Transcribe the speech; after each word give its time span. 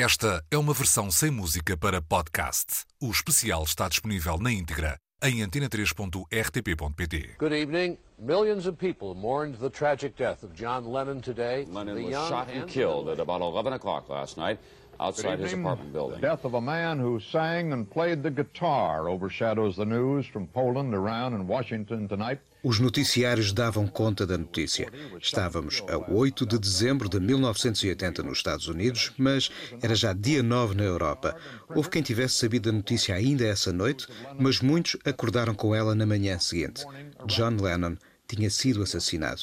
Esta 0.00 0.44
é 0.48 0.56
uma 0.56 0.72
versão 0.72 1.10
sem 1.10 1.28
música 1.28 1.76
para 1.76 2.00
podcast. 2.00 2.84
O 3.02 3.10
especial 3.10 3.64
está 3.64 3.88
disponível 3.88 4.38
na 4.38 4.52
íntegra 4.52 4.96
em 5.20 5.40
antena3.rtp.pt. 5.44 7.34
Good 7.36 7.52
evening. 7.52 7.98
Millions 8.16 8.68
of 8.68 8.76
people 8.78 9.16
mourned 9.16 9.58
the 9.58 9.68
tragic 9.68 10.14
death 10.16 10.44
of 10.44 10.54
John 10.54 10.86
Lennon 10.86 11.20
today. 11.20 11.66
Lennon 11.68 11.96
The 11.96 12.04
was 12.04 12.28
shot 12.28 12.46
and 12.48 12.62
and 12.62 12.68
killed 12.68 13.08
at 13.08 13.18
about 13.18 13.42
11 13.42 13.72
o'clock 13.72 14.08
last 14.08 14.36
night 14.36 14.60
outside 15.00 15.38
his 15.42 15.52
apartment 15.52 15.92
The 15.92 15.98
building. 15.98 16.20
death 16.20 16.44
of 16.44 16.54
a 16.56 16.60
man 16.60 16.98
who 17.00 17.20
sang 17.20 17.72
and 17.72 17.84
played 17.86 18.22
the 18.22 18.30
guitar 18.30 19.08
overshadows 19.08 19.76
the 19.76 19.84
news 19.84 20.26
from 20.26 20.46
Poland, 20.46 20.94
Iran, 20.94 21.34
and 21.34 21.46
Washington 21.48 22.08
tonight. 22.08 22.40
Os 22.64 22.80
noticiários 22.80 23.52
davam 23.52 23.86
conta 23.86 24.26
da 24.26 24.36
notícia. 24.36 24.90
Estávamos 25.22 25.80
a 25.88 25.96
8 26.12 26.44
de 26.44 26.58
dezembro 26.58 27.08
de 27.08 27.20
1980 27.20 28.22
nos 28.24 28.38
Estados 28.38 28.66
Unidos, 28.66 29.12
mas 29.16 29.48
era 29.80 29.94
já 29.94 30.12
dia 30.12 30.42
9 30.42 30.74
na 30.74 30.82
Europa. 30.82 31.36
Houve 31.68 31.88
quem 31.88 32.02
tivesse 32.02 32.34
sabido 32.34 32.68
a 32.68 32.72
notícia 32.72 33.14
ainda 33.14 33.46
essa 33.46 33.72
noite, 33.72 34.08
mas 34.36 34.60
muitos 34.60 34.96
acordaram 35.04 35.54
com 35.54 35.72
ela 35.72 35.94
na 35.94 36.04
manhã 36.04 36.36
seguinte. 36.40 36.84
John 37.26 37.56
Lennon 37.62 37.94
tinha 38.26 38.50
sido 38.50 38.82
assassinado. 38.82 39.42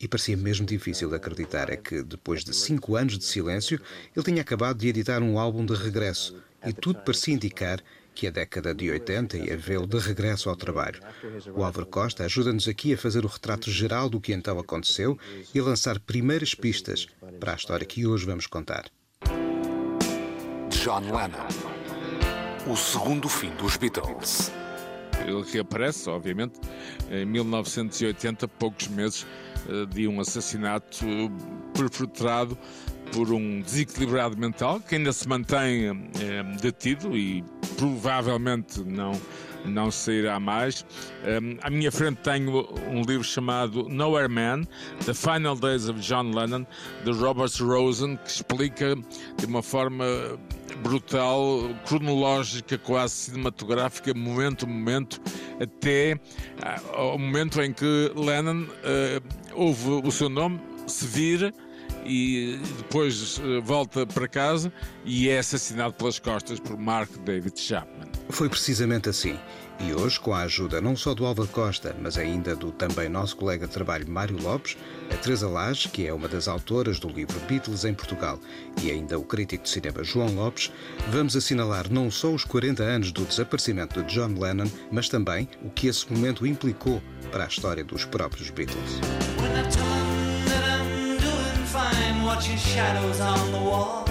E 0.00 0.08
parecia 0.08 0.34
mesmo 0.34 0.64
difícil 0.64 1.10
de 1.10 1.16
acreditar 1.16 1.68
é 1.68 1.76
que, 1.76 2.02
depois 2.02 2.42
de 2.42 2.56
cinco 2.56 2.96
anos 2.96 3.18
de 3.18 3.24
silêncio, 3.24 3.78
ele 4.16 4.24
tinha 4.24 4.40
acabado 4.40 4.78
de 4.78 4.88
editar 4.88 5.22
um 5.22 5.38
álbum 5.38 5.64
de 5.66 5.74
regresso. 5.74 6.42
E 6.64 6.72
tudo 6.72 7.00
parecia 7.00 7.34
indicar 7.34 7.82
que 8.14 8.26
a 8.26 8.30
década 8.30 8.74
de 8.74 8.90
80 8.90 9.36
ia 9.36 9.56
vê-lo 9.56 9.86
de 9.86 9.98
regresso 9.98 10.48
ao 10.48 10.56
trabalho. 10.56 11.00
O 11.54 11.62
Álvaro 11.62 11.86
Costa 11.86 12.24
ajuda-nos 12.24 12.66
aqui 12.66 12.94
a 12.94 12.98
fazer 12.98 13.24
o 13.26 13.28
retrato 13.28 13.70
geral 13.70 14.08
do 14.08 14.20
que 14.20 14.32
então 14.32 14.58
aconteceu 14.58 15.18
e 15.54 15.58
a 15.58 15.62
lançar 15.62 16.00
primeiras 16.00 16.54
pistas 16.54 17.06
para 17.38 17.52
a 17.52 17.56
história 17.56 17.86
que 17.86 18.06
hoje 18.06 18.24
vamos 18.24 18.46
contar. 18.46 18.90
John 20.70 21.00
Lennon. 21.00 21.46
O 22.66 22.76
segundo 22.76 23.28
fim 23.28 23.50
dos 23.56 23.76
Beatles. 23.76 24.50
Ele 25.26 25.42
reaparece, 25.42 26.08
obviamente, 26.08 26.58
em 27.10 27.24
1980, 27.26 28.48
poucos 28.48 28.88
meses 28.88 29.26
de 29.90 30.08
um 30.08 30.20
assassinato 30.20 31.04
perpetrado 31.74 32.56
por 33.12 33.32
um 33.32 33.60
desequilibrado 33.60 34.36
mental 34.36 34.80
que 34.80 34.94
ainda 34.94 35.12
se 35.12 35.28
mantém 35.28 35.86
eh, 35.88 36.42
detido 36.60 37.16
e 37.16 37.44
provavelmente 37.76 38.80
não 38.84 39.12
não 39.64 39.90
sairá 39.90 40.38
mais. 40.40 40.84
Um, 41.22 41.58
à 41.62 41.70
minha 41.70 41.92
frente 41.92 42.18
tenho 42.22 42.68
um 42.88 43.02
livro 43.02 43.24
chamado 43.24 43.88
Nowhere 43.88 44.28
Man, 44.28 44.62
The 45.04 45.14
Final 45.14 45.56
Days 45.56 45.88
of 45.88 46.00
John 46.00 46.30
Lennon, 46.30 46.66
de 47.04 47.12
Robert 47.12 47.52
Rosen, 47.60 48.16
que 48.16 48.30
explica 48.30 48.94
de 49.36 49.46
uma 49.46 49.62
forma 49.62 50.04
brutal, 50.82 51.68
cronológica, 51.86 52.78
quase 52.78 53.14
cinematográfica, 53.14 54.14
momento 54.14 54.64
a 54.64 54.68
momento, 54.68 55.20
até 55.60 56.18
ah, 56.62 56.80
ao 56.94 57.18
momento 57.18 57.60
em 57.60 57.72
que 57.72 58.12
Lennon 58.14 58.66
ouve 59.60 60.08
o 60.08 60.10
seu 60.10 60.30
nome 60.30 60.58
se 60.86 61.06
vira 61.06 61.52
e 62.06 62.58
depois 62.78 63.36
uh, 63.38 63.60
volta 63.62 64.06
para 64.06 64.26
casa 64.26 64.72
e 65.04 65.28
é 65.28 65.38
assassinado 65.38 65.92
pelas 65.92 66.18
costas 66.18 66.58
por 66.58 66.78
Mark 66.78 67.10
David 67.24 67.60
Chapman. 67.60 68.08
Foi 68.30 68.48
precisamente 68.48 69.10
assim. 69.10 69.38
E 69.82 69.94
hoje, 69.94 70.20
com 70.20 70.34
a 70.34 70.42
ajuda 70.42 70.80
não 70.80 70.94
só 70.94 71.14
do 71.14 71.24
Álvaro 71.24 71.48
Costa, 71.48 71.96
mas 72.00 72.18
ainda 72.18 72.54
do 72.54 72.70
também 72.70 73.08
nosso 73.08 73.36
colega 73.36 73.66
de 73.66 73.72
trabalho 73.72 74.08
Mário 74.08 74.40
Lopes, 74.42 74.76
a 75.10 75.16
Teresa 75.16 75.48
Lage, 75.48 75.88
que 75.88 76.06
é 76.06 76.12
uma 76.12 76.28
das 76.28 76.48
autoras 76.48 76.98
do 76.98 77.08
livro 77.08 77.38
Beatles 77.48 77.84
em 77.84 77.94
Portugal, 77.94 78.38
e 78.82 78.90
ainda 78.90 79.18
o 79.18 79.24
crítico 79.24 79.64
de 79.64 79.70
cinema 79.70 80.04
João 80.04 80.34
Lopes, 80.34 80.70
vamos 81.08 81.34
assinalar 81.34 81.90
não 81.90 82.10
só 82.10 82.30
os 82.30 82.44
40 82.44 82.82
anos 82.82 83.10
do 83.10 83.24
desaparecimento 83.24 84.02
de 84.02 84.14
John 84.14 84.38
Lennon, 84.38 84.70
mas 84.92 85.08
também 85.08 85.48
o 85.62 85.70
que 85.70 85.86
esse 85.86 86.10
momento 86.12 86.46
implicou 86.46 87.02
para 87.30 87.44
a 87.44 87.48
história 87.48 87.82
dos 87.82 88.04
próprios 88.04 88.50
Beatles. 88.50 89.00
Watching 92.40 92.56
shadows 92.56 93.20
on 93.20 93.52
the 93.52 93.58
wall. 93.58 94.02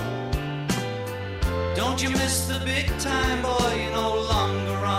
Don't 1.75 1.99
you 1.99 2.11
miss 2.11 2.47
the 2.47 2.61
big 2.63 2.85
time, 2.99 3.41
boy? 3.41 3.73
You're 3.73 3.91
no 3.91 4.21
longer 4.21 4.85
on 4.85 4.98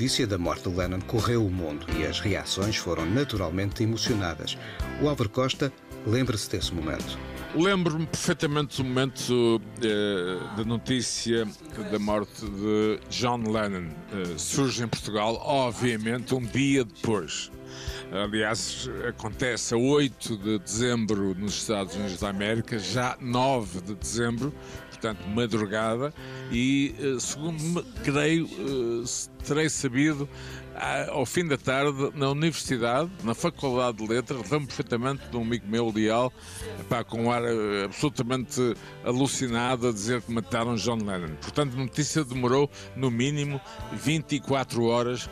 notícia 0.00 0.26
da 0.26 0.38
morte 0.38 0.66
de 0.66 0.74
Lennon 0.74 1.00
correu 1.02 1.44
o 1.44 1.50
mundo 1.50 1.86
e 1.98 2.06
as 2.06 2.20
reações 2.20 2.74
foram 2.74 3.04
naturalmente 3.04 3.82
emocionadas. 3.82 4.56
O 5.02 5.06
Álvaro 5.06 5.28
Costa 5.28 5.70
lembra-se 6.06 6.48
desse 6.48 6.72
momento. 6.72 7.18
Lembro-me 7.54 8.06
perfeitamente 8.06 8.78
do 8.78 8.88
momento 8.88 9.60
eh, 9.82 10.38
da 10.56 10.64
notícia 10.64 11.46
da 11.92 11.98
morte 11.98 12.46
de 12.46 12.98
John 13.10 13.42
Lennon. 13.42 13.90
Eh, 14.10 14.38
surge 14.38 14.82
em 14.82 14.88
Portugal, 14.88 15.34
obviamente, 15.44 16.34
um 16.34 16.40
dia 16.40 16.82
depois. 16.82 17.52
Aliás, 18.10 18.88
acontece 19.06 19.74
a 19.74 19.76
8 19.76 20.36
de 20.38 20.58
dezembro 20.60 21.34
nos 21.38 21.56
Estados 21.56 21.94
Unidos 21.94 22.18
da 22.20 22.30
América, 22.30 22.78
já 22.78 23.18
9 23.20 23.82
de 23.82 23.94
dezembro, 23.94 24.50
portanto, 25.00 25.26
madrugada, 25.28 26.12
e 26.52 26.94
eh, 26.98 27.18
segundo 27.18 27.58
me 27.62 27.82
creio, 28.04 28.46
eh, 28.46 29.04
terei 29.46 29.70
sabido 29.70 30.28
ao 31.10 31.26
fim 31.26 31.46
da 31.46 31.58
tarde 31.58 32.10
na 32.14 32.30
universidade, 32.30 33.10
na 33.22 33.34
Faculdade 33.34 33.98
de 33.98 34.06
Letras, 34.06 34.50
lembro 34.50 34.68
perfeitamente 34.68 35.28
de 35.28 35.36
um 35.36 35.42
amigo 35.42 35.66
meu, 35.66 35.92
Leal, 35.94 36.32
pá, 36.88 37.04
com 37.04 37.24
um 37.24 37.30
ar 37.30 37.42
eh, 37.44 37.84
absolutamente 37.84 38.74
alucinado 39.04 39.88
a 39.88 39.92
dizer 39.92 40.22
que 40.22 40.32
mataram 40.32 40.76
John 40.76 40.96
Lennon. 40.96 41.34
Portanto, 41.40 41.74
a 41.76 41.80
notícia 41.80 42.24
demorou 42.24 42.70
no 42.96 43.10
mínimo 43.10 43.60
24 43.92 44.84
horas 44.84 45.28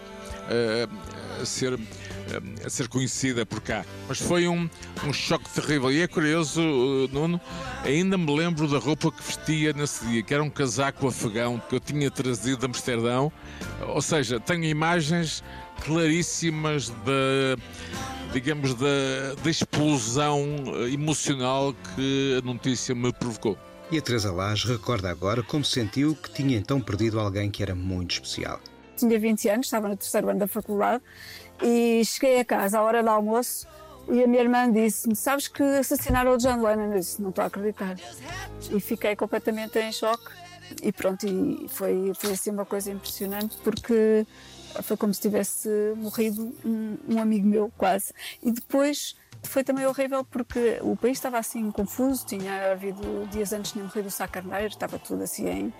eh, 0.50 0.86
a 1.40 1.44
ser 1.46 1.78
a 2.64 2.70
ser 2.70 2.88
conhecida 2.88 3.44
por 3.44 3.60
cá. 3.60 3.84
Mas 4.08 4.18
foi 4.18 4.48
um, 4.48 4.68
um 5.06 5.12
choque 5.12 5.48
terrível. 5.50 5.92
E 5.92 6.02
é 6.02 6.06
curioso, 6.06 6.60
eh, 6.60 7.08
Nuno, 7.12 7.40
ainda 7.84 8.18
me 8.18 8.36
lembro 8.36 8.68
da 8.68 8.78
roupa 8.78 9.10
que 9.10 9.22
vestia 9.22 9.72
nesse 9.72 10.04
dia, 10.06 10.22
que 10.22 10.34
era 10.34 10.42
um 10.42 10.50
casaco 10.50 11.06
afegão 11.08 11.60
que 11.68 11.74
eu 11.74 11.80
tinha 11.80 12.10
trazido 12.10 12.58
de 12.58 12.66
Amsterdão. 12.66 13.32
Ou 13.88 14.02
seja, 14.02 14.38
tenho 14.40 14.64
imagens 14.64 15.42
claríssimas 15.84 16.90
da 16.90 17.56
digamos 18.32 18.74
da, 18.74 19.34
da 19.42 19.50
explosão 19.50 20.44
eh, 20.66 20.92
emocional 20.92 21.74
que 21.94 22.38
a 22.42 22.46
notícia 22.46 22.94
me 22.94 23.12
provocou. 23.12 23.56
E 23.90 23.96
a 23.96 24.02
Teresa 24.02 24.30
Lage 24.30 24.68
recorda 24.68 25.08
agora 25.08 25.42
como 25.42 25.64
sentiu 25.64 26.14
que 26.14 26.30
tinha 26.30 26.58
então 26.58 26.78
perdido 26.78 27.18
alguém 27.18 27.50
que 27.50 27.62
era 27.62 27.74
muito 27.74 28.12
especial. 28.12 28.60
Tinha 28.96 29.18
20 29.18 29.48
anos, 29.48 29.66
estava 29.66 29.88
no 29.88 29.96
terceiro 29.96 30.28
ano 30.28 30.40
da 30.40 30.46
faculdade 30.46 31.02
e 31.62 32.04
cheguei 32.04 32.40
a 32.40 32.44
casa 32.44 32.78
à 32.78 32.82
hora 32.82 33.02
do 33.02 33.10
almoço 33.10 33.66
e 34.10 34.22
a 34.22 34.26
minha 34.26 34.42
irmã 34.42 34.70
disse-me: 34.70 35.14
Sabes 35.14 35.48
que 35.48 35.62
assassinaram 35.62 36.34
o 36.34 36.38
John 36.38 36.62
Lennon? 36.62 36.92
Eu 36.92 36.98
disse: 36.98 37.20
Não 37.20 37.30
estou 37.30 37.44
a 37.44 37.46
acreditar. 37.46 37.96
E 38.70 38.80
fiquei 38.80 39.14
completamente 39.14 39.78
em 39.78 39.92
choque. 39.92 40.30
E 40.82 40.92
pronto, 40.92 41.26
e 41.26 41.66
foi, 41.68 42.12
foi 42.14 42.32
assim 42.32 42.50
uma 42.50 42.64
coisa 42.66 42.90
impressionante 42.90 43.56
porque 43.64 44.26
foi 44.82 44.96
como 44.96 45.14
se 45.14 45.20
tivesse 45.20 45.68
morrido 45.96 46.54
um, 46.64 46.96
um 47.08 47.20
amigo 47.20 47.46
meu, 47.46 47.72
quase. 47.76 48.12
E 48.42 48.50
depois 48.50 49.16
foi 49.42 49.64
também 49.64 49.86
horrível 49.86 50.24
porque 50.24 50.78
o 50.82 50.96
país 50.96 51.18
estava 51.18 51.38
assim 51.38 51.70
confuso, 51.70 52.26
tinha 52.26 52.72
havido 52.72 53.26
dias 53.30 53.52
antes 53.52 53.72
tinha 53.72 53.84
morrido 53.84 54.08
o 54.08 54.10
Sá 54.10 54.26
Carneiro, 54.28 54.68
estava 54.68 54.98
tudo 54.98 55.22
assim 55.22 55.48
em. 55.48 55.74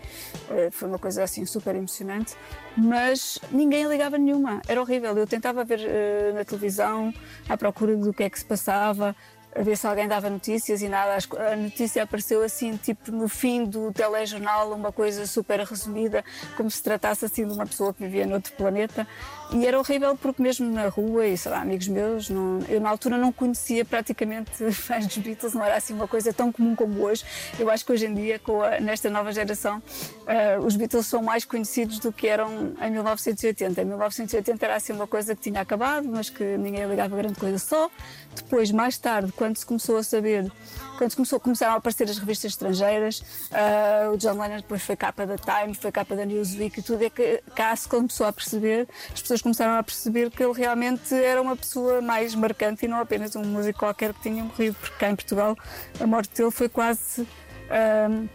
eh, 0.51 0.71
Foi 0.71 0.89
uma 0.89 0.99
coisa 0.99 1.23
assim 1.23 1.45
super 1.45 1.75
emocionante, 1.75 2.35
mas 2.77 3.39
ninguém 3.51 3.87
ligava 3.87 4.17
nenhuma, 4.19 4.63
era 4.69 4.81
horrível. 4.81 5.17
Eu 5.17 5.27
tentava 5.27 5.65
ver 5.65 5.81
eh, 5.83 6.33
na 6.35 6.45
televisão 6.45 7.13
à 7.49 7.57
procura 7.57 7.97
do 7.97 8.13
que 8.13 8.23
é 8.23 8.31
que 8.31 8.39
se 8.39 8.45
passava, 8.45 9.15
a 9.55 9.63
ver 9.63 9.77
se 9.77 9.87
alguém 9.87 10.07
dava 10.07 10.31
notícias 10.31 10.83
e 10.83 10.89
nada. 10.89 11.19
A 11.53 11.57
notícia 11.57 12.03
apareceu 12.03 12.43
assim, 12.43 12.77
tipo 12.77 13.11
no 13.11 13.29
fim 13.29 13.65
do 13.65 13.93
telejornal, 13.93 14.73
uma 14.73 14.93
coisa 14.93 15.27
super 15.27 15.61
resumida, 15.61 16.25
como 16.57 16.71
se 16.71 16.83
tratasse 16.83 17.25
assim 17.25 17.47
de 17.47 17.53
uma 17.53 17.67
pessoa 17.67 17.93
que 17.93 18.03
vivia 18.03 18.27
noutro 18.27 18.53
planeta. 18.53 19.07
E 19.51 19.67
era 19.67 19.79
horrível 19.79 20.15
porque 20.15 20.43
mesmo 20.43 20.71
na 20.71 20.89
rua, 20.89 21.27
e 21.27 21.37
sei 21.37 21.51
lá, 21.51 21.63
amigos 21.63 21.89
meus, 21.89 22.29
não, 22.29 22.61
eu 22.69 22.81
na 22.81 22.91
altura 22.91 23.17
não 23.17 23.33
conhecia 23.33 23.83
praticamente 23.83 24.51
fãs 24.73 25.07
dos 25.07 25.17
Beatles, 25.19 25.55
não 25.55 25.65
era 25.65 25.77
assim 25.77 25.95
uma 25.95 26.07
coisa 26.07 26.33
tão 26.33 26.53
comum 26.53 26.77
como 26.77 27.03
hoje. 27.03 27.25
Eu 27.59 27.71
acho 27.71 27.85
que 27.85 27.93
hoje 27.93 28.07
em 28.07 28.15
dia, 28.15 28.41
a, 28.77 28.81
nesta 28.81 29.09
nova 29.09 29.33
geração, 29.33 29.79
uh, 29.79 30.65
os 30.65 30.77
Beatles 30.77 31.07
são 31.07 31.23
mais 31.23 31.47
conhecidos 31.47 31.99
do 31.99 32.13
que 32.13 32.29
eram 32.29 32.75
em 32.81 32.91
1980. 32.91 33.81
Em 33.81 33.85
1980 33.87 34.67
era 34.67 34.77
assim 34.77 34.93
uma 34.93 35.07
coisa 35.07 35.35
que 35.35 35.41
tinha 35.41 35.63
acabado, 35.63 36.07
mas 36.07 36.29
que 36.29 36.45
ninguém 36.59 36.87
ligava 36.87 37.17
grande 37.17 37.41
coisa 37.41 37.59
só. 37.59 37.91
Depois, 38.35 38.71
mais 38.71 38.97
tarde, 38.97 39.33
quando 39.33 39.57
se 39.57 39.67
começou 39.67 39.97
a 39.97 40.03
saber, 40.03 40.51
quando 40.97 41.15
começou, 41.15 41.39
começaram 41.39 41.75
a 41.75 41.77
aparecer 41.77 42.09
as 42.09 42.19
revistas 42.19 42.53
estrangeiras, 42.53 43.21
uh, 43.51 44.13
o 44.13 44.17
John 44.17 44.41
Lennon 44.41 44.57
depois 44.57 44.83
foi 44.83 44.97
capa 44.97 45.27
da 45.27 45.37
Time, 45.37 45.75
foi 45.75 45.93
capa 45.93 46.17
da 46.17 46.25
Newsweek 46.25 46.81
e 46.81 46.83
tudo, 46.83 47.05
é 47.05 47.11
que 47.11 47.43
cá 47.55 47.75
se 47.77 47.89
começou 47.89 48.27
a 48.27 48.33
perceber, 48.33 48.89
as 49.13 49.21
pessoas 49.21 49.43
começaram 49.43 49.79
a 49.79 49.83
perceber 49.83 50.31
que 50.31 50.43
ele 50.43 50.53
realmente 50.53 51.15
era 51.15 51.43
uma 51.43 51.57
pessoa 51.57 52.01
mais 52.01 52.35
marcante 52.35 52.85
e 52.85 52.89
não 52.89 53.01
apenas 53.01 53.37
um 53.37 53.45
músico 53.45 53.81
qualquer 53.81 54.15
que 54.15 54.23
tinha 54.23 54.43
morrido, 54.43 54.77
porque 54.81 54.97
cá 54.97 55.11
em 55.11 55.17
Portugal 55.17 55.57
a 56.01 56.07
morte 56.07 56.35
dele 56.35 56.51
foi 56.51 56.69
quase. 56.69 57.23
Uh, 57.23 58.29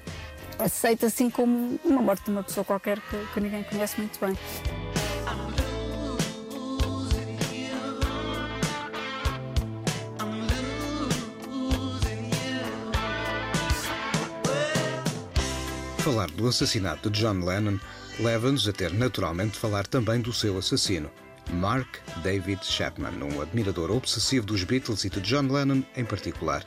aceita 0.60 1.08
assim 1.08 1.30
como 1.30 1.80
uma 1.84 2.02
morte 2.02 2.26
de 2.26 2.32
uma 2.32 2.44
pessoa 2.44 2.64
qualquer 2.64 3.00
que, 3.00 3.18
que 3.34 3.40
ninguém 3.40 3.64
conhece 3.64 4.00
muito 4.00 4.20
bem. 4.20 4.38
Falar 16.04 16.30
do 16.32 16.50
assassinato 16.50 17.10
de 17.10 17.22
John 17.22 17.46
Lennon 17.46 17.80
leva-nos 18.20 18.68
a 18.68 18.74
ter 18.74 18.92
naturalmente 18.92 19.54
de 19.54 19.60
falar 19.60 19.88
também 19.88 20.20
do 20.20 20.34
seu 20.34 20.58
assassino, 20.58 21.10
Mark 21.54 21.88
David 22.22 22.60
Chapman, 22.66 23.24
um 23.24 23.40
admirador 23.40 23.90
obsessivo 23.90 24.46
dos 24.46 24.66
Beatles 24.66 25.06
e 25.06 25.10
de 25.10 25.22
John 25.22 25.48
Lennon 25.50 25.82
em 25.96 26.04
particular. 26.04 26.62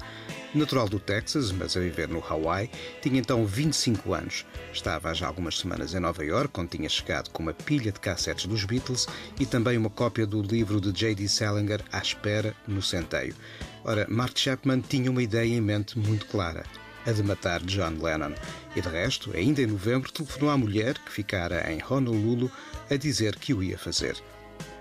Natural 0.55 0.89
do 0.89 0.99
Texas, 0.99 1.53
mas 1.53 1.77
a 1.77 1.81
viver 1.81 2.09
no 2.09 2.25
Hawaii, 2.27 2.71
tinha 3.03 3.21
então 3.21 3.45
25 3.45 4.15
anos. 4.15 4.47
Estava 4.73 5.11
há 5.11 5.13
já 5.13 5.27
algumas 5.27 5.59
semanas 5.59 5.93
em 5.93 6.01
Nova 6.01 6.25
York, 6.25 6.59
onde 6.59 6.79
tinha 6.79 6.89
chegado 6.89 7.29
com 7.29 7.43
uma 7.43 7.53
pilha 7.53 7.93
de 7.93 8.01
cassetes 8.01 8.47
dos 8.47 8.65
Beatles 8.65 9.07
e 9.39 9.45
também 9.45 9.77
uma 9.77 9.91
cópia 9.91 10.27
do 10.27 10.41
livro 10.41 10.81
de 10.81 10.91
J.D. 10.93 11.29
Salinger 11.29 11.83
à 11.93 11.99
espera 11.99 12.55
no 12.67 12.81
centeio. 12.81 13.37
Ora, 13.85 14.07
Mark 14.09 14.39
Chapman 14.39 14.81
tinha 14.81 15.11
uma 15.11 15.23
ideia 15.23 15.55
em 15.55 15.61
mente 15.61 15.99
muito 15.99 16.25
clara 16.25 16.65
a 17.07 17.13
de 17.13 17.23
matar 17.23 17.63
John 17.63 18.03
Lennon. 18.03 18.35
E 18.75 18.81
de 18.81 18.89
resto, 18.89 19.35
ainda 19.35 19.63
em 19.63 19.67
novembro, 19.67 20.13
telefonou 20.13 20.51
à 20.51 20.59
mulher, 20.59 20.99
que 20.99 21.13
ficara 21.13 21.73
em 21.73 21.83
Honolulu, 21.83 22.51
a 22.91 22.97
dizer 22.97 23.37
que 23.37 23.55
o 23.55 23.63
ia 23.63 23.79
fazer. 23.79 24.17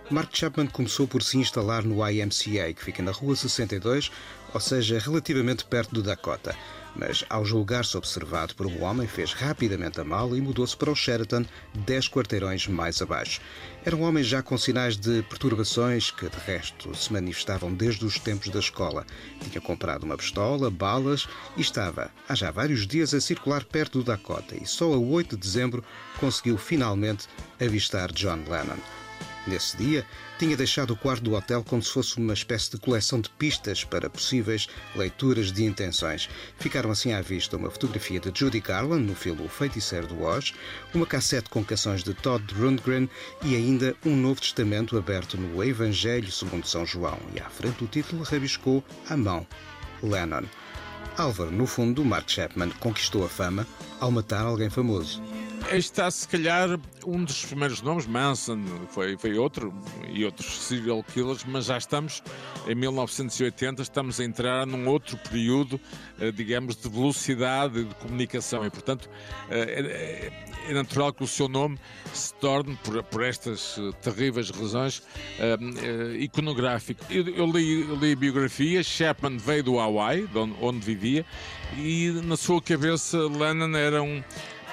Mark 0.09 0.35
Chapman 0.35 0.67
começou 0.67 1.07
por 1.07 1.23
se 1.23 1.37
instalar 1.37 1.83
no 1.83 2.07
YMCA, 2.07 2.73
que 2.73 2.83
fica 2.83 3.01
na 3.01 3.11
Rua 3.11 3.35
62, 3.35 4.11
ou 4.53 4.59
seja, 4.59 4.99
relativamente 4.99 5.65
perto 5.65 5.93
do 5.95 6.03
Dakota 6.03 6.55
mas 6.95 7.25
ao 7.29 7.43
julgar-se 7.43 7.97
observado 7.97 8.55
por 8.55 8.65
um 8.65 8.83
homem, 8.83 9.07
fez 9.07 9.33
rapidamente 9.33 9.99
a 9.99 10.03
mala 10.03 10.37
e 10.37 10.41
mudou-se 10.41 10.75
para 10.75 10.91
o 10.91 10.95
Sheraton, 10.95 11.45
dez 11.73 12.07
quarteirões 12.07 12.67
mais 12.67 13.01
abaixo. 13.01 13.41
Era 13.85 13.95
um 13.95 14.01
homem 14.01 14.23
já 14.23 14.41
com 14.41 14.57
sinais 14.57 14.97
de 14.97 15.21
perturbações 15.29 16.09
que, 16.09 16.27
de 16.27 16.37
resto, 16.37 16.97
se 16.97 17.13
manifestavam 17.13 17.71
desde 17.71 18.03
os 18.03 18.17
tempos 18.17 18.49
da 18.49 18.57
escola. 18.57 19.05
Tinha 19.39 19.61
comprado 19.61 20.05
uma 20.05 20.17
pistola, 20.17 20.71
balas 20.71 21.27
e 21.55 21.61
estava, 21.61 22.09
há 22.27 22.33
já 22.33 22.49
vários 22.49 22.87
dias, 22.87 23.13
a 23.13 23.21
circular 23.21 23.63
perto 23.63 23.99
do 23.99 24.05
Dakota 24.05 24.55
e 24.59 24.65
só 24.65 24.91
a 24.91 24.97
8 24.97 25.35
de 25.35 25.41
dezembro 25.43 25.83
conseguiu 26.19 26.57
finalmente 26.57 27.27
avistar 27.61 28.11
John 28.11 28.43
Lennon. 28.49 28.79
Nesse 29.45 29.77
dia, 29.77 30.03
tinha 30.37 30.57
deixado 30.57 30.91
o 30.91 30.95
quarto 30.95 31.23
do 31.23 31.33
hotel 31.33 31.63
como 31.63 31.81
se 31.81 31.91
fosse 31.91 32.17
uma 32.17 32.33
espécie 32.33 32.71
de 32.71 32.77
coleção 32.77 33.21
de 33.21 33.29
pistas 33.29 33.83
para 33.83 34.09
possíveis 34.09 34.67
leituras 34.95 35.51
de 35.51 35.63
intenções. 35.63 36.29
Ficaram 36.59 36.91
assim 36.91 37.13
à 37.13 37.21
vista 37.21 37.55
uma 37.57 37.69
fotografia 37.69 38.19
de 38.19 38.31
Judy 38.37 38.59
Garland 38.59 39.03
no 39.03 39.15
filme 39.15 39.45
O 39.45 39.49
Feiticeiro 39.49 40.07
do 40.07 40.21
Oz, 40.23 40.53
uma 40.93 41.05
cassete 41.05 41.49
com 41.49 41.63
canções 41.63 42.03
de 42.03 42.13
Todd 42.13 42.43
Rundgren 42.53 43.09
e 43.43 43.55
ainda 43.55 43.95
um 44.05 44.15
Novo 44.15 44.41
Testamento 44.41 44.97
aberto 44.97 45.37
no 45.37 45.63
Evangelho 45.63 46.31
segundo 46.31 46.67
São 46.67 46.85
João. 46.85 47.19
E 47.33 47.39
à 47.39 47.49
frente 47.49 47.77
do 47.77 47.87
título 47.87 48.23
rabiscou 48.23 48.83
à 49.09 49.15
mão 49.15 49.47
Lennon. 50.03 50.43
Álvaro, 51.17 51.51
no 51.51 51.65
fundo, 51.65 52.03
Mark 52.03 52.29
Chapman 52.29 52.69
conquistou 52.79 53.23
a 53.23 53.29
fama 53.29 53.65
ao 54.01 54.11
matar 54.11 54.41
alguém 54.41 54.69
famoso 54.69 55.21
está 55.73 56.09
se 56.11 56.27
calhar 56.27 56.79
um 57.05 57.23
dos 57.23 57.45
primeiros 57.45 57.81
nomes, 57.81 58.05
Manson 58.05 58.63
foi, 58.89 59.17
foi 59.17 59.37
outro, 59.37 59.73
e 60.07 60.23
outros 60.23 60.61
serial 60.61 61.03
killers, 61.03 61.43
mas 61.45 61.65
já 61.65 61.77
estamos 61.77 62.21
em 62.67 62.75
1980, 62.75 63.81
estamos 63.81 64.19
a 64.19 64.23
entrar 64.23 64.65
num 64.65 64.87
outro 64.87 65.17
período, 65.17 65.79
eh, 66.19 66.31
digamos, 66.31 66.75
de 66.75 66.87
velocidade 66.87 67.83
de 67.83 67.95
comunicação 67.95 68.65
e, 68.65 68.69
portanto, 68.69 69.09
eh, 69.49 70.31
é, 70.67 70.71
é 70.71 70.73
natural 70.73 71.13
que 71.13 71.23
o 71.23 71.27
seu 71.27 71.47
nome 71.47 71.77
se 72.13 72.33
torne, 72.35 72.77
por, 72.83 73.03
por 73.03 73.23
estas 73.23 73.77
eh, 73.77 73.91
terríveis 74.01 74.49
razões, 74.49 75.03
iconográfico. 76.19 77.03
Eu, 77.09 77.27
eu, 77.27 77.45
li, 77.45 77.81
eu 77.81 77.95
li 77.95 78.13
a 78.13 78.15
biografia, 78.15 78.83
Chapman 78.83 79.37
veio 79.37 79.63
do 79.63 79.79
Hawaii, 79.79 80.27
onde, 80.33 80.55
onde 80.61 80.79
vivia, 80.79 81.25
e 81.77 82.09
na 82.23 82.37
sua 82.37 82.61
cabeça 82.61 83.17
Lennon 83.17 83.75
era 83.75 84.01
um 84.01 84.23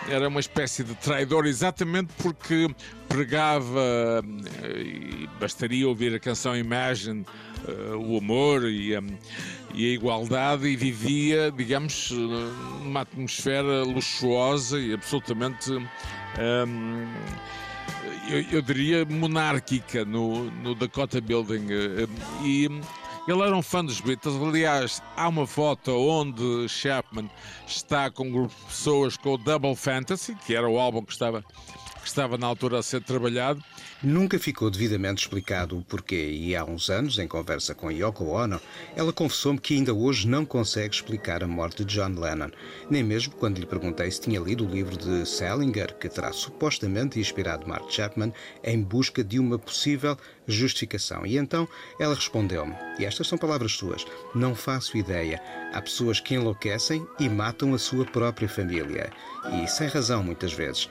era 0.09 0.29
uma 0.29 0.41
espécie 0.41 0.83
de 0.83 0.95
traidor 0.95 1.47
exatamente 1.47 2.13
porque 2.23 2.69
pregava, 3.09 4.23
eh, 4.63 4.81
e 4.81 5.29
bastaria 5.39 5.87
ouvir 5.87 6.15
a 6.15 6.19
canção 6.19 6.57
Imagine, 6.57 7.25
uh, 7.69 7.97
o 7.97 8.19
amor 8.19 8.65
e 8.69 8.97
a, 8.97 9.03
e 9.75 9.91
a, 9.91 9.95
igualdade, 9.95 10.67
e 10.67 10.77
vivia, 10.77 11.51
digamos, 11.51 12.11
numa 12.11 13.03
atmosfera 13.03 13.83
luxuosa 13.85 14.79
e 14.79 14.93
absolutamente. 14.93 15.71
Um, 15.73 17.07
eu, 18.29 18.41
eu, 18.51 18.63
diria 18.63 19.05
monárquica 19.05 20.05
no, 20.05 20.51
no 20.51 20.75
Dakota 20.75 21.21
Building. 21.21 21.67
Eh, 21.71 22.09
e 22.45 22.69
ele 23.29 23.43
era 23.43 23.57
um 23.57 23.63
fã 23.63 23.85
dos 23.85 24.01
Beatles. 24.01 24.37
Aliás, 24.37 25.03
há 25.17 25.29
uma 25.29 25.47
foto 25.47 25.93
onde 25.93 26.69
Chapman 26.69 27.31
está 27.67 28.11
com 28.11 28.25
um 28.25 28.33
grupo 28.33 28.55
de 28.55 28.67
pessoas 28.67 29.17
com 29.17 29.35
o 29.35 29.39
Double 29.39 29.77
Fantasy, 29.77 30.35
que 30.47 30.55
era 30.55 30.69
o 30.69 30.79
álbum 30.79 31.03
que 31.03 31.13
estava 31.13 31.45
que 32.03 32.09
estava 32.09 32.37
na 32.37 32.49
altura 32.49 32.81
a 32.81 32.83
ser 32.83 33.03
trabalhado. 33.03 33.63
Nunca 34.03 34.37
ficou 34.37 34.69
devidamente 34.69 35.23
explicado 35.23 35.79
o 35.79 35.85
porquê, 35.85 36.29
e 36.33 36.57
há 36.57 36.65
uns 36.65 36.91
anos, 36.91 37.21
em 37.21 37.29
conversa 37.29 37.73
com 37.73 37.89
Yoko 37.89 38.25
Ono, 38.25 38.61
ela 38.97 39.13
confessou-me 39.13 39.61
que 39.61 39.75
ainda 39.75 39.95
hoje 39.95 40.27
não 40.27 40.45
consegue 40.45 40.93
explicar 40.93 41.45
a 41.45 41.47
morte 41.47 41.85
de 41.85 41.95
John 41.95 42.19
Lennon, 42.19 42.51
nem 42.91 43.05
mesmo 43.05 43.33
quando 43.35 43.59
lhe 43.59 43.67
perguntei 43.67 44.11
se 44.11 44.21
tinha 44.21 44.41
lido 44.41 44.67
o 44.67 44.69
livro 44.69 44.97
de 44.97 45.25
Salinger, 45.25 45.97
que 45.99 46.09
terá 46.09 46.33
supostamente 46.33 47.21
inspirado 47.21 47.69
Mark 47.69 47.89
Chapman, 47.93 48.33
em 48.65 48.83
busca 48.83 49.23
de 49.23 49.39
uma 49.39 49.57
possível 49.57 50.19
justificação. 50.49 51.25
E 51.25 51.37
então 51.37 51.69
ela 52.01 52.17
respondeu-me, 52.17 52.75
e 52.99 53.05
estas 53.05 53.29
são 53.29 53.39
palavras 53.39 53.71
suas: 53.71 54.05
Não 54.35 54.53
faço 54.53 54.97
ideia. 54.97 55.41
Há 55.73 55.81
pessoas 55.81 56.19
que 56.19 56.35
enlouquecem 56.35 57.07
e 57.21 57.29
matam 57.29 57.73
a 57.73 57.79
sua 57.79 58.05
própria 58.05 58.49
família. 58.49 59.13
E 59.63 59.69
sem 59.69 59.87
razão, 59.87 60.25
muitas 60.25 60.53
vezes. 60.53 60.91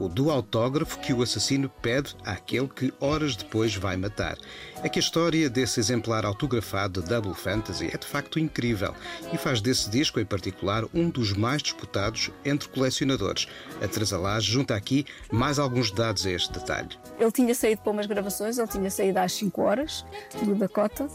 o 0.00 0.08
do 0.08 0.30
autógrafo 0.30 0.98
que 0.98 1.12
o 1.12 1.22
assassino 1.22 1.68
pede 1.68 2.16
àquele 2.24 2.66
que 2.66 2.92
horas 2.98 3.36
depois 3.36 3.76
vai 3.76 3.96
matar. 3.96 4.36
É 4.82 4.88
que 4.88 4.98
a 4.98 5.02
história 5.02 5.48
desse 5.50 5.78
exemplar 5.78 6.24
autografado 6.24 7.02
de 7.02 7.08
Double 7.08 7.34
Fantasy 7.34 7.90
é 7.92 7.98
de 7.98 8.06
facto 8.06 8.38
incrível 8.38 8.94
e 9.32 9.36
faz 9.36 9.60
desse 9.60 9.90
disco 9.90 10.18
em 10.18 10.24
particular 10.24 10.84
um 10.94 11.10
dos 11.10 11.34
mais 11.34 11.62
disputados 11.62 12.30
entre 12.44 12.68
colecionadores. 12.68 13.46
A 13.82 13.86
Teresa 13.86 14.18
Lage 14.18 14.50
junta 14.50 14.74
aqui 14.74 15.04
mais 15.30 15.58
alguns 15.58 15.90
dados 15.90 16.24
a 16.24 16.30
este 16.30 16.50
detalhe. 16.52 16.88
Ele 17.18 17.30
tinha 17.30 17.54
saído 17.54 17.82
para 17.82 17.92
umas 17.92 18.06
gravações, 18.06 18.58
ele 18.58 18.68
tinha 18.68 18.90
saído 18.90 19.18
às 19.18 19.32
5 19.34 19.60
horas 19.60 20.04
do 20.42 20.54
Dakota 20.54 21.06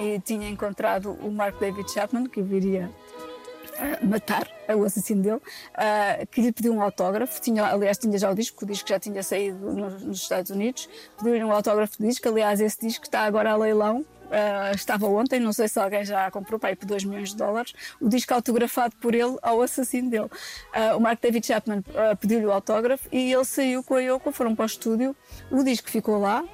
e 0.00 0.20
tinha 0.20 0.48
encontrado 0.48 1.10
o 1.10 1.32
Mark 1.32 1.58
David 1.58 1.90
Chapman, 1.90 2.28
que 2.28 2.40
viria 2.40 2.88
matar 4.02 4.48
o 4.74 4.84
assassino 4.84 5.22
dele, 5.22 5.36
uh, 5.36 6.26
que 6.30 6.40
lhe 6.40 6.52
pediu 6.52 6.72
um 6.72 6.82
autógrafo. 6.82 7.40
Tinha, 7.40 7.64
aliás, 7.64 7.98
tinha 7.98 8.18
já 8.18 8.30
o 8.30 8.34
disco, 8.34 8.64
o 8.64 8.68
disco 8.68 8.88
já 8.88 8.98
tinha 8.98 9.22
saído 9.22 9.72
nos, 9.72 10.02
nos 10.02 10.22
Estados 10.22 10.50
Unidos. 10.50 10.88
Pediu-lhe 11.16 11.44
um 11.44 11.52
autógrafo 11.52 11.98
do 11.98 12.06
disco. 12.06 12.28
Aliás, 12.28 12.60
esse 12.60 12.78
disco 12.80 13.04
está 13.04 13.22
agora 13.22 13.52
a 13.52 13.56
leilão. 13.56 14.04
Uh, 14.28 14.74
estava 14.74 15.06
ontem, 15.06 15.40
não 15.40 15.54
sei 15.54 15.68
se 15.68 15.80
alguém 15.80 16.04
já 16.04 16.30
comprou 16.30 16.60
aí 16.62 16.76
por 16.76 16.84
2 16.84 17.04
milhões 17.04 17.30
de 17.30 17.36
dólares, 17.36 17.72
o 17.98 18.10
disco 18.10 18.34
autografado 18.34 18.94
por 18.96 19.14
ele 19.14 19.38
ao 19.40 19.62
assassino 19.62 20.10
dele. 20.10 20.26
Uh, 20.26 20.98
o 20.98 21.00
Mark 21.00 21.18
David 21.18 21.46
Chapman 21.46 21.78
uh, 21.78 22.14
pediu-lhe 22.18 22.44
o 22.44 22.52
autógrafo 22.52 23.08
e 23.10 23.32
ele 23.32 23.44
saiu 23.46 23.82
com 23.82 23.94
a 23.94 24.00
Yoko, 24.00 24.30
foram 24.30 24.54
para 24.54 24.64
o 24.64 24.66
estúdio. 24.66 25.16
O 25.50 25.64
disco 25.64 25.88
ficou 25.88 26.20
lá, 26.20 26.44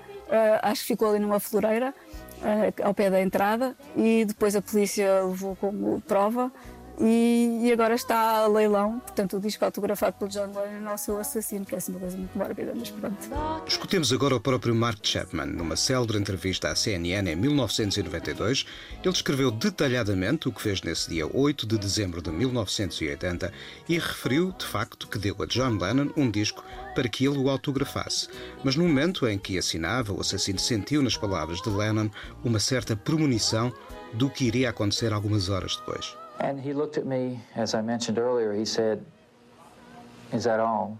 acho 0.62 0.83
que 0.83 0.88
ficou 0.88 1.11
ali 1.11 1.19
numa 1.19 1.40
floreira, 1.40 1.93
ao 2.83 2.95
pé 2.95 3.11
da 3.11 3.21
entrada, 3.21 3.76
e 3.97 4.25
depois 4.25 4.54
a 4.54 4.62
polícia 4.62 5.23
levou 5.25 5.57
como 5.57 6.00
prova 6.02 6.52
e, 7.00 7.60
e, 7.64 7.72
agora 7.72 7.94
está 7.94 8.44
a 8.44 8.46
leilão, 8.46 9.00
portanto, 9.00 9.36
o 9.36 9.40
disco 9.40 9.64
autografado 9.64 10.16
pelo 10.16 10.30
John 10.30 10.52
Lennon 10.54 10.90
ao 10.90 10.98
seu 10.98 11.18
assassino, 11.18 11.64
que 11.64 11.74
é 11.74 11.78
assim 11.78 11.92
uma 11.92 12.00
coisa 12.00 12.16
muito 12.16 12.38
mórbida, 12.38 12.72
mas 12.74 12.90
pronto. 12.90 13.16
Escutemos 13.66 14.12
agora 14.12 14.36
o 14.36 14.40
próprio 14.40 14.74
Mark 14.74 14.98
Chapman. 15.02 15.46
Numa 15.46 15.76
célebre 15.76 16.18
entrevista 16.18 16.68
à 16.68 16.76
CNN 16.76 17.30
em 17.30 17.36
1992, 17.36 18.66
ele 19.02 19.14
escreveu 19.14 19.50
detalhadamente 19.50 20.48
o 20.48 20.52
que 20.52 20.62
fez 20.62 20.82
nesse 20.82 21.10
dia 21.10 21.26
8 21.26 21.66
de 21.66 21.78
dezembro 21.78 22.22
de 22.22 22.30
1980 22.30 23.52
e 23.88 23.98
referiu, 23.98 24.52
de 24.52 24.64
facto, 24.64 25.08
que 25.08 25.18
deu 25.18 25.34
a 25.40 25.46
John 25.46 25.76
Lennon 25.78 26.12
um 26.16 26.30
disco 26.30 26.64
para 26.94 27.08
que 27.08 27.26
ele 27.26 27.38
o 27.38 27.50
autografasse. 27.50 28.28
Mas 28.62 28.76
no 28.76 28.84
momento 28.84 29.26
em 29.26 29.36
que 29.36 29.58
assinava, 29.58 30.12
o 30.12 30.20
assassino 30.20 30.60
sentiu 30.60 31.02
nas 31.02 31.16
palavras 31.16 31.60
de 31.60 31.70
Lennon 31.70 32.08
uma 32.44 32.60
certa 32.60 32.94
premonição 32.94 33.72
do 34.12 34.30
que 34.30 34.44
iria 34.44 34.70
acontecer 34.70 35.12
algumas 35.12 35.48
horas 35.48 35.76
depois. 35.76 36.24
And 36.40 36.60
he 36.60 36.72
looked 36.72 36.98
at 36.98 37.06
me, 37.06 37.40
as 37.54 37.74
I 37.74 37.80
mentioned 37.80 38.18
earlier, 38.18 38.52
he 38.52 38.64
said, 38.64 39.04
Is 40.32 40.44
that 40.44 40.60
all? 40.60 40.98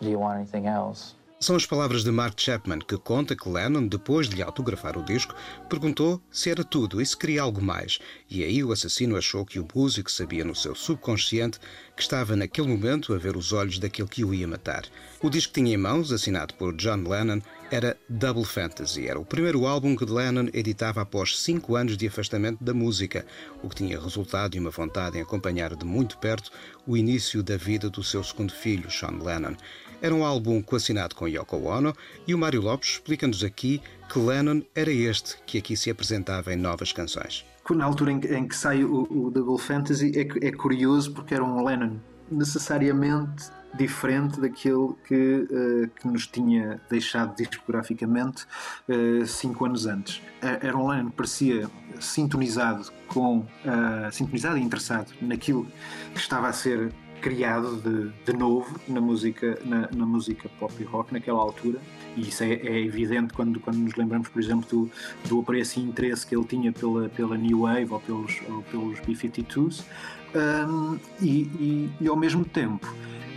Do 0.00 0.08
you 0.08 0.18
want 0.18 0.38
anything 0.38 0.66
else? 0.66 1.14
São 1.42 1.56
as 1.56 1.64
palavras 1.64 2.04
de 2.04 2.10
Mark 2.10 2.38
Chapman 2.38 2.80
que 2.80 2.98
conta 2.98 3.34
que 3.34 3.48
Lennon, 3.48 3.86
depois 3.86 4.28
de 4.28 4.36
lhe 4.36 4.42
autografar 4.42 4.98
o 4.98 5.02
disco, 5.02 5.34
perguntou 5.70 6.20
se 6.30 6.50
era 6.50 6.62
tudo 6.62 7.00
e 7.00 7.06
se 7.06 7.16
queria 7.16 7.40
algo 7.40 7.62
mais. 7.62 7.98
E 8.28 8.44
aí 8.44 8.62
o 8.62 8.72
assassino 8.72 9.16
achou 9.16 9.46
que 9.46 9.58
o 9.58 9.66
músico 9.74 10.12
sabia 10.12 10.44
no 10.44 10.54
seu 10.54 10.74
subconsciente 10.74 11.58
que 11.96 12.02
estava 12.02 12.36
naquele 12.36 12.68
momento 12.68 13.14
a 13.14 13.16
ver 13.16 13.38
os 13.38 13.54
olhos 13.54 13.78
daquele 13.78 14.06
que 14.06 14.22
o 14.22 14.34
ia 14.34 14.46
matar. 14.46 14.84
O 15.22 15.30
disco 15.30 15.54
que 15.54 15.62
tinha 15.62 15.74
em 15.74 15.78
mãos, 15.78 16.12
assinado 16.12 16.52
por 16.54 16.76
John 16.76 17.08
Lennon, 17.08 17.40
era 17.70 17.98
Double 18.06 18.44
Fantasy. 18.44 19.06
Era 19.08 19.18
o 19.18 19.24
primeiro 19.24 19.64
álbum 19.64 19.96
que 19.96 20.04
Lennon 20.04 20.48
editava 20.52 21.00
após 21.00 21.38
cinco 21.38 21.74
anos 21.74 21.96
de 21.96 22.06
afastamento 22.06 22.62
da 22.62 22.74
música, 22.74 23.24
o 23.62 23.68
que 23.70 23.76
tinha 23.76 23.98
resultado 23.98 24.58
em 24.58 24.60
uma 24.60 24.70
vontade 24.70 25.16
em 25.16 25.22
acompanhar 25.22 25.74
de 25.74 25.86
muito 25.86 26.18
perto 26.18 26.50
o 26.86 26.98
início 26.98 27.42
da 27.42 27.56
vida 27.56 27.88
do 27.88 28.04
seu 28.04 28.22
segundo 28.22 28.52
filho, 28.52 28.90
Sean 28.90 29.22
Lennon. 29.22 29.56
Era 30.02 30.14
um 30.14 30.24
álbum 30.24 30.62
coassinado 30.62 31.14
com 31.14 31.28
Yoko 31.28 31.56
Ono 31.56 31.94
e 32.26 32.34
o 32.34 32.38
Mário 32.38 32.62
Lopes 32.62 32.92
explica-nos 32.92 33.44
aqui 33.44 33.82
que 34.10 34.18
Lennon 34.18 34.62
era 34.74 34.90
este 34.90 35.36
que 35.44 35.58
aqui 35.58 35.76
se 35.76 35.90
apresentava 35.90 36.52
em 36.54 36.56
novas 36.56 36.90
canções. 36.90 37.44
Na 37.70 37.84
altura 37.84 38.10
em 38.10 38.48
que, 38.48 38.56
sai 38.56 38.82
o, 38.82 39.02
o, 39.02 39.30
Double 39.30 39.58
Fantasy 39.58 40.10
é, 40.16 40.48
é 40.48 40.50
curioso 40.50 41.12
porque 41.12 41.34
era 41.34 41.44
um 41.44 41.64
Lennon 41.64 41.98
necessariamente 42.28 43.50
diferente 43.74 44.40
daquele 44.40 44.94
que, 45.06 45.14
uh, 45.14 45.88
que 46.00 46.08
nos 46.08 46.26
tinha 46.26 46.80
deixado 46.90 47.36
discograficamente 47.36 48.44
uh, 48.88 49.24
cinco 49.24 49.66
anos 49.66 49.86
antes. 49.86 50.20
Era 50.40 50.76
um 50.76 50.88
Lennon 50.88 51.10
que 51.10 51.16
parecia 51.16 51.70
sintonizado 52.00 52.90
com 53.06 53.40
uh, 53.40 54.10
sintonizado 54.10 54.58
e 54.58 54.62
interessado 54.62 55.12
naquilo 55.20 55.66
que 56.12 56.18
estava 56.18 56.48
a 56.48 56.52
ser 56.52 56.92
criado 57.20 57.76
de, 57.76 58.10
de 58.24 58.36
novo 58.36 58.80
na 58.88 59.00
música, 59.00 59.58
na, 59.64 59.88
na, 59.94 60.06
música 60.06 60.48
pop 60.58 60.72
e 60.78 60.84
rock 60.84 61.12
naquela 61.12 61.40
altura. 61.40 61.78
E 62.16 62.22
isso 62.28 62.42
é, 62.42 62.54
é, 62.54 62.80
evidente 62.80 63.32
quando, 63.32 63.60
quando 63.60 63.76
nos 63.76 63.94
lembramos, 63.94 64.28
por 64.28 64.40
exemplo, 64.40 64.68
do, 64.68 64.90
do 65.28 65.40
apreço 65.40 65.78
e 65.78 65.82
interesse 65.82 66.26
que 66.26 66.34
ele 66.34 66.44
tinha 66.44 66.72
pela, 66.72 67.08
pela 67.08 67.36
New 67.36 67.60
Wave 67.60 67.92
ou 67.92 68.00
pelos, 68.00 68.40
ou 68.48 68.62
pelos 68.62 69.00
B-52s. 69.00 69.84
Um, 70.32 70.98
e, 71.20 71.28
e, 71.28 71.90
e 72.00 72.08
ao 72.08 72.16
mesmo 72.16 72.44
tempo 72.44 72.86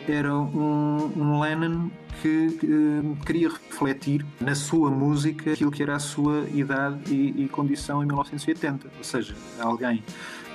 era 0.08 0.36
um, 0.36 1.12
um 1.16 1.40
Lennon 1.40 1.90
que 2.22 2.60
uh, 2.63 3.25
queria 3.25 3.50
refletir 3.50 4.25
na 4.40 4.54
sua 4.54 4.92
música 4.92 5.54
aquilo 5.54 5.72
que 5.72 5.82
era 5.82 5.96
a 5.96 6.00
sua 6.00 6.48
idade 6.54 7.13
e, 7.13 7.44
e 7.44 7.50
condição 7.50 8.04
em 8.04 8.06
1980, 8.06 8.88
ou 8.98 9.04
seja, 9.04 9.36
alguém 9.60 10.04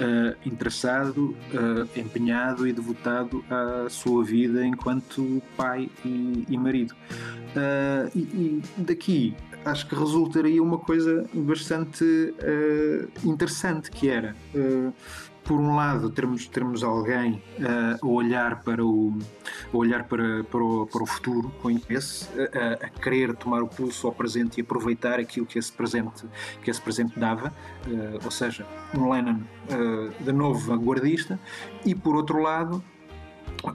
uh, 0.01 0.37
interessado, 0.47 1.37
uh, 1.53 1.99
empenhado 1.99 2.67
e 2.67 2.73
devotado 2.73 3.45
à 3.51 3.89
sua 3.89 4.25
vida 4.25 4.65
enquanto 4.65 5.43
pai 5.57 5.91
e, 6.05 6.45
e 6.49 6.57
marido. 6.57 6.95
E, 8.15 8.19
e, 8.19 8.63
daqui 8.77 9.35
acho 9.65 9.87
que 9.87 9.95
resultaria 9.95 10.63
uma 10.63 10.79
coisa 10.79 11.29
bastante 11.35 12.05
interessante 13.25 13.91
que 13.91 14.09
era 14.09 14.35
por 15.49 15.59
um 15.59 15.75
lado, 15.75 16.11
termos, 16.11 16.47
termos 16.47 16.85
alguém 16.85 17.43
uh, 17.59 18.07
a 18.07 18.07
olhar 18.07 18.63
para 18.63 18.85
o, 18.85 19.17
olhar 19.73 20.05
para, 20.05 20.45
para, 20.45 20.63
o, 20.63 20.87
para 20.87 21.03
o 21.03 21.07
futuro 21.07 21.51
com 21.63 21.71
interesse, 21.71 22.29
a, 22.39 22.85
a, 22.85 22.91
querer 22.91 23.35
tomar 23.35 23.63
o 23.63 23.67
pulso 23.67 24.07
ao 24.07 24.13
presente 24.13 24.59
e 24.59 24.61
aproveitar 24.61 25.19
aquilo 25.19 25.47
que 25.47 25.59
esse 25.59 25.73
presente, 25.73 26.27
que 26.63 26.71
esse 26.71 26.81
presente 26.83 27.19
dava, 27.19 27.49
uh, 27.87 28.21
ou 28.23 28.31
seja, 28.31 28.67
um 28.95 29.11
Lennon 29.11 29.41
uh, 29.71 30.23
de 30.23 30.33
novo 30.33 30.61
vanguardista, 30.61 31.41
e 31.83 31.95
por 31.95 32.15
outro 32.15 32.43
lado, 32.43 32.85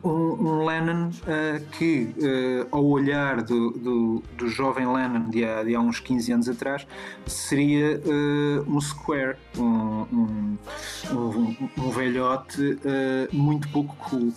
um, 0.04 0.10
um 0.10 0.66
Lennon 0.66 1.10
uh, 1.10 1.66
que, 1.72 2.14
uh, 2.18 2.68
ao 2.72 2.86
olhar 2.86 3.42
do, 3.42 3.72
do, 3.72 4.24
do, 4.38 4.48
jovem 4.48 4.86
Lennon 4.86 5.30
de 5.30 5.44
há, 5.46 5.64
de 5.64 5.76
há 5.76 5.80
uns 5.80 6.00
15 6.00 6.32
anos 6.32 6.50
atrás, 6.50 6.88
seria 7.26 8.00
uh, 8.00 8.64
um 8.68 8.80
square, 8.80 9.38
um, 9.58 10.06
um, 10.12 10.58
um, 11.12 11.90
velhote 11.92 12.80
muito 13.32 13.70
pouco 13.70 13.96
cool. 14.10 14.34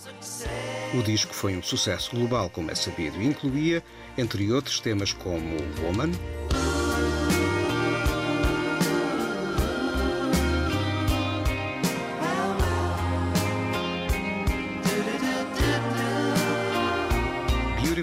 O 0.95 1.03
disco 1.03 1.35
foi 1.35 1.57
um 1.57 1.63
sucesso 1.63 2.15
global, 2.15 2.51
como 2.51 2.71
é 2.71 2.75
sabido, 2.75 3.21
e 3.21 3.27
incluía, 3.27 3.83
entre 4.17 4.51
outros 4.53 4.81
temas 4.81 5.13
como 5.13 5.57
Woman. 5.83 6.13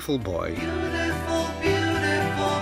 Beautiful 0.06 0.34
Boy. 0.34 0.52
Beautiful, 0.52 1.48
beautiful, 1.62 2.60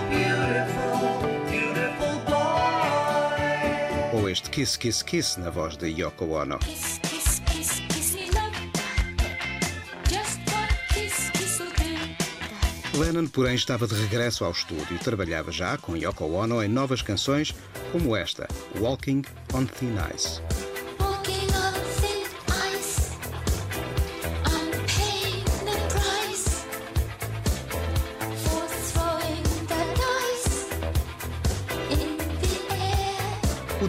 beautiful, 1.50 2.14
boy. 2.24 4.20
Ou 4.20 4.28
este 4.28 4.48
Kiss 4.48 4.76
Kiss 4.76 5.02
Kiss 5.02 5.36
na 5.38 5.50
voz 5.50 5.76
de 5.76 5.88
Yoko 5.88 6.24
Ono. 6.24 6.58
Kiss, 6.58 7.00
kiss, 7.02 7.42
kiss, 7.46 8.16
Lennon, 12.94 13.26
porém, 13.26 13.56
estava 13.56 13.88
de 13.88 13.94
regresso 13.94 14.44
ao 14.44 14.52
estúdio 14.52 14.94
e 14.94 14.98
trabalhava 14.98 15.50
já 15.50 15.76
com 15.76 15.96
Yoko 15.96 16.24
Ono 16.26 16.62
em 16.62 16.68
novas 16.68 17.02
canções 17.02 17.52
como 17.90 18.14
esta, 18.14 18.46
Walking 18.78 19.22
on 19.52 19.64
Thin 19.64 19.96
Ice. 20.14 20.40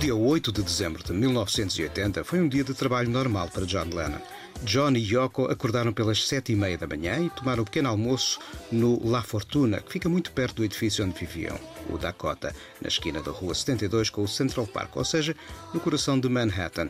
Dia 0.04 0.14
8 0.14 0.52
de 0.52 0.62
dezembro 0.62 1.02
de 1.02 1.14
1980 1.14 2.26
foi 2.26 2.42
um 2.42 2.50
dia 2.50 2.62
de 2.62 2.74
trabalho 2.74 3.10
normal 3.10 3.48
para 3.48 3.66
John 3.66 3.86
Lennon. 3.86 4.20
John 4.64 4.92
e 4.92 5.00
Yoko 5.00 5.46
acordaram 5.46 5.94
pelas 5.94 6.28
sete 6.28 6.52
e 6.52 6.58
meia 6.58 6.78
da 6.78 6.86
manhã 6.86 7.22
e 7.22 7.30
tomaram 7.30 7.62
um 7.62 7.66
pequeno 7.66 7.88
almoço 7.88 8.38
no 8.70 9.02
La 9.10 9.22
Fortuna, 9.22 9.80
que 9.80 9.94
fica 9.94 10.10
muito 10.10 10.34
perto 10.34 10.56
do 10.56 10.66
edifício 10.66 11.06
onde 11.06 11.18
viviam, 11.18 11.58
o 11.90 11.98
Dakota, 11.98 12.54
na 12.82 12.90
esquina 12.90 13.22
da 13.22 13.32
Rua 13.32 13.56
72 13.56 14.10
com 14.10 14.24
o 14.24 14.28
Central 14.28 14.68
Park, 14.68 14.94
ou 14.98 15.06
seja, 15.06 15.38
no 15.74 15.80
coração 15.80 16.20
de 16.20 16.28
Manhattan. 16.28 16.90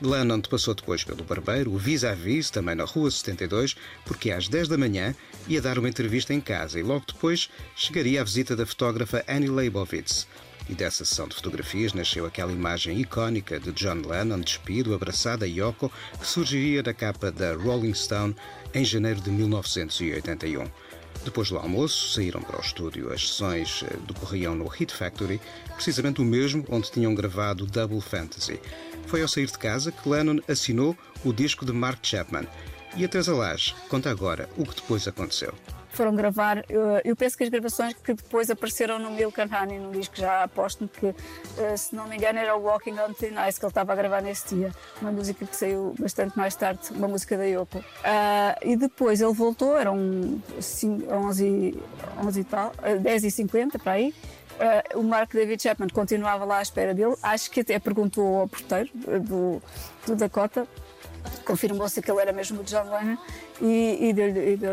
Lennon 0.00 0.40
passou 0.40 0.74
depois 0.74 1.04
pelo 1.04 1.22
barbeiro, 1.22 1.70
o 1.70 1.76
vis-à-vis, 1.76 2.48
também 2.48 2.74
na 2.74 2.84
Rua 2.84 3.10
72, 3.10 3.76
porque 4.06 4.30
às 4.30 4.48
10 4.48 4.68
da 4.68 4.78
manhã 4.78 5.14
ia 5.46 5.60
dar 5.60 5.78
uma 5.78 5.88
entrevista 5.90 6.32
em 6.32 6.40
casa 6.40 6.80
e 6.80 6.82
logo 6.82 7.04
depois 7.06 7.50
chegaria 7.76 8.22
a 8.22 8.24
visita 8.24 8.56
da 8.56 8.64
fotógrafa 8.64 9.22
Annie 9.28 9.50
Leibovitz. 9.50 10.26
E 10.68 10.74
dessa 10.74 11.04
sessão 11.04 11.28
de 11.28 11.34
fotografias 11.34 11.92
nasceu 11.92 12.24
aquela 12.24 12.50
imagem 12.50 12.98
icónica 12.98 13.60
de 13.60 13.70
John 13.72 14.00
Lennon 14.06 14.40
despido, 14.40 14.94
abraçado 14.94 15.44
a 15.44 15.46
Yoko, 15.46 15.92
que 16.18 16.26
surgiria 16.26 16.82
da 16.82 16.94
capa 16.94 17.30
da 17.30 17.54
Rolling 17.54 17.92
Stone 17.92 18.34
em 18.72 18.84
janeiro 18.84 19.20
de 19.20 19.30
1981. 19.30 20.64
Depois 21.22 21.48
do 21.48 21.58
almoço, 21.58 22.14
saíram 22.14 22.40
para 22.40 22.58
o 22.58 22.62
estúdio. 22.62 23.12
As 23.12 23.28
sessões 23.28 23.84
eh, 23.84 23.96
decorriam 24.06 24.54
no 24.54 24.66
Hit 24.66 24.92
Factory, 24.92 25.40
precisamente 25.74 26.20
o 26.20 26.24
mesmo 26.24 26.64
onde 26.68 26.90
tinham 26.90 27.14
gravado 27.14 27.66
Double 27.66 28.00
Fantasy. 28.00 28.58
Foi 29.06 29.22
ao 29.22 29.28
sair 29.28 29.46
de 29.46 29.58
casa 29.58 29.92
que 29.92 30.08
Lennon 30.08 30.40
assinou 30.48 30.96
o 31.24 31.32
disco 31.32 31.64
de 31.64 31.72
Mark 31.72 32.00
Chapman. 32.02 32.46
E 32.96 33.04
a 33.04 33.08
Teresa 33.08 33.34
Lage 33.34 33.74
conta 33.88 34.10
agora 34.10 34.48
o 34.56 34.64
que 34.64 34.76
depois 34.76 35.06
aconteceu 35.06 35.54
foram 35.96 36.14
gravar. 36.14 36.64
Eu, 36.68 37.00
eu, 37.04 37.16
penso 37.16 37.36
que 37.36 37.44
as 37.44 37.50
gravações 37.50 37.94
que 37.94 38.14
depois 38.14 38.50
apareceram 38.50 38.98
no 38.98 39.10
Milk 39.10 39.38
Honey, 39.40 39.78
num 39.78 39.90
disco 39.90 40.16
já 40.16 40.42
aposto 40.42 40.88
que, 40.88 41.06
uh, 41.06 41.14
se 41.76 41.94
não 41.94 42.06
me 42.06 42.16
engano, 42.16 42.38
era 42.38 42.56
o 42.56 42.62
Walking 42.62 42.98
on 42.98 43.12
Thin 43.12 43.34
Ice 43.48 43.58
que 43.58 43.64
ele 43.64 43.70
estava 43.70 43.92
a 43.92 43.96
gravar 43.96 44.22
nesse 44.22 44.54
dia. 44.54 44.72
Uma 45.00 45.12
música 45.12 45.46
que 45.46 45.56
saiu 45.56 45.94
bastante 45.98 46.36
mais 46.36 46.54
tarde, 46.54 46.80
uma 46.90 47.08
música 47.08 47.36
da 47.36 47.44
Yoko. 47.44 47.78
Uh, 47.78 47.82
e 48.62 48.76
depois 48.76 49.20
ele 49.20 49.32
voltou, 49.32 49.76
eram 49.76 49.96
11, 50.58 51.78
11 52.20 52.40
e 52.40 52.44
tal, 52.44 52.72
10 53.00 53.24
e 53.24 53.30
50 53.30 53.78
para 53.78 53.92
aí. 53.92 54.14
Uh, 54.54 55.00
o 55.00 55.02
Mark 55.02 55.32
David 55.32 55.60
Chapman 55.60 55.88
continuava 55.88 56.44
lá 56.44 56.58
à 56.58 56.62
espera 56.62 56.94
dele. 56.94 57.14
Acho 57.22 57.50
que 57.50 57.60
até 57.60 57.78
perguntou 57.78 58.40
ao 58.40 58.48
porteiro 58.48 58.88
do, 58.94 59.60
do 60.06 60.14
Dakota 60.14 60.66
confirmou-se 61.44 62.00
que 62.00 62.10
ele 62.10 62.20
era 62.20 62.32
mesmo 62.32 62.60
o 62.60 62.64
John 62.64 62.84
Lennon 62.84 63.16
e, 63.60 64.08
e 64.08 64.12
deu-lhe, 64.12 64.56
deu 64.56 64.72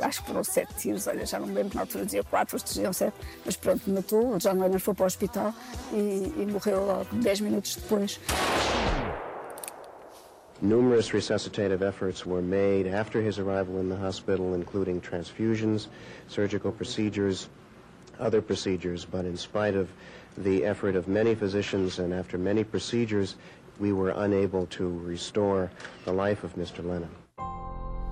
acho 0.00 0.22
que 0.22 0.26
foram 0.28 0.44
sete 0.44 0.74
tiros, 0.74 1.06
olha, 1.06 1.26
já 1.26 1.38
não 1.38 1.46
me 1.46 1.54
lembro, 1.54 1.74
na 1.74 1.82
altura 1.82 2.04
dizia 2.04 2.24
quatro, 2.24 2.56
outros 2.56 2.74
diziam 2.74 2.92
sete, 2.92 3.14
mas 3.44 3.56
pronto, 3.56 3.90
matou, 3.90 4.34
o 4.34 4.38
John 4.38 4.60
Lennon 4.60 4.78
foi 4.78 4.94
para 4.94 5.04
o 5.04 5.06
hospital 5.06 5.54
e, 5.92 6.32
e 6.36 6.46
morreu 6.50 6.84
logo 6.84 7.06
dez 7.16 7.40
minutos 7.40 7.76
depois. 7.76 8.20
Numerous 10.60 11.10
resuscitative 11.12 11.82
efforts 11.82 12.24
were 12.24 12.40
made 12.40 12.86
after 12.86 13.20
his 13.20 13.36
arrival 13.36 13.80
in 13.80 13.88
the 13.88 13.96
hospital, 13.96 14.54
including 14.54 15.00
transfusions, 15.00 15.88
surgical 16.28 16.70
procedures, 16.70 17.48
other 18.20 18.40
procedures, 18.40 19.04
but 19.04 19.24
in 19.24 19.36
spite 19.36 19.76
of 19.76 19.88
the 20.38 20.64
effort 20.64 20.94
of 20.94 21.08
many 21.08 21.34
physicians 21.34 21.98
and 21.98 22.14
after 22.14 22.38
many 22.38 22.62
procedures, 22.62 23.34
we 23.82 23.92
were 23.92 24.14
unable 24.16 24.66
to 24.68 24.84
restore 25.04 25.68
the 26.04 26.12
life 26.12 26.46
of 26.46 26.54
Mr. 26.56 26.82
Lennon. 26.82 27.10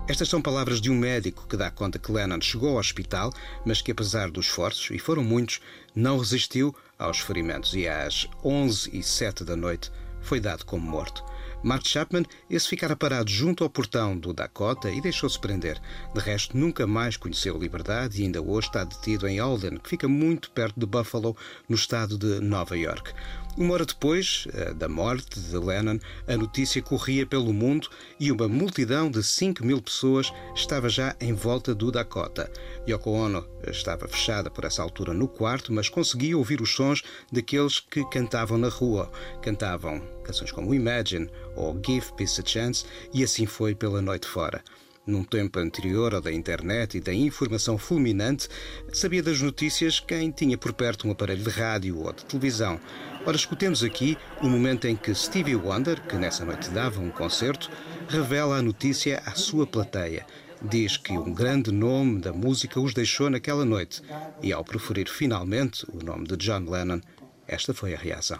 Estas 0.08 0.28
são 0.28 0.42
palavras 0.42 0.80
de 0.80 0.90
um 0.90 0.98
médico 0.98 1.46
que 1.46 1.56
dá 1.56 1.70
conta 1.70 1.96
que 1.96 2.10
Lennon 2.10 2.40
chegou 2.40 2.70
ao 2.70 2.78
hospital, 2.78 3.32
mas 3.64 3.80
que 3.80 3.92
apesar 3.92 4.28
dos 4.28 4.46
esforços, 4.46 4.90
e 4.90 4.98
foram 4.98 5.22
muitos, 5.22 5.60
não 5.94 6.18
resistiu 6.18 6.74
aos 6.98 7.20
ferimentos 7.20 7.74
e 7.74 7.86
às 7.86 8.28
11 8.44 8.90
e 8.92 9.04
7 9.04 9.44
da 9.44 9.54
noite 9.54 9.92
foi 10.20 10.40
dado 10.40 10.64
como 10.64 10.84
morto. 10.84 11.24
Mark 11.62 11.86
Chapman, 11.86 12.24
esse 12.48 12.68
ficara 12.68 12.96
parado 12.96 13.30
junto 13.30 13.62
ao 13.62 13.68
portão 13.68 14.18
do 14.18 14.32
Dakota 14.32 14.90
e 14.90 15.00
deixou-se 15.00 15.38
prender. 15.38 15.78
De 16.14 16.20
resto, 16.20 16.56
nunca 16.56 16.86
mais 16.86 17.18
conheceu 17.18 17.58
liberdade 17.58 18.20
e 18.20 18.24
ainda 18.24 18.40
hoje 18.40 18.68
está 18.68 18.82
detido 18.82 19.28
em 19.28 19.38
Alden, 19.38 19.76
que 19.76 19.90
fica 19.90 20.08
muito 20.08 20.50
perto 20.50 20.80
de 20.80 20.86
Buffalo, 20.86 21.36
no 21.68 21.76
estado 21.76 22.16
de 22.16 22.40
Nova 22.40 22.76
York. 22.76 23.12
Uma 23.56 23.74
hora 23.74 23.84
depois 23.84 24.46
eh, 24.54 24.72
da 24.72 24.88
morte 24.88 25.40
de 25.40 25.56
Lennon, 25.56 25.98
a 26.26 26.36
notícia 26.36 26.80
corria 26.80 27.26
pelo 27.26 27.52
mundo 27.52 27.88
e 28.18 28.30
uma 28.30 28.48
multidão 28.48 29.10
de 29.10 29.22
5 29.24 29.66
mil 29.66 29.82
pessoas 29.82 30.32
estava 30.54 30.88
já 30.88 31.16
em 31.20 31.34
volta 31.34 31.74
do 31.74 31.90
Dakota. 31.90 32.50
Yoko 32.88 33.10
Ono 33.10 33.44
estava 33.66 34.06
fechada 34.06 34.50
por 34.50 34.64
essa 34.64 34.82
altura 34.82 35.12
no 35.12 35.26
quarto, 35.26 35.72
mas 35.72 35.88
conseguia 35.88 36.38
ouvir 36.38 36.62
os 36.62 36.72
sons 36.72 37.02
daqueles 37.30 37.80
que 37.80 38.08
cantavam 38.08 38.56
na 38.56 38.68
rua. 38.68 39.10
Cantavam 39.42 40.00
canções 40.22 40.52
como 40.52 40.72
Imagine 40.72 41.28
ou 41.56 41.78
Give 41.84 42.06
Peace 42.16 42.40
a 42.40 42.46
Chance, 42.46 42.84
e 43.12 43.24
assim 43.24 43.46
foi 43.46 43.74
pela 43.74 44.00
noite 44.00 44.28
fora. 44.28 44.62
Num 45.10 45.24
tempo 45.24 45.58
anterior 45.58 46.14
ao 46.14 46.20
da 46.20 46.30
internet 46.30 46.96
e 46.96 47.00
da 47.00 47.12
informação 47.12 47.76
fulminante, 47.76 48.48
sabia 48.92 49.20
das 49.20 49.40
notícias 49.40 49.98
quem 49.98 50.30
tinha 50.30 50.56
por 50.56 50.72
perto 50.72 51.08
um 51.08 51.10
aparelho 51.10 51.42
de 51.42 51.50
rádio 51.50 51.98
ou 51.98 52.12
de 52.12 52.24
televisão. 52.24 52.78
Ora, 53.26 53.34
escutemos 53.34 53.82
aqui 53.82 54.16
o 54.40 54.48
momento 54.48 54.86
em 54.86 54.94
que 54.94 55.12
Stevie 55.12 55.56
Wonder, 55.56 56.00
que 56.02 56.14
nessa 56.14 56.44
noite 56.44 56.70
dava 56.70 57.00
um 57.00 57.10
concerto, 57.10 57.68
revela 58.08 58.58
a 58.58 58.62
notícia 58.62 59.20
à 59.26 59.32
sua 59.32 59.66
plateia. 59.66 60.24
Diz 60.62 60.96
que 60.96 61.18
um 61.18 61.34
grande 61.34 61.72
nome 61.72 62.20
da 62.20 62.32
música 62.32 62.78
os 62.78 62.94
deixou 62.94 63.28
naquela 63.28 63.64
noite 63.64 64.02
e, 64.40 64.52
ao 64.52 64.62
proferir 64.62 65.08
finalmente 65.08 65.84
o 65.92 66.04
nome 66.04 66.28
de 66.28 66.36
John 66.36 66.70
Lennon, 66.70 67.00
esta 67.48 67.74
foi 67.74 67.94
a 67.94 67.98
reação. 67.98 68.38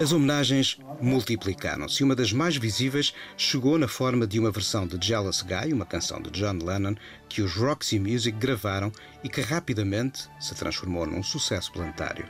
As 0.00 0.12
homenagens 0.12 0.78
multiplicaram-se 1.00 2.00
e 2.00 2.04
uma 2.04 2.14
das 2.14 2.32
mais 2.32 2.56
visíveis 2.56 3.12
chegou 3.36 3.76
na 3.76 3.88
forma 3.88 4.28
de 4.28 4.38
uma 4.38 4.52
versão 4.52 4.86
de 4.86 5.04
Jealous 5.04 5.42
Guy, 5.42 5.72
uma 5.72 5.84
canção 5.84 6.22
de 6.22 6.30
John 6.30 6.56
Lennon, 6.64 6.94
que 7.28 7.42
os 7.42 7.56
Roxy 7.56 7.98
Music 7.98 8.38
gravaram 8.38 8.92
e 9.24 9.28
que 9.28 9.40
rapidamente 9.40 10.28
se 10.38 10.54
transformou 10.54 11.04
num 11.04 11.20
sucesso 11.20 11.72
planetário. 11.72 12.26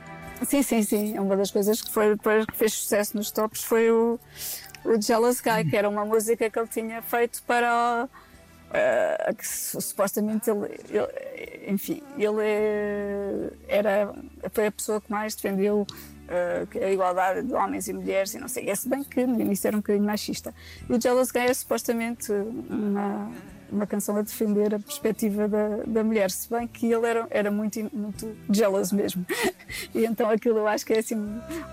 Sim, 0.47 0.63
sim, 0.63 0.81
sim. 0.81 1.19
Uma 1.19 1.37
das 1.37 1.51
coisas 1.51 1.79
que, 1.79 1.91
foi, 1.91 2.17
que 2.17 2.57
fez 2.57 2.73
sucesso 2.73 3.15
nos 3.15 3.29
tops 3.29 3.63
foi 3.63 3.91
o, 3.91 4.19
o 4.83 4.99
Jealous 4.99 5.39
Guy, 5.39 5.69
que 5.69 5.77
era 5.77 5.87
uma 5.87 6.03
música 6.03 6.49
que 6.49 6.57
ele 6.57 6.67
tinha 6.67 7.03
feito 7.03 7.43
para 7.43 8.09
Uh, 8.69 9.33
que 9.33 9.47
supostamente 9.47 10.47
ele, 10.47 10.79
ele, 10.89 11.71
enfim, 11.71 12.03
ele 12.15 12.39
é, 12.39 13.49
era, 13.67 14.13
foi 14.51 14.67
a 14.67 14.71
pessoa 14.71 15.01
que 15.01 15.09
mais 15.09 15.33
defendeu 15.33 15.87
uh, 16.29 16.85
a 16.85 16.91
igualdade 16.91 17.47
de 17.47 17.53
homens 17.53 17.87
e 17.87 17.93
mulheres 17.93 18.33
e 18.33 18.39
não 18.39 18.47
sei, 18.47 18.69
é 18.69 18.75
se 18.75 18.87
bem 18.87 19.03
que 19.03 19.25
no 19.25 19.39
início 19.39 19.67
era 19.67 19.75
um 19.75 19.79
bocadinho 19.79 20.05
machista. 20.05 20.53
E 20.89 20.93
o 20.93 21.01
Jealous 21.01 21.31
Guy 21.31 21.41
é 21.41 21.53
supostamente 21.53 22.31
uma 22.31 23.31
uma 23.71 23.87
canção 23.87 24.17
a 24.17 24.21
defender 24.21 24.73
a 24.75 24.79
perspectiva 24.79 25.47
da, 25.47 25.77
da 25.85 26.03
mulher, 26.03 26.31
se 26.31 26.49
bem 26.49 26.67
que 26.67 26.91
ele 26.91 27.05
era, 27.05 27.27
era 27.29 27.51
muito, 27.51 27.79
muito 27.93 28.35
jealous 28.49 28.91
mesmo. 28.91 29.25
e 29.93 30.05
então 30.05 30.29
aquilo 30.29 30.59
eu 30.59 30.67
acho 30.67 30.85
que 30.85 30.93
é 30.93 30.99
assim 30.99 31.15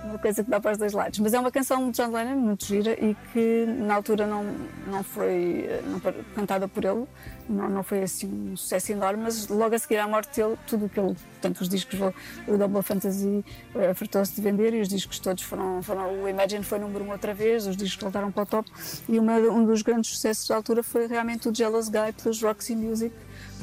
uma 0.04 0.18
coisa 0.18 0.44
que 0.44 0.50
dá 0.50 0.60
para 0.60 0.72
os 0.72 0.78
dois 0.78 0.92
lados. 0.92 1.18
Mas 1.18 1.34
é 1.34 1.40
uma 1.40 1.50
canção 1.50 1.90
de 1.90 1.96
John 1.96 2.12
Lennon 2.12 2.36
muito 2.36 2.64
gira 2.66 2.92
e 2.92 3.16
que 3.32 3.66
na 3.66 3.94
altura 3.94 4.26
não, 4.26 4.44
não 4.86 5.02
foi 5.02 5.68
não, 5.86 6.00
cantada 6.34 6.68
por 6.68 6.84
ele, 6.84 7.06
não, 7.48 7.68
não 7.68 7.82
foi 7.82 8.02
assim 8.02 8.26
um 8.52 8.56
sucesso 8.56 8.92
enorme, 8.92 9.22
mas 9.22 9.48
logo 9.48 9.74
a 9.74 9.78
seguir 9.78 9.98
à 9.98 10.08
morte 10.08 10.40
dele, 10.40 10.56
tudo 10.66 10.86
o 10.86 10.88
que 10.88 10.98
ele, 10.98 11.14
portanto, 11.14 11.60
os 11.60 11.68
discos, 11.68 11.98
o 12.46 12.56
Double 12.56 12.82
Fantasy 12.82 13.44
uh, 13.74 13.94
fartou-se 13.94 14.34
de 14.34 14.40
vender 14.40 14.74
e 14.74 14.80
os 14.80 14.88
discos 14.88 15.18
todos 15.18 15.42
foram, 15.42 15.82
foram, 15.82 16.22
o 16.22 16.28
Imagine 16.28 16.64
foi 16.64 16.78
número 16.78 17.04
um 17.04 17.10
outra 17.10 17.32
vez, 17.32 17.66
os 17.66 17.76
discos 17.76 18.02
voltaram 18.02 18.30
para 18.30 18.42
o 18.42 18.46
top 18.46 18.70
e 19.08 19.18
uma, 19.18 19.36
um 19.38 19.64
dos 19.64 19.82
grandes 19.82 20.10
sucessos 20.10 20.46
da 20.48 20.56
altura 20.56 20.82
foi 20.82 21.06
realmente 21.06 21.48
o 21.48 21.54
Jealous 21.54 21.85
Guy 21.88 22.12
pelos 22.12 22.42
Roxy 22.42 22.74
Music, 22.74 23.12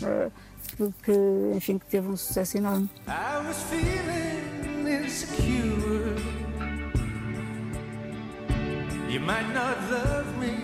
uh, 0.01 0.31
que, 1.03 1.11
enfim, 1.55 1.77
que 1.77 1.85
teve 1.85 2.07
um 2.07 2.17
sucesso 2.17 2.57
enorme. 2.57 2.89
I 3.07 3.47
was 3.47 3.57
feeling 3.63 4.87
insecure. 4.87 6.15
You 9.09 9.19
might 9.19 9.47
not 9.53 9.77
love 9.91 10.25
me 10.39 10.55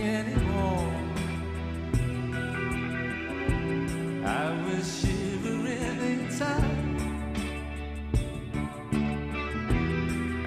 anymore. 0.00 0.92
I 4.24 4.52
was 4.64 5.00
shivering 5.00 6.24
inside. 6.24 6.62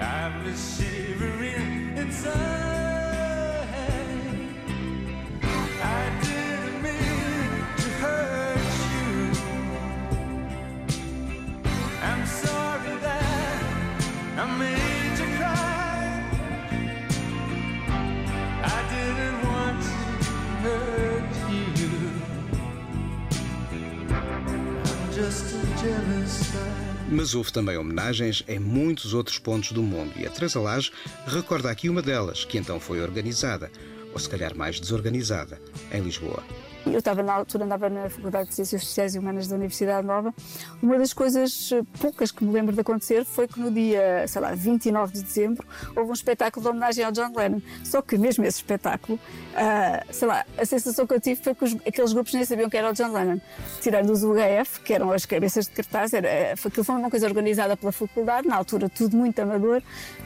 I 0.00 0.42
was 0.42 0.76
shivering 0.78 1.98
inside. 1.98 2.63
Mas 27.10 27.34
houve 27.34 27.52
também 27.52 27.76
homenagens 27.76 28.42
em 28.48 28.58
muitos 28.58 29.14
outros 29.14 29.38
pontos 29.38 29.72
do 29.72 29.82
mundo 29.82 30.12
e 30.16 30.26
a 30.26 30.30
Teresa 30.30 30.60
Lage 30.60 30.90
recorda 31.26 31.70
aqui 31.70 31.88
uma 31.88 32.02
delas, 32.02 32.44
que 32.44 32.58
então 32.58 32.80
foi 32.80 33.00
organizada, 33.00 33.70
ou 34.12 34.18
se 34.18 34.28
calhar 34.28 34.56
mais 34.56 34.80
desorganizada, 34.80 35.60
em 35.92 36.00
Lisboa. 36.00 36.42
Eu 36.86 36.98
estava 36.98 37.22
na 37.22 37.32
altura, 37.32 37.64
andava 37.64 37.88
na 37.88 38.10
Faculdade 38.10 38.50
de 38.50 38.54
Ciências 38.54 38.84
Sociais 38.84 39.14
e 39.14 39.18
Humanas 39.18 39.48
da 39.48 39.56
Universidade 39.56 40.06
Nova. 40.06 40.34
Uma 40.82 40.98
das 40.98 41.12
coisas 41.12 41.70
eh, 41.72 41.82
poucas 41.98 42.30
que 42.30 42.44
me 42.44 42.52
lembro 42.52 42.74
de 42.74 42.80
acontecer 42.80 43.24
foi 43.24 43.48
que 43.48 43.58
no 43.58 43.70
dia, 43.70 44.26
sei 44.28 44.40
lá, 44.40 44.54
29 44.54 45.14
de 45.14 45.22
dezembro, 45.22 45.66
houve 45.96 46.10
um 46.10 46.12
espetáculo 46.12 46.62
de 46.62 46.68
homenagem 46.70 47.04
ao 47.04 47.12
John 47.12 47.32
Lennon. 47.34 47.60
Só 47.82 48.02
que 48.02 48.18
mesmo 48.18 48.44
esse 48.44 48.58
espetáculo, 48.58 49.18
uh, 49.18 50.12
sei 50.12 50.28
lá, 50.28 50.44
a 50.58 50.66
sensação 50.66 51.06
que 51.06 51.14
eu 51.14 51.20
tive 51.20 51.42
foi 51.42 51.54
que 51.54 51.64
os, 51.64 51.74
aqueles 51.86 52.12
grupos 52.12 52.34
nem 52.34 52.44
sabiam 52.44 52.68
que 52.68 52.76
era 52.76 52.90
o 52.90 52.92
John 52.92 53.12
Lennon. 53.12 53.40
Tirando 53.80 54.10
os 54.10 54.22
UHF, 54.22 54.80
que 54.80 54.92
eram 54.92 55.10
as 55.10 55.24
cabeças 55.24 55.66
de 55.66 55.72
cartaz, 55.72 56.12
era, 56.12 56.52
aquilo 56.52 56.84
foi 56.84 56.94
uma 56.94 57.10
coisa 57.10 57.26
organizada 57.26 57.76
pela 57.76 57.92
faculdade, 57.92 58.46
na 58.46 58.56
altura 58.56 58.88
tudo 58.88 59.16
muito 59.16 59.38
amador, 59.40 59.82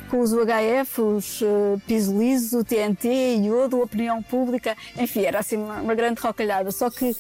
com 0.08 0.20
os 0.20 0.32
UHF, 0.32 1.00
os 1.00 1.42
uh, 1.42 1.80
Piso 1.86 2.18
Liso, 2.18 2.60
o 2.60 2.64
TNT, 2.64 3.36
Iodo, 3.44 3.80
Opinião 3.80 4.22
Pública, 4.22 4.76
enfim, 4.96 5.24
era 5.24 5.38
assim 5.38 5.56
uma, 5.56 5.80
uma 5.80 5.94
grande 5.94 6.20
roca 6.20 6.34
calhada. 6.34 6.70
Só 6.70 6.90
que 6.90 7.14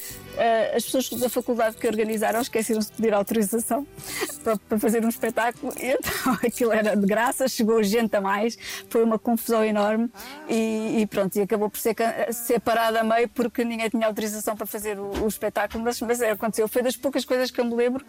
as 0.74 0.84
pessoas 0.84 1.08
da 1.10 1.28
faculdade 1.28 1.76
que 1.76 1.86
organizaram 1.86 2.40
esqueceram-se 2.40 2.90
de 2.90 2.96
pedir 2.96 3.14
autorização 3.14 3.86
para, 4.68 4.78
fazer 4.78 5.04
um 5.04 5.08
espetáculo 5.08 5.72
e 5.80 5.92
então 5.92 6.32
aquilo 6.44 6.72
era 6.72 6.96
de 6.96 7.06
graça, 7.06 7.48
chegou 7.48 7.82
gente 7.82 8.14
a 8.14 8.20
mais, 8.20 8.58
foi 8.88 9.02
uma 9.02 9.18
confusão 9.18 9.64
enorme 9.64 10.10
e, 10.48 11.00
e 11.00 11.06
pronto, 11.06 11.36
e 11.36 11.42
acabou 11.42 11.68
por 11.68 11.78
ser, 11.78 11.94
ser 12.32 12.60
parada 12.60 13.00
a 13.00 13.04
meio 13.04 13.28
porque 13.28 13.64
ninguém 13.64 13.88
tinha 13.88 14.06
autorização 14.06 14.56
para 14.56 14.66
fazer 14.66 14.98
o, 14.98 15.24
o 15.24 15.28
espetáculo, 15.28 15.82
mas, 15.84 16.00
mas 16.00 16.20
é, 16.20 16.30
aconteceu. 16.30 16.68
Foi 16.68 16.82
das 16.82 16.96
poucas 16.96 17.24
coisas 17.24 17.50
que 17.50 17.60
eu 17.60 17.64
me 17.64 17.74
lembro 17.74 18.04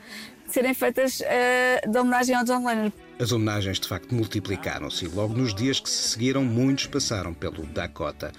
de 0.45 0.53
serem 0.53 0.73
feitas 0.73 1.19
uh, 1.19 1.89
de 1.89 1.97
homenagem 1.97 2.35
ao 2.35 2.43
John 2.43 2.65
Lennon. 2.65 2.91
As 3.19 3.31
homenagens 3.31 3.79
de 3.79 3.87
facto 3.87 4.13
multiplicaram-se 4.13 5.05
e 5.05 5.07
logo 5.07 5.33
nos 5.33 5.53
dias 5.53 5.79
que 5.79 5.89
se 5.89 6.09
seguiram 6.09 6.43
muitos 6.43 6.87
passaram 6.87 7.33
pelo 7.33 7.65
Dakota. 7.65 8.31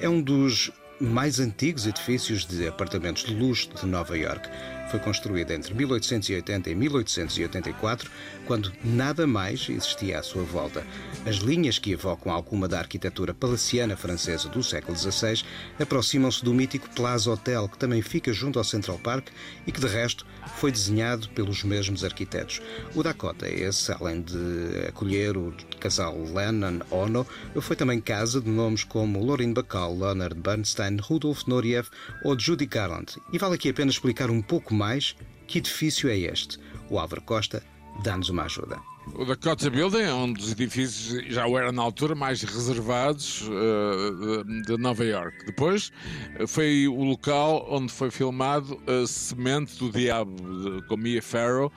É 0.00 0.08
um 0.08 0.22
dos 0.22 0.72
mais 1.00 1.40
antigos 1.40 1.86
edifícios 1.86 2.44
de 2.44 2.68
apartamentos 2.68 3.24
de 3.24 3.34
luxo 3.34 3.70
de 3.74 3.86
Nova 3.86 4.16
York. 4.18 4.46
Foi 4.90 5.00
construída 5.00 5.54
entre 5.54 5.72
1880 5.72 6.68
e 6.68 6.74
1884, 6.74 8.10
quando 8.50 8.72
nada 8.82 9.28
mais 9.28 9.68
existia 9.68 10.18
à 10.18 10.24
sua 10.24 10.42
volta. 10.42 10.84
As 11.24 11.36
linhas 11.36 11.78
que 11.78 11.92
evocam 11.92 12.32
alguma 12.32 12.66
da 12.66 12.80
arquitetura 12.80 13.32
palaciana 13.32 13.96
francesa 13.96 14.48
do 14.48 14.60
século 14.60 14.98
XVI 14.98 15.44
aproximam-se 15.78 16.44
do 16.44 16.52
mítico 16.52 16.90
Plaza 16.90 17.30
Hotel, 17.30 17.68
que 17.68 17.78
também 17.78 18.02
fica 18.02 18.32
junto 18.32 18.58
ao 18.58 18.64
Central 18.64 18.98
Park 18.98 19.28
e 19.68 19.70
que, 19.70 19.78
de 19.78 19.86
resto, 19.86 20.26
foi 20.56 20.72
desenhado 20.72 21.28
pelos 21.28 21.62
mesmos 21.62 22.02
arquitetos. 22.02 22.60
O 22.96 23.04
Dakota, 23.04 23.48
esse, 23.48 23.92
além 23.92 24.20
de 24.20 24.88
acolher 24.88 25.36
o 25.36 25.54
casal 25.78 26.20
Lennon-Ono, 26.20 27.24
foi 27.60 27.76
também 27.76 28.00
casa 28.00 28.40
de 28.40 28.50
nomes 28.50 28.82
como 28.82 29.24
Lorin 29.24 29.52
Bacall, 29.52 29.96
Leonard 29.96 30.34
Bernstein, 30.34 30.96
Rudolf 30.96 31.46
Nureyev 31.46 31.86
ou 32.24 32.36
Judy 32.36 32.66
Garland. 32.66 33.14
E 33.32 33.38
vale 33.38 33.54
aqui 33.54 33.68
apenas 33.68 33.94
explicar 33.94 34.28
um 34.28 34.42
pouco 34.42 34.74
mais 34.74 35.14
que 35.46 35.58
edifício 35.58 36.08
é 36.08 36.18
este. 36.18 36.58
O 36.88 36.98
Álvaro 36.98 37.22
Costa 37.22 37.62
dá-nos 38.02 38.28
uma 38.28 38.44
ajuda. 38.44 38.80
O 39.14 39.24
Dakota 39.24 39.68
Building 39.68 40.02
é 40.02 40.14
um 40.14 40.32
dos 40.32 40.52
edifícios, 40.52 41.24
já 41.32 41.46
o 41.46 41.58
era 41.58 41.72
na 41.72 41.82
altura, 41.82 42.14
mais 42.14 42.42
reservados 42.42 43.42
uh, 43.48 44.44
de 44.66 44.76
Nova 44.76 45.04
York. 45.04 45.46
Depois 45.46 45.90
uh, 46.38 46.46
foi 46.46 46.86
o 46.86 47.02
local 47.02 47.66
onde 47.68 47.92
foi 47.92 48.10
filmado 48.10 48.80
a 48.86 49.06
Semente 49.06 49.78
do 49.78 49.90
Diabo, 49.90 50.82
com 50.86 50.96
Mia 50.96 51.22
Farrow, 51.22 51.72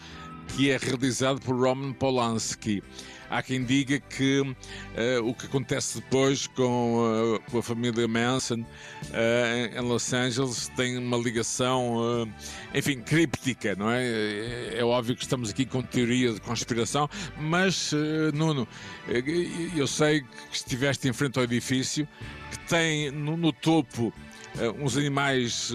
que 0.49 0.69
é 0.69 0.78
realizado 0.78 1.41
por 1.41 1.56
Roman 1.56 1.93
Polanski. 1.93 2.84
Há 3.34 3.41
quem 3.41 3.63
diga 3.63 4.00
que 4.00 4.41
uh, 4.41 4.56
o 5.28 5.34
que 5.34 5.48
acontece 5.48 5.96
depois 5.96 6.46
com, 6.46 6.98
uh, 7.00 7.39
com 7.50 7.58
a 7.58 7.63
família 7.63 8.08
Manson 8.08 8.60
uh, 8.60 9.76
em 9.76 9.80
Los 9.80 10.13
Angeles 10.13 10.72
tem 10.76 11.00
uma 11.00 11.17
ligação, 11.17 12.32
enfim, 12.76 13.02
críptica, 13.02 13.76
não 13.76 13.89
é? 13.89 14.06
é? 14.06 14.76
É 14.78 14.86
óbvio 14.86 15.15
que 15.15 15.24
estamos 15.24 15.50
aqui 15.50 15.65
com 15.65 15.82
teoria 15.82 16.32
de 16.32 16.39
conspiração, 16.41 17.10
mas, 17.39 17.91
Nuno, 18.36 18.67
eu 19.76 19.88
sei 19.88 20.22
que 20.22 20.56
estiveste 20.56 21.08
em 21.08 21.13
frente 21.13 21.39
ao 21.39 21.43
edifício 21.43 22.08
que 22.52 22.60
tem 22.69 23.10
no, 23.10 23.36
no 23.36 23.52
topo 23.52 24.13
uns 24.80 24.96
animais 24.96 25.72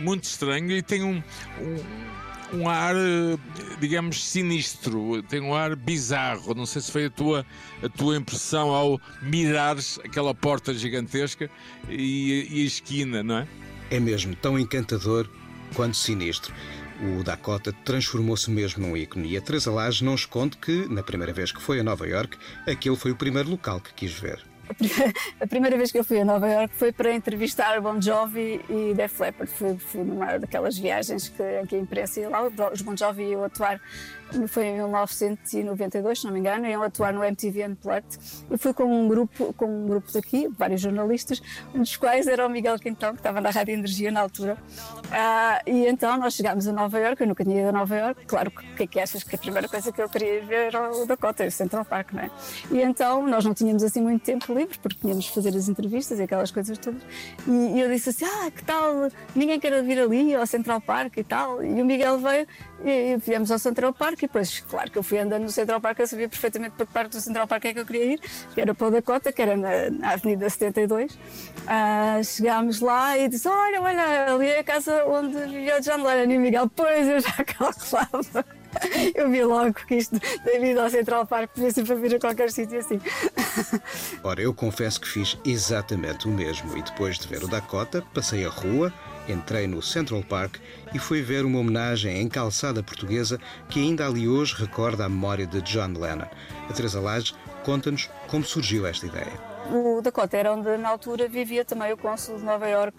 muito 0.00 0.24
estranhos 0.24 0.72
e 0.72 0.82
tem 0.82 1.02
um, 1.02 1.22
um 1.60 2.27
um 2.52 2.68
ar, 2.68 2.94
eh, 2.96 3.38
digamos, 3.80 4.24
sinistro, 4.24 5.22
tem 5.24 5.40
um 5.40 5.54
ar 5.54 5.76
bizarro. 5.76 6.54
Não 6.54 6.66
sei 6.66 6.82
se 6.82 6.90
foi 6.90 7.06
a 7.06 7.10
tua, 7.10 7.46
a 7.82 7.88
tua 7.88 8.16
impressão 8.16 8.70
ao 8.70 9.00
mirares 9.22 9.98
aquela 10.04 10.34
porta 10.34 10.72
gigantesca 10.74 11.50
e, 11.88 12.46
e 12.50 12.62
a 12.62 12.66
esquina, 12.66 13.22
não 13.22 13.38
é? 13.38 13.48
É 13.90 14.00
mesmo 14.00 14.34
tão 14.36 14.58
encantador 14.58 15.28
quanto 15.74 15.96
sinistro. 15.96 16.54
O 17.00 17.22
Dakota 17.22 17.72
transformou-se 17.84 18.50
mesmo 18.50 18.84
num 18.84 18.96
ícone 18.96 19.28
e 19.28 19.36
a 19.36 19.40
Teresa 19.40 19.70
Lage 19.70 20.04
não 20.04 20.14
esconde 20.14 20.56
que, 20.56 20.88
na 20.88 21.02
primeira 21.02 21.32
vez 21.32 21.52
que 21.52 21.62
foi 21.62 21.78
a 21.78 21.84
Nova 21.84 22.06
York, 22.08 22.36
aquele 22.66 22.96
foi 22.96 23.12
o 23.12 23.16
primeiro 23.16 23.50
local 23.50 23.80
que 23.80 23.94
quis 23.94 24.12
ver. 24.12 24.42
a 25.40 25.46
primeira 25.46 25.76
vez 25.76 25.90
que 25.90 25.98
eu 25.98 26.04
fui 26.04 26.20
a 26.20 26.24
Nova 26.24 26.48
York 26.48 26.74
foi 26.76 26.92
para 26.92 27.12
entrevistar 27.12 27.80
Bon 27.80 28.00
Jovi 28.00 28.60
e 28.68 28.94
Def 28.94 29.20
Leppard. 29.20 29.52
Fui, 29.52 29.76
fui 29.78 30.02
numa 30.02 30.38
daquelas 30.38 30.78
viagens 30.78 31.28
que, 31.28 31.66
que 31.68 31.76
a 31.76 31.78
imprensa 31.78 32.20
ia 32.20 32.28
lá, 32.28 32.42
os 32.72 32.82
Bon 32.82 32.96
Jovi 32.96 33.24
iam 33.24 33.44
atuar 33.44 33.80
foi 34.46 34.66
em 34.66 34.74
1992, 34.74 36.20
se 36.20 36.24
não 36.26 36.32
me 36.32 36.40
engano, 36.40 36.66
iam 36.66 36.82
atuar 36.82 37.12
no 37.12 37.24
MTV 37.24 37.66
Unplugged. 37.66 38.18
Eu 38.50 38.58
fui 38.58 38.72
com 38.72 38.84
um 38.84 39.08
grupo, 39.08 39.52
com 39.54 39.66
um 39.66 39.86
grupo 39.86 40.12
daqui, 40.12 40.48
vários 40.48 40.80
jornalistas, 40.80 41.42
um 41.74 41.80
dos 41.80 41.96
quais 41.96 42.26
era 42.26 42.46
o 42.46 42.50
Miguel 42.50 42.78
Quintão, 42.78 43.12
que 43.12 43.20
estava 43.20 43.40
na 43.40 43.50
Rádio 43.50 43.74
Energia 43.74 44.10
na 44.10 44.20
altura. 44.20 44.58
Ah, 45.10 45.62
e 45.66 45.86
então 45.86 46.18
nós 46.18 46.34
chegámos 46.34 46.66
a 46.66 46.72
Nova 46.72 46.98
York, 46.98 47.20
eu 47.20 47.26
nunca 47.26 47.44
tinha 47.44 47.60
ido 47.60 47.68
a 47.68 47.72
Nova 47.72 47.96
York, 47.96 48.26
claro, 48.26 48.52
o 48.54 48.76
que 48.76 48.82
é 48.82 48.86
que 48.86 49.00
achas 49.00 49.22
que 49.22 49.34
a 49.34 49.38
primeira 49.38 49.68
coisa 49.68 49.90
que 49.90 50.00
eu 50.00 50.08
queria 50.08 50.44
ver 50.44 50.66
era 50.68 50.90
o 50.90 51.06
Dakota, 51.06 51.46
o 51.46 51.50
Central 51.50 51.84
Park, 51.84 52.12
não 52.12 52.22
é? 52.22 52.30
E 52.70 52.80
então 52.80 53.26
nós 53.26 53.44
não 53.44 53.54
tínhamos 53.54 53.82
assim 53.82 54.00
muito 54.00 54.22
tempo 54.22 54.52
livre, 54.54 54.78
porque 54.78 54.98
tínhamos 55.00 55.24
de 55.24 55.32
fazer 55.32 55.56
as 55.56 55.68
entrevistas 55.68 56.18
e 56.18 56.22
aquelas 56.22 56.50
coisas 56.50 56.76
todas. 56.78 57.02
E, 57.46 57.80
eu 57.80 57.88
disse 57.88 58.10
assim, 58.10 58.24
ah, 58.24 58.50
que 58.50 58.64
tal, 58.64 59.08
ninguém 59.34 59.58
quer 59.58 59.82
vir 59.82 59.98
ali 59.98 60.34
ao 60.34 60.46
Central 60.46 60.80
Park 60.80 61.16
e 61.16 61.24
tal. 61.24 61.62
E 61.62 61.80
o 61.80 61.84
Miguel 61.84 62.18
veio 62.18 62.46
e, 62.84 63.12
e 63.12 63.16
viemos 63.16 63.50
ao 63.50 63.58
Central 63.58 63.92
Park 63.92 64.17
e 64.24 64.28
depois, 64.28 64.60
claro 64.60 64.90
que 64.90 64.98
eu 64.98 65.02
fui 65.02 65.18
andando 65.18 65.42
no 65.42 65.50
Central 65.50 65.80
Park, 65.80 65.98
eu 66.00 66.06
sabia 66.06 66.28
perfeitamente 66.28 66.74
para 66.76 66.86
que 66.86 66.92
parte 66.92 67.12
do 67.12 67.20
Central 67.20 67.46
Park 67.46 67.64
é 67.66 67.72
que 67.74 67.80
eu 67.80 67.86
queria 67.86 68.04
ir, 68.14 68.20
que 68.54 68.60
era 68.60 68.74
para 68.74 68.86
o 68.86 68.90
Dakota, 68.90 69.32
que 69.32 69.42
era 69.42 69.56
na, 69.56 69.90
na 69.90 70.12
Avenida 70.12 70.48
72. 70.48 71.12
Uh, 71.12 71.18
ah, 71.66 72.20
chegámos 72.22 72.80
lá 72.80 73.18
e 73.18 73.28
disse: 73.28 73.48
Olha, 73.48 73.80
olha, 73.80 74.34
ali 74.34 74.46
é 74.46 74.60
a 74.60 74.64
casa 74.64 75.04
onde 75.06 75.36
vivia 75.46 75.78
o 75.78 75.80
John 75.80 76.02
Lennon 76.02 76.32
e 76.32 76.38
Miguel. 76.38 76.70
Pois, 76.74 77.06
eu 77.06 77.20
já 77.20 77.32
calculava. 77.44 78.44
Eu 79.14 79.30
vi 79.30 79.42
logo 79.42 79.72
que 79.72 79.96
isto 79.96 80.18
devido 80.44 80.78
ao 80.78 80.90
Central 80.90 81.26
Park 81.26 81.50
podia 81.54 81.70
ser 81.70 81.84
para 81.84 81.96
vir 81.96 82.14
a 82.14 82.18
qualquer 82.18 82.50
sítio 82.50 82.78
assim. 82.78 83.00
Ora, 84.22 84.40
eu 84.40 84.52
confesso 84.52 85.00
que 85.00 85.08
fiz 85.08 85.38
exatamente 85.44 86.28
o 86.28 86.30
mesmo 86.30 86.76
e 86.76 86.82
depois 86.82 87.18
de 87.18 87.26
ver 87.26 87.42
o 87.42 87.48
Dakota, 87.48 88.04
passei 88.12 88.44
a 88.44 88.50
rua 88.50 88.92
Entrei 89.28 89.66
no 89.66 89.82
Central 89.82 90.22
Park 90.22 90.56
e 90.94 90.98
fui 90.98 91.20
ver 91.20 91.44
uma 91.44 91.58
homenagem 91.58 92.18
em 92.18 92.28
calçada 92.28 92.82
portuguesa 92.82 93.38
que 93.68 93.78
ainda 93.78 94.06
ali 94.06 94.26
hoje 94.26 94.54
recorda 94.54 95.04
a 95.04 95.08
memória 95.08 95.46
de 95.46 95.60
John 95.60 95.92
Lennon. 95.98 96.26
A 96.68 96.72
Teresa 96.72 96.98
Lage 96.98 97.34
conta-nos 97.62 98.08
como 98.26 98.44
surgiu 98.44 98.86
esta 98.86 99.04
ideia. 99.04 99.32
O 99.70 100.00
Dakota 100.00 100.36
era 100.38 100.52
onde 100.52 100.74
na 100.78 100.88
altura 100.88 101.28
vivia 101.28 101.62
também 101.62 101.92
o 101.92 101.96
cônsul 101.98 102.38
de 102.38 102.44
Nova 102.44 102.66
York. 102.66 102.96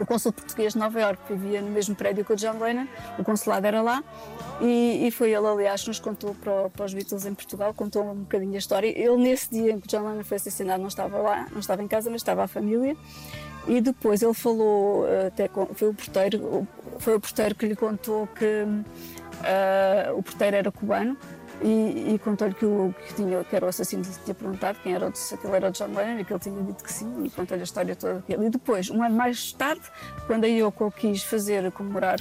O 0.00 0.06
cônsul 0.06 0.32
português 0.32 0.72
de 0.72 0.78
Nova 0.78 0.98
York 0.98 1.22
vivia 1.28 1.60
no 1.60 1.70
mesmo 1.70 1.94
prédio 1.94 2.24
que 2.24 2.32
o 2.32 2.36
John 2.36 2.58
Lennon, 2.58 2.86
o 3.18 3.24
consulado 3.24 3.66
era 3.66 3.82
lá 3.82 4.02
e, 4.60 5.06
e 5.06 5.10
foi 5.10 5.32
ele, 5.32 5.46
aliás, 5.46 5.82
que 5.82 5.88
nos 5.88 5.98
contou 5.98 6.34
para, 6.34 6.70
para, 6.70 6.84
os 6.84 6.94
Beatles 6.94 7.26
em 7.26 7.34
Portugal, 7.34 7.74
contou 7.74 8.10
um 8.10 8.14
bocadinho 8.14 8.54
a 8.54 8.58
história. 8.58 8.88
Ele, 8.88 9.16
nesse 9.16 9.50
dia 9.50 9.72
em 9.72 9.80
que 9.80 9.86
o 9.86 9.90
John 9.90 10.08
Lennon 10.08 10.24
foi 10.24 10.36
assassinado, 10.36 10.80
não 10.80 10.88
estava 10.88 11.18
lá, 11.18 11.46
não 11.50 11.60
estava 11.60 11.82
em 11.82 11.88
casa, 11.88 12.10
mas 12.10 12.20
estava 12.20 12.44
a 12.44 12.48
família 12.48 12.96
e 13.66 13.80
depois 13.80 14.22
ele 14.22 14.34
falou, 14.34 15.06
eh, 15.08 15.26
até 15.26 15.48
com, 15.48 15.66
foi 15.66 15.88
o 15.88 15.94
porteiro, 15.94 16.66
foi 16.98 17.14
o 17.16 17.20
porteiro 17.20 17.54
que 17.54 17.66
lhe 17.66 17.76
contou 17.76 18.26
que 18.28 18.62
uh, 18.64 20.16
o 20.16 20.22
porteiro 20.22 20.56
era 20.56 20.70
cubano 20.70 21.16
e, 21.62 22.14
e 22.14 22.18
contou-lhe 22.18 22.54
que, 22.54 22.64
o, 22.64 22.94
que, 23.06 23.14
tinha, 23.14 23.42
que 23.42 23.56
era 23.56 23.66
o 23.66 23.68
assassino 23.68 24.04
que 24.04 24.24
tinha 24.24 24.34
perguntado 24.34 24.78
quem 24.82 24.94
era, 24.94 25.12
se 25.14 25.34
aquele 25.34 25.56
era 25.56 25.68
o 25.68 25.72
John 25.72 25.86
Lennon 25.86 26.20
e 26.20 26.24
que 26.24 26.32
ele 26.32 26.40
tinha 26.40 26.62
dito 26.62 26.84
que 26.84 26.92
sim 26.92 27.24
e 27.24 27.30
contou-lhe 27.30 27.62
a 27.62 27.64
história 27.64 27.96
toda. 27.96 28.22
E 28.28 28.50
depois, 28.50 28.90
um 28.90 29.02
ano 29.02 29.16
mais 29.16 29.52
tarde, 29.52 29.82
quando 30.26 30.44
a 30.44 30.48
Yoko 30.48 30.90
quis 30.92 31.22
fazer, 31.22 31.70
comemorar, 31.72 32.18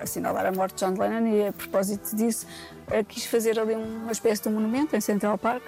assinalar 0.00 0.46
a 0.46 0.52
morte 0.52 0.76
de 0.76 0.86
John 0.86 0.98
Lennon 0.98 1.26
e 1.26 1.48
a 1.48 1.52
propósito 1.52 2.16
disso, 2.16 2.46
eh, 2.90 3.04
quis 3.04 3.26
fazer 3.26 3.58
ali 3.58 3.74
uma 3.74 4.12
espécie 4.12 4.42
de 4.42 4.48
um 4.48 4.52
monumento 4.52 4.96
em 4.96 5.00
Central 5.00 5.36
Park 5.36 5.62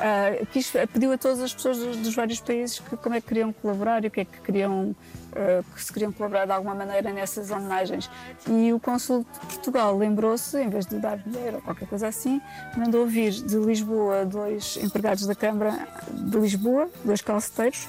Uh, 0.00 0.46
quis, 0.46 0.72
pediu 0.92 1.12
a 1.12 1.18
todas 1.18 1.40
as 1.40 1.52
pessoas 1.52 1.76
dos, 1.76 1.96
dos, 1.98 2.14
vários 2.14 2.40
países 2.40 2.78
que, 2.78 2.96
como 2.96 3.14
é 3.14 3.20
que 3.20 3.26
queriam 3.26 3.52
colaborar 3.52 4.02
e 4.02 4.06
o 4.08 4.10
que 4.10 4.20
é 4.20 4.24
que 4.24 4.40
queriam, 4.40 4.96
uh, 5.32 5.74
que 5.74 5.84
se 5.84 5.92
queriam 5.92 6.10
colaborar 6.10 6.46
de 6.46 6.52
alguma 6.52 6.74
maneira 6.74 7.12
nessas 7.12 7.50
homenagens. 7.50 8.10
E 8.48 8.72
o 8.72 8.80
Consul 8.80 9.26
de 9.30 9.46
Portugal 9.46 9.96
lembrou-se, 9.96 10.58
em 10.58 10.70
vez 10.70 10.86
de 10.86 10.98
dar 10.98 11.18
dinheiro 11.18 11.56
ou 11.56 11.62
qualquer 11.62 11.86
coisa 11.86 12.08
assim, 12.08 12.40
mandou 12.76 13.06
vir 13.06 13.32
de 13.32 13.56
Lisboa 13.56 14.24
dois 14.24 14.78
empregados 14.82 15.26
da 15.26 15.34
Câmara 15.34 15.86
de 16.10 16.38
Lisboa, 16.38 16.88
dois 17.04 17.20
calceteiros, 17.20 17.86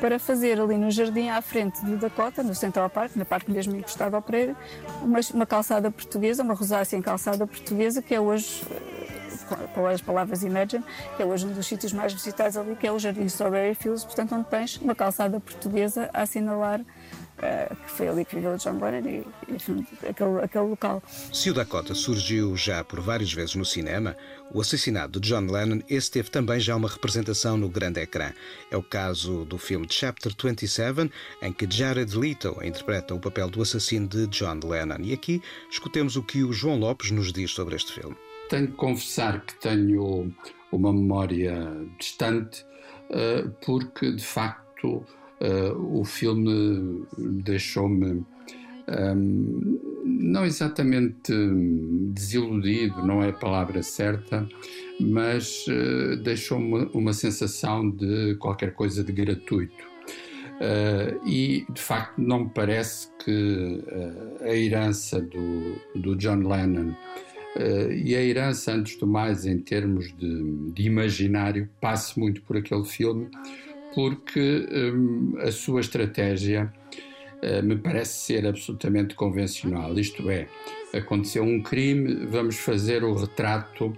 para 0.00 0.18
fazer 0.18 0.60
ali 0.60 0.76
no 0.76 0.90
jardim 0.90 1.28
à 1.28 1.40
frente 1.42 1.84
do 1.84 1.96
Dakota, 1.96 2.42
no 2.42 2.54
Central 2.54 2.88
Park, 2.88 3.16
na 3.16 3.24
parte 3.24 3.50
mesmo 3.50 3.76
encostada 3.76 4.16
ao 4.16 4.22
prédio, 4.22 4.56
uma, 5.00 5.20
uma 5.32 5.46
calçada 5.46 5.90
portuguesa, 5.90 6.42
uma 6.42 6.54
rosácea 6.54 6.96
em 6.96 7.02
calçada 7.02 7.46
portuguesa, 7.46 8.00
que 8.00 8.14
é 8.14 8.20
hoje 8.20 8.64
com 9.74 9.86
as 9.86 10.00
palavras 10.00 10.42
Imagine, 10.42 10.84
que 11.16 11.22
é 11.22 11.26
hoje 11.26 11.46
um 11.46 11.52
dos 11.52 11.66
sítios 11.66 11.92
mais 11.92 12.12
visitados 12.12 12.56
ali, 12.56 12.76
que 12.76 12.86
é 12.86 12.92
o 12.92 12.98
Jardim 12.98 13.24
Strawberry 13.24 13.74
Fields, 13.74 14.04
portanto, 14.04 14.34
onde 14.34 14.44
tens 14.46 14.76
uma 14.78 14.94
calçada 14.94 15.40
portuguesa 15.40 16.10
a 16.12 16.22
assinalar 16.22 16.80
uh, 17.42 17.76
que 17.76 17.90
foi 17.90 18.08
ali 18.08 18.24
que 18.24 18.36
viveu 18.36 18.56
John 18.56 18.78
Lennon 18.78 19.08
e, 19.08 19.26
e 19.48 20.08
aquele, 20.08 20.40
aquele 20.42 20.64
local. 20.64 21.02
Se 21.32 21.50
o 21.50 21.54
Dakota 21.54 21.94
surgiu 21.94 22.56
já 22.56 22.82
por 22.84 23.00
várias 23.00 23.32
vezes 23.32 23.54
no 23.54 23.64
cinema, 23.64 24.16
o 24.52 24.60
assassinato 24.60 25.20
de 25.20 25.28
John 25.28 25.50
Lennon, 25.50 25.80
esse 25.88 26.10
teve 26.10 26.30
também 26.30 26.60
já 26.60 26.76
uma 26.76 26.88
representação 26.88 27.56
no 27.56 27.68
grande 27.68 28.00
ecrã. 28.00 28.32
É 28.70 28.76
o 28.76 28.82
caso 28.82 29.44
do 29.44 29.58
filme 29.58 29.86
Chapter 29.88 30.32
27, 30.32 31.10
em 31.42 31.52
que 31.52 31.66
Jared 31.68 32.16
Leto 32.16 32.56
interpreta 32.62 33.14
o 33.14 33.20
papel 33.20 33.50
do 33.50 33.62
assassino 33.62 34.06
de 34.06 34.26
John 34.28 34.60
Lennon. 34.64 35.00
E 35.00 35.12
aqui 35.12 35.42
escutemos 35.70 36.16
o 36.16 36.22
que 36.22 36.42
o 36.42 36.52
João 36.52 36.78
Lopes 36.78 37.10
nos 37.10 37.32
diz 37.32 37.50
sobre 37.50 37.76
este 37.76 37.92
filme. 37.92 38.16
Tenho 38.52 38.66
que 38.66 38.74
confessar 38.74 39.40
que 39.46 39.58
tenho 39.60 40.30
uma 40.70 40.92
memória 40.92 41.54
distante, 41.98 42.66
uh, 43.08 43.50
porque 43.64 44.12
de 44.12 44.22
facto 44.22 45.02
uh, 45.40 45.98
o 45.98 46.04
filme 46.04 47.02
deixou-me 47.16 48.22
um, 48.86 49.80
não 50.04 50.44
exatamente 50.44 51.32
desiludido, 52.12 53.06
não 53.06 53.22
é 53.22 53.30
a 53.30 53.32
palavra 53.32 53.82
certa, 53.82 54.46
mas 55.00 55.64
uh, 55.68 56.22
deixou-me 56.22 56.90
uma 56.92 57.14
sensação 57.14 57.88
de 57.88 58.34
qualquer 58.34 58.74
coisa 58.74 59.02
de 59.02 59.12
gratuito. 59.12 59.90
Uh, 60.60 61.26
e 61.26 61.64
de 61.72 61.80
facto 61.80 62.18
não 62.18 62.44
me 62.44 62.50
parece 62.50 63.08
que 63.24 63.82
uh, 63.82 64.44
a 64.44 64.54
herança 64.54 65.22
do, 65.22 65.78
do 65.96 66.14
John 66.16 66.46
Lennon 66.46 66.94
e 67.90 68.14
a 68.14 68.22
herança, 68.22 68.72
antes 68.72 68.96
do 68.96 69.06
mais, 69.06 69.44
em 69.44 69.58
termos 69.58 70.12
de, 70.16 70.72
de 70.72 70.82
imaginário, 70.82 71.68
passe 71.80 72.18
muito 72.18 72.42
por 72.42 72.56
aquele 72.56 72.84
filme, 72.84 73.28
porque 73.94 74.66
um, 74.72 75.36
a 75.38 75.52
sua 75.52 75.80
estratégia 75.80 76.72
eh, 77.42 77.60
me 77.60 77.76
parece 77.76 78.20
ser 78.20 78.46
absolutamente 78.46 79.16
convencional. 79.16 79.98
Isto 79.98 80.30
é, 80.30 80.46
aconteceu 80.94 81.42
um 81.42 81.60
crime, 81.60 82.24
vamos 82.26 82.56
fazer 82.56 83.02
o 83.02 83.14
retrato 83.14 83.92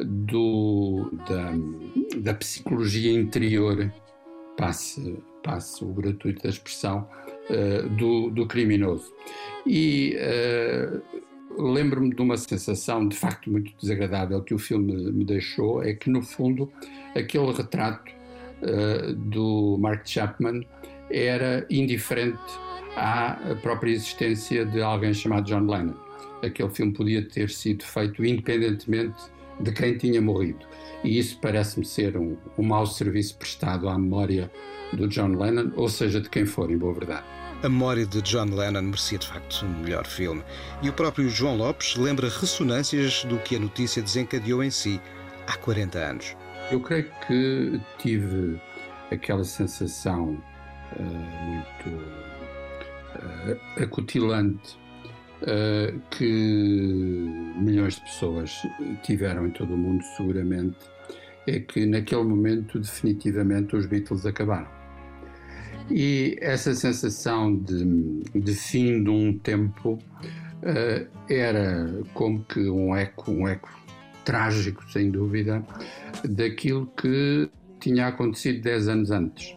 do, 0.00 1.08
da, 1.28 1.52
da 2.18 2.34
psicologia 2.34 3.12
interior, 3.12 3.92
passe, 4.56 5.16
passe 5.44 5.84
o 5.84 5.88
gratuito 5.88 6.42
da 6.42 6.48
expressão, 6.48 7.08
uh, 7.48 7.88
do, 7.90 8.28
do 8.30 8.44
criminoso. 8.48 9.12
E 9.64 10.16
uh, 10.16 11.00
lembro-me 11.58 12.14
de 12.14 12.22
uma 12.22 12.36
sensação 12.36 13.06
de 13.06 13.16
facto 13.16 13.50
muito 13.50 13.72
desagradável 13.80 14.42
que 14.42 14.54
o 14.54 14.58
filme 14.58 15.10
me 15.12 15.24
deixou, 15.24 15.82
é 15.82 15.92
que 15.92 16.08
no 16.08 16.22
fundo 16.22 16.70
aquele 17.14 17.52
retrato 17.52 18.12
uh, 18.62 19.12
do 19.14 19.76
Mark 19.78 20.06
Chapman 20.06 20.64
era 21.10 21.66
indiferente 21.70 22.38
à 22.96 23.36
própria 23.62 23.92
existência 23.92 24.64
de 24.64 24.80
alguém 24.80 25.12
chamado 25.12 25.46
John 25.46 25.66
Lennon. 25.66 25.94
Aquele 26.42 26.70
filme 26.70 26.92
podia 26.92 27.22
ter 27.22 27.50
sido 27.50 27.84
feito 27.84 28.24
independentemente 28.24 29.16
de 29.60 29.72
quem 29.72 29.96
tinha 29.98 30.20
morrido. 30.20 30.64
E 31.04 31.18
isso 31.18 31.38
parece-me 31.40 31.84
ser 31.84 32.16
um, 32.16 32.36
um 32.58 32.62
mau 32.62 32.86
serviço 32.86 33.36
prestado 33.36 33.88
à 33.88 33.98
memória 33.98 34.50
do 34.92 35.06
John 35.08 35.36
Lennon, 35.36 35.70
ou 35.76 35.88
seja, 35.88 36.20
de 36.20 36.28
quem 36.28 36.46
for, 36.46 36.70
em 36.70 36.78
boa 36.78 36.94
verdade. 36.94 37.39
A 37.62 37.68
memória 37.68 38.06
de 38.06 38.22
John 38.22 38.46
Lennon 38.54 38.80
merecia 38.80 39.18
de 39.18 39.26
facto 39.26 39.66
um 39.66 39.82
melhor 39.82 40.06
filme. 40.06 40.42
E 40.82 40.88
o 40.88 40.94
próprio 40.94 41.28
João 41.28 41.58
Lopes 41.58 41.94
lembra 41.94 42.26
ressonâncias 42.26 43.22
do 43.24 43.38
que 43.38 43.54
a 43.54 43.58
notícia 43.58 44.00
desencadeou 44.00 44.64
em 44.64 44.70
si 44.70 44.98
há 45.46 45.58
40 45.58 45.98
anos. 45.98 46.36
Eu 46.72 46.80
creio 46.80 47.10
que 47.26 47.78
tive 47.98 48.58
aquela 49.10 49.44
sensação 49.44 50.42
uh, 50.96 51.02
muito 51.02 52.02
uh, 53.16 53.82
acutilante 53.82 54.78
uh, 55.42 56.00
que 56.10 56.24
milhões 57.56 57.96
de 57.96 58.00
pessoas 58.00 58.62
tiveram 59.02 59.46
em 59.46 59.50
todo 59.50 59.74
o 59.74 59.76
mundo, 59.76 60.02
seguramente, 60.16 60.78
é 61.46 61.60
que 61.60 61.84
naquele 61.84 62.24
momento 62.24 62.78
definitivamente 62.78 63.76
os 63.76 63.84
Beatles 63.84 64.24
acabaram. 64.24 64.79
E 65.90 66.36
essa 66.40 66.74
sensação 66.74 67.56
de, 67.56 68.22
de 68.34 68.54
fim 68.54 69.02
de 69.02 69.10
um 69.10 69.36
tempo 69.38 69.94
uh, 69.94 71.08
era 71.28 72.02
como 72.14 72.44
que 72.44 72.60
um 72.68 72.94
eco, 72.94 73.30
um 73.30 73.48
eco 73.48 73.68
trágico, 74.24 74.84
sem 74.90 75.10
dúvida, 75.10 75.64
daquilo 76.24 76.86
que 76.96 77.50
tinha 77.80 78.08
acontecido 78.08 78.62
10 78.62 78.88
anos 78.88 79.10
antes. 79.10 79.56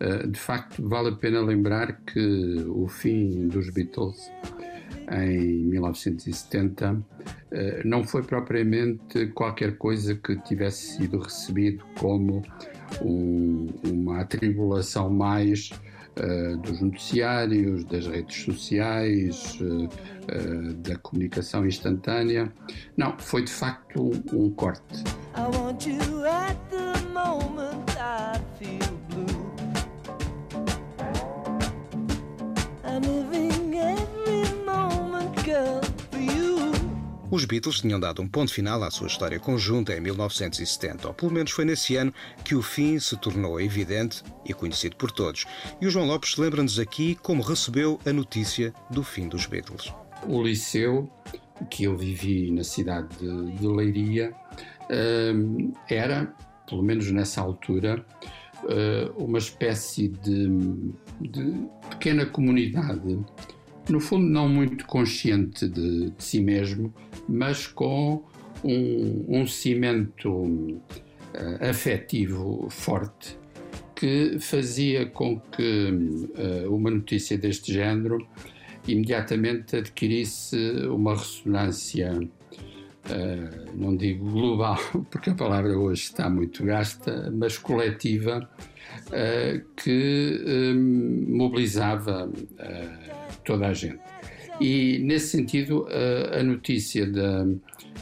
Eh, 0.00 0.26
de 0.26 0.38
facto, 0.38 0.86
vale 0.86 1.08
a 1.08 1.12
pena 1.12 1.40
lembrar 1.40 2.00
que 2.06 2.64
o 2.68 2.86
fim 2.88 3.48
dos 3.48 3.70
Beatles 3.70 4.30
em 5.10 5.64
1970 5.64 7.02
eh, 7.50 7.82
não 7.84 8.04
foi 8.04 8.22
propriamente 8.22 9.26
qualquer 9.28 9.76
coisa 9.76 10.14
que 10.14 10.36
tivesse 10.42 10.96
sido 10.96 11.18
recebido 11.18 11.84
como 11.98 12.42
um, 13.00 13.68
uma 13.84 14.20
atribulação 14.20 15.10
mais 15.10 15.70
uh, 16.18 16.56
dos 16.58 16.80
noticiários, 16.80 17.84
das 17.84 18.06
redes 18.06 18.42
sociais, 18.44 19.58
uh, 19.60 19.84
uh, 19.84 20.74
da 20.74 20.96
comunicação 20.98 21.66
instantânea. 21.66 22.52
Não, 22.96 23.16
foi 23.18 23.44
de 23.44 23.52
facto 23.52 24.10
um, 24.32 24.44
um 24.44 24.50
corte. 24.50 25.04
Os 37.34 37.44
Beatles 37.44 37.80
tinham 37.80 37.98
dado 37.98 38.22
um 38.22 38.28
ponto 38.28 38.54
final 38.54 38.80
à 38.84 38.92
sua 38.92 39.08
história 39.08 39.40
conjunta 39.40 39.92
em 39.92 40.00
1970, 40.00 41.08
ou 41.08 41.12
pelo 41.12 41.32
menos 41.32 41.50
foi 41.50 41.64
nesse 41.64 41.96
ano 41.96 42.14
que 42.44 42.54
o 42.54 42.62
fim 42.62 42.96
se 43.00 43.16
tornou 43.16 43.60
evidente 43.60 44.22
e 44.44 44.54
conhecido 44.54 44.94
por 44.94 45.10
todos. 45.10 45.44
E 45.80 45.86
o 45.88 45.90
João 45.90 46.06
Lopes 46.06 46.36
lembra-nos 46.36 46.78
aqui 46.78 47.16
como 47.16 47.42
recebeu 47.42 47.98
a 48.06 48.12
notícia 48.12 48.72
do 48.88 49.02
fim 49.02 49.26
dos 49.26 49.46
Beatles. 49.46 49.92
O 50.28 50.44
liceu 50.44 51.10
que 51.68 51.82
eu 51.82 51.96
vivi 51.96 52.52
na 52.52 52.62
cidade 52.62 53.08
de, 53.18 53.50
de 53.58 53.66
Leiria 53.66 54.32
hum, 55.34 55.72
era, 55.88 56.32
pelo 56.68 56.84
menos 56.84 57.10
nessa 57.10 57.40
altura, 57.40 58.06
hum, 58.62 59.24
uma 59.24 59.38
espécie 59.38 60.06
de, 60.06 60.48
de 61.20 61.66
pequena 61.90 62.26
comunidade 62.26 63.18
no 63.88 64.00
fundo 64.00 64.26
não 64.28 64.48
muito 64.48 64.86
consciente 64.86 65.68
de, 65.68 66.10
de 66.10 66.24
si 66.24 66.40
mesmo, 66.40 66.92
mas 67.28 67.66
com 67.66 68.22
um, 68.62 69.24
um 69.28 69.46
cimento 69.46 70.30
uh, 70.30 70.80
afetivo 71.60 72.68
forte 72.70 73.36
que 73.94 74.38
fazia 74.40 75.06
com 75.06 75.38
que 75.38 75.88
uh, 76.36 76.74
uma 76.74 76.90
notícia 76.90 77.38
deste 77.38 77.72
género 77.72 78.26
imediatamente 78.86 79.76
adquirisse 79.76 80.56
uma 80.88 81.16
ressonância, 81.16 82.12
uh, 82.12 83.70
não 83.74 83.96
digo 83.96 84.30
global, 84.30 84.78
porque 85.10 85.30
a 85.30 85.34
palavra 85.34 85.78
hoje 85.78 86.02
está 86.02 86.28
muito 86.28 86.64
gasta, 86.64 87.32
mas 87.34 87.56
coletiva, 87.56 88.48
que 89.76 90.74
mobilizava 91.28 92.30
toda 93.44 93.68
a 93.68 93.72
gente. 93.72 94.00
E 94.60 94.98
nesse 95.00 95.28
sentido, 95.28 95.86
a 96.32 96.42
notícia 96.42 97.06
da, 97.06 97.46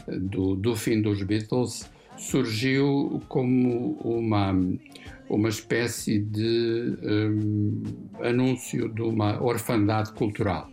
do, 0.07 0.55
do 0.55 0.75
fim 0.75 1.01
dos 1.01 1.21
Beatles 1.23 1.89
surgiu 2.17 3.21
como 3.27 3.97
uma, 4.03 4.55
uma 5.29 5.49
espécie 5.49 6.19
de 6.19 6.97
um, 7.03 7.83
anúncio 8.21 8.89
de 8.89 9.01
uma 9.01 9.41
orfandade 9.41 10.11
cultural. 10.13 10.69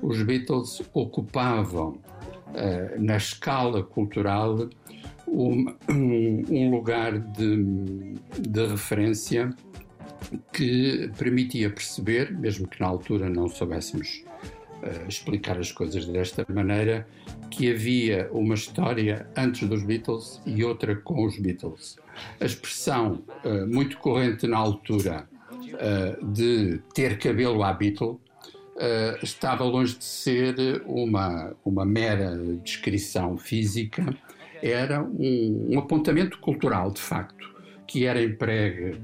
Os 0.00 0.22
Beatles 0.22 0.82
ocupavam, 0.92 1.98
uh, 2.48 3.02
na 3.02 3.16
escala 3.16 3.82
cultural, 3.82 4.68
um, 5.32 5.74
um, 5.88 6.70
lugar 6.70 7.18
de, 7.18 8.14
de 8.38 8.66
referência 8.66 9.50
que 10.52 11.10
permitia 11.18 11.70
perceber, 11.70 12.30
mesmo 12.32 12.68
que 12.68 12.80
na 12.80 12.86
altura 12.86 13.28
não 13.28 13.48
soubéssemos 13.48 14.24
uh, 14.82 15.08
explicar 15.08 15.58
as 15.58 15.72
coisas 15.72 16.06
desta 16.06 16.44
maneira, 16.52 17.06
que 17.50 17.70
havia 17.70 18.28
uma 18.32 18.54
história 18.54 19.26
antes 19.36 19.66
dos 19.68 19.82
Beatles 19.82 20.40
e 20.46 20.62
outra 20.62 20.94
com 20.96 21.24
os 21.24 21.38
Beatles. 21.38 21.96
A 22.40 22.44
expressão 22.44 23.22
uh, 23.44 23.66
muito 23.66 23.96
corrente 23.98 24.46
na 24.46 24.58
altura 24.58 25.26
uh, 25.50 26.26
de 26.26 26.78
ter 26.94 27.18
cabelo 27.18 27.62
à 27.62 27.72
Beatle 27.72 28.20
estava 29.22 29.62
longe 29.62 29.96
de 29.96 30.04
ser 30.04 30.82
uma, 30.86 31.54
uma 31.64 31.84
mera 31.84 32.36
descrição 32.64 33.36
física, 33.36 34.16
era 34.62 35.02
um, 35.02 35.68
um 35.70 35.78
apontamento 35.78 36.38
cultural, 36.38 36.90
de 36.90 37.00
facto 37.00 37.52
que 37.92 38.06
era 38.06 38.22
empregue 38.22 38.96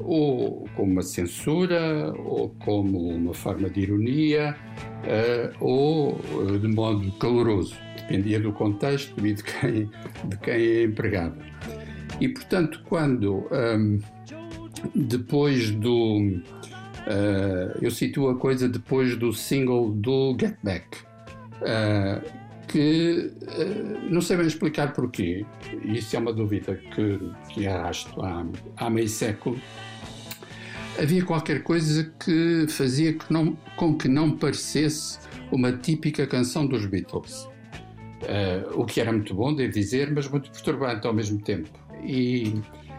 ou 0.00 0.68
como 0.76 0.92
uma 0.92 1.02
censura, 1.02 2.12
ou 2.18 2.50
como 2.64 3.08
uma 3.08 3.32
forma 3.32 3.70
de 3.70 3.80
ironia, 3.80 4.54
uh, 5.04 5.64
ou 5.64 6.20
de 6.58 6.68
modo 6.68 7.10
caloroso. 7.12 7.74
Dependia 7.96 8.38
do 8.38 8.52
contexto 8.52 9.14
e 9.24 9.32
de 9.32 9.42
quem, 9.42 9.90
de 10.28 10.36
quem 10.42 10.84
empregava. 10.84 11.36
E, 12.20 12.28
portanto, 12.28 12.82
quando 12.86 13.48
um, 13.50 13.98
depois 14.94 15.70
do. 15.70 16.18
Uh, 17.06 17.78
eu 17.80 17.90
situo 17.90 18.28
a 18.30 18.36
coisa 18.36 18.68
depois 18.68 19.16
do 19.16 19.32
single 19.32 19.90
do 19.90 20.36
Get 20.38 20.56
Back. 20.62 20.98
Uh, 21.62 22.43
que 22.74 23.30
uh, 23.42 24.10
não 24.10 24.20
sei 24.20 24.36
bem 24.36 24.48
explicar 24.48 24.92
porquê, 24.92 25.46
isso 25.84 26.16
é 26.16 26.18
uma 26.18 26.32
dúvida 26.32 26.74
que, 26.74 27.20
que 27.50 27.68
arrasto 27.68 28.20
há, 28.20 28.44
há 28.78 28.90
meio 28.90 29.08
século, 29.08 29.60
havia 31.00 31.24
qualquer 31.24 31.62
coisa 31.62 32.12
que 32.18 32.66
fazia 32.68 33.12
que 33.12 33.32
não, 33.32 33.56
com 33.76 33.96
que 33.96 34.08
não 34.08 34.36
parecesse 34.36 35.20
uma 35.52 35.70
típica 35.70 36.26
canção 36.26 36.66
dos 36.66 36.84
Beatles. 36.86 37.44
Uh, 38.24 38.80
o 38.80 38.84
que 38.84 39.00
era 39.00 39.12
muito 39.12 39.32
bom, 39.34 39.54
devo 39.54 39.72
dizer, 39.72 40.10
mas 40.10 40.26
muito 40.26 40.50
perturbante 40.50 41.06
ao 41.06 41.14
mesmo 41.14 41.40
tempo. 41.40 41.70
E, 42.02 42.54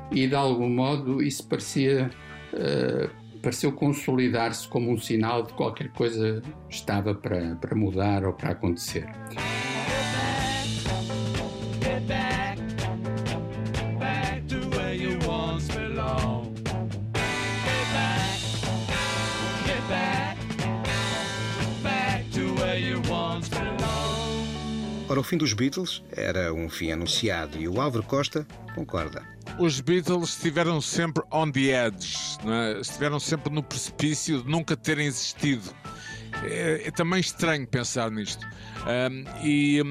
e 0.09 0.25
de 0.25 0.35
algum 0.35 0.69
modo 0.69 1.21
isso 1.21 1.45
parecia 1.49 2.09
uh, 2.53 3.25
pareceu 3.41 3.73
consolidar-se 3.73 4.69
como 4.69 4.89
um 4.89 4.97
sinal 4.97 5.43
de 5.43 5.51
qualquer 5.51 5.89
coisa 5.89 6.41
estava 6.69 7.13
para, 7.13 7.57
para 7.57 7.75
mudar 7.75 8.23
ou 8.23 8.31
para 8.31 8.51
acontecer. 8.51 9.05
Fim 25.25 25.37
dos 25.37 25.53
Beatles 25.53 26.03
era 26.11 26.53
um 26.53 26.69
fim 26.69 26.91
anunciado 26.91 27.57
e 27.57 27.67
o 27.67 27.81
Álvaro 27.81 28.03
Costa 28.03 28.47
concorda. 28.73 29.23
Os 29.59 29.79
Beatles 29.79 30.29
estiveram 30.29 30.81
sempre 30.81 31.23
on 31.31 31.51
the 31.51 31.87
edge, 31.87 32.37
é? 32.45 32.79
estiveram 32.79 33.19
sempre 33.19 33.53
no 33.53 33.63
precipício 33.63 34.43
de 34.43 34.49
nunca 34.49 34.75
terem 34.75 35.07
existido. 35.07 35.73
É, 36.43 36.87
é 36.87 36.91
também 36.91 37.19
estranho 37.19 37.65
pensar 37.65 38.11
nisto. 38.11 38.45
Um, 38.85 39.23
e, 39.43 39.81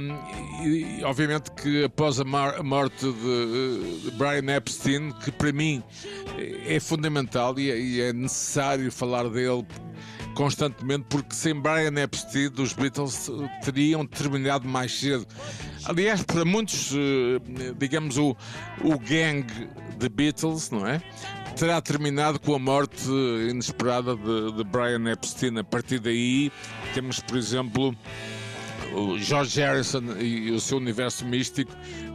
e, 0.62 1.04
obviamente 1.04 1.50
que 1.52 1.84
após 1.84 2.20
a, 2.20 2.22
a 2.22 2.62
morte 2.62 3.10
de, 3.10 4.02
de, 4.02 4.10
Brian 4.12 4.54
Epstein, 4.54 5.10
que 5.24 5.32
para 5.32 5.52
mim 5.52 5.82
é 6.66 6.78
fundamental 6.78 7.58
e 7.58 7.70
é, 7.70 7.78
e 7.78 8.00
é 8.00 8.12
necessário 8.12 8.92
falar 8.92 9.28
dele 9.28 9.66
constantemente, 10.34 11.06
porque 11.08 11.34
sem 11.34 11.54
Brian 11.54 11.94
Epstein, 12.00 12.50
os 12.58 12.72
Beatles 12.72 13.30
teriam 13.64 14.06
terminado 14.06 14.68
mais 14.68 14.98
cedo. 14.98 15.26
Aliás, 15.84 16.22
para 16.22 16.44
muitos, 16.44 16.92
eh, 16.92 17.72
digamos, 17.78 18.16
o, 18.18 18.36
o 18.82 18.98
gang 18.98 19.46
de 19.98 20.08
Beatles, 20.08 20.70
não 20.70 20.86
é? 20.86 21.02
Terá 21.56 21.80
terminado 21.80 22.40
com 22.40 22.54
a 22.54 22.58
morte 22.58 23.08
inesperada 23.48 24.16
de, 24.16 24.52
de 24.52 24.64
Brian 24.64 25.10
Epstein. 25.10 25.58
A 25.58 25.64
partir 25.64 26.00
daí, 26.00 26.50
temos, 26.94 27.20
por 27.20 27.36
exemplo, 27.36 27.96
o 28.94 29.18
George 29.18 29.60
Harrison 29.60 30.02
e 30.18 30.50
o 30.50 30.60
seu 30.60 30.78
universo 30.78 31.24
místico, 31.26 31.72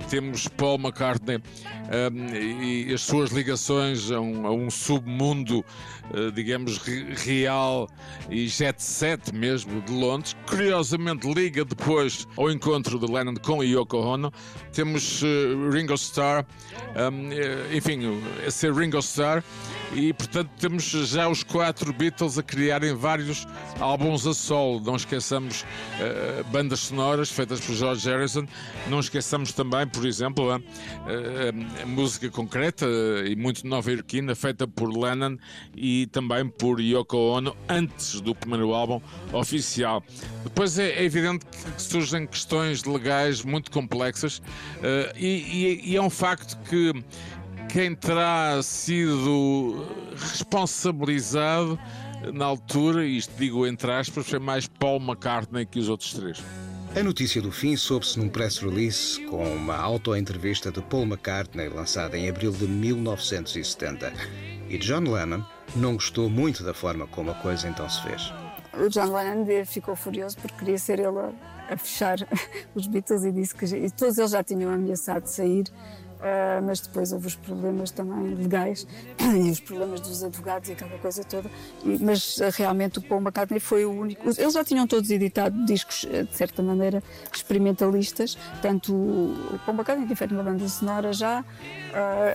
temos 0.09 0.47
Paul 0.47 0.77
McCartney 0.79 1.37
um, 1.37 2.35
e 2.35 2.93
as 2.93 3.01
suas 3.01 3.31
ligações 3.31 4.11
a 4.11 4.19
um, 4.19 4.45
a 4.45 4.51
um 4.51 4.69
submundo, 4.69 5.59
uh, 6.11 6.31
digamos, 6.31 6.77
real 6.77 7.89
e 8.29 8.47
jet 8.47 8.81
set 8.81 9.33
mesmo 9.33 9.81
de 9.81 9.91
Londres. 9.91 10.35
Curiosamente, 10.47 11.31
liga 11.31 11.65
depois 11.65 12.27
ao 12.37 12.51
encontro 12.51 12.99
de 12.99 13.11
Lennon 13.11 13.35
com 13.35 13.63
Yoko 13.63 13.97
Ono. 13.97 14.31
Temos 14.73 15.21
uh, 15.21 15.69
Ringo 15.71 15.95
Starr, 15.95 16.45
um, 16.95 17.31
eh, 17.31 17.75
enfim, 17.75 18.21
esse 18.45 18.71
Ringo 18.71 18.99
Starr 18.99 19.43
e 19.93 20.13
portanto 20.13 20.49
temos 20.59 20.83
já 20.83 21.27
os 21.27 21.43
quatro 21.43 21.91
Beatles 21.91 22.37
a 22.37 22.43
criarem 22.43 22.93
vários 22.93 23.47
álbuns 23.79 24.27
a 24.27 24.33
solo. 24.33 24.79
Não 24.79 24.95
esqueçamos 24.95 25.61
uh, 25.61 26.43
bandas 26.45 26.81
sonoras 26.81 27.29
feitas 27.29 27.59
por 27.59 27.75
George 27.75 28.07
Harrison, 28.07 28.45
não 28.87 28.99
esqueçamos 28.99 29.51
também, 29.53 29.87
por 29.89 30.05
exemplo, 30.05 30.51
a, 30.51 30.55
a, 30.55 31.83
a 31.83 31.85
música 31.85 32.29
concreta 32.29 32.85
e 33.25 33.35
muito 33.35 33.65
nova-iorquina 33.67 34.35
feita 34.35 34.67
por 34.67 34.95
Lennon 34.95 35.37
e 35.75 36.07
também 36.07 36.47
por 36.47 36.79
Yoko 36.79 37.17
Ono 37.17 37.55
antes 37.67 38.21
do 38.21 38.33
primeiro 38.35 38.73
álbum 38.73 39.01
oficial. 39.33 40.03
Depois 40.43 40.77
é, 40.79 40.89
é 40.91 41.03
evidente 41.03 41.45
que 41.45 41.81
surgem 41.81 42.25
questões 42.27 42.83
legais 42.83 43.43
muito 43.43 43.71
complexas 43.71 44.37
uh, 44.37 45.15
e, 45.17 45.81
e, 45.83 45.91
e 45.91 45.95
é 45.95 46.01
um 46.01 46.09
facto 46.09 46.57
que 46.69 46.93
quem 47.69 47.93
terá 47.95 48.61
sido 48.63 49.85
responsabilizado 50.15 51.79
na 52.33 52.45
altura, 52.45 53.05
isto 53.05 53.33
digo 53.37 53.65
entre 53.65 53.91
aspas, 53.91 54.27
foi 54.27 54.39
mais 54.39 54.67
Paul 54.67 54.99
McCartney 54.99 55.65
que 55.65 55.79
os 55.79 55.87
outros 55.87 56.13
três. 56.13 56.43
A 56.95 57.03
notícia 57.03 57.39
do 57.39 57.51
fim 57.51 57.75
soube-se 57.75 58.17
num 58.17 58.27
press 58.27 58.57
release 58.57 59.23
com 59.25 59.43
uma 59.43 59.75
auto-entrevista 59.75 60.71
de 60.71 60.81
Paul 60.81 61.03
McCartney 61.03 61.69
lançada 61.69 62.17
em 62.17 62.27
abril 62.27 62.51
de 62.51 62.67
1970. 62.67 64.11
E 64.67 64.77
John 64.79 65.01
Lennon 65.01 65.43
não 65.75 65.93
gostou 65.93 66.29
muito 66.31 66.63
da 66.63 66.73
forma 66.73 67.05
como 67.05 67.29
a 67.29 67.35
coisa 67.35 67.69
então 67.69 67.87
se 67.87 68.01
fez. 68.01 68.33
O 68.73 68.89
John 68.89 69.13
Lennon 69.13 69.65
ficou 69.65 69.95
furioso 69.95 70.37
porque 70.37 70.57
queria 70.57 70.79
ser 70.79 70.99
ele 70.99 71.19
a, 71.69 71.77
fechar 71.77 72.17
os 72.73 72.87
Beatles 72.87 73.23
e 73.23 73.31
disse 73.31 73.53
que 73.53 73.65
e 73.65 73.91
todos 73.91 74.17
eles 74.17 74.31
já 74.31 74.43
tinham 74.43 74.73
ameaçado 74.73 75.23
de 75.23 75.29
sair 75.29 75.65
Uh, 76.19 76.61
mas 76.65 76.81
depois 76.81 77.13
houve 77.13 77.27
os 77.27 77.35
problemas 77.35 77.91
também 77.91 78.35
legais 78.35 78.85
e 79.17 79.49
os 79.49 79.61
problemas 79.61 80.01
dos 80.01 80.21
advogados 80.21 80.67
e 80.67 80.73
aquela 80.73 80.97
coisa 80.99 81.23
toda. 81.23 81.49
Mas 82.01 82.37
uh, 82.37 82.49
realmente 82.53 82.99
o 82.99 83.01
Paul 83.01 83.21
McCartney 83.21 83.61
foi 83.61 83.85
o 83.85 83.91
único. 83.91 84.27
Eles 84.37 84.53
já 84.53 84.63
tinham 84.65 84.85
todos 84.85 85.09
editado 85.09 85.65
discos, 85.65 86.03
uh, 86.03 86.25
de 86.25 86.35
certa 86.35 86.61
maneira, 86.61 87.01
experimentalistas. 87.33 88.37
Tanto 88.61 88.93
o, 88.93 89.59
Paul 89.65 89.77
McCartney 89.77 90.07
tinha 90.07 90.17
feito 90.17 90.33
uma 90.33 90.43
banda 90.43 90.67
sonora 90.67 91.13
já, 91.13 91.45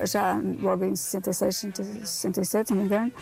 já 0.04 0.40
logo 0.62 0.86
em 0.86 0.96
66, 0.96 1.66
67, 2.04 2.70
não 2.70 2.78
me 2.78 2.84
engano. 2.86 3.12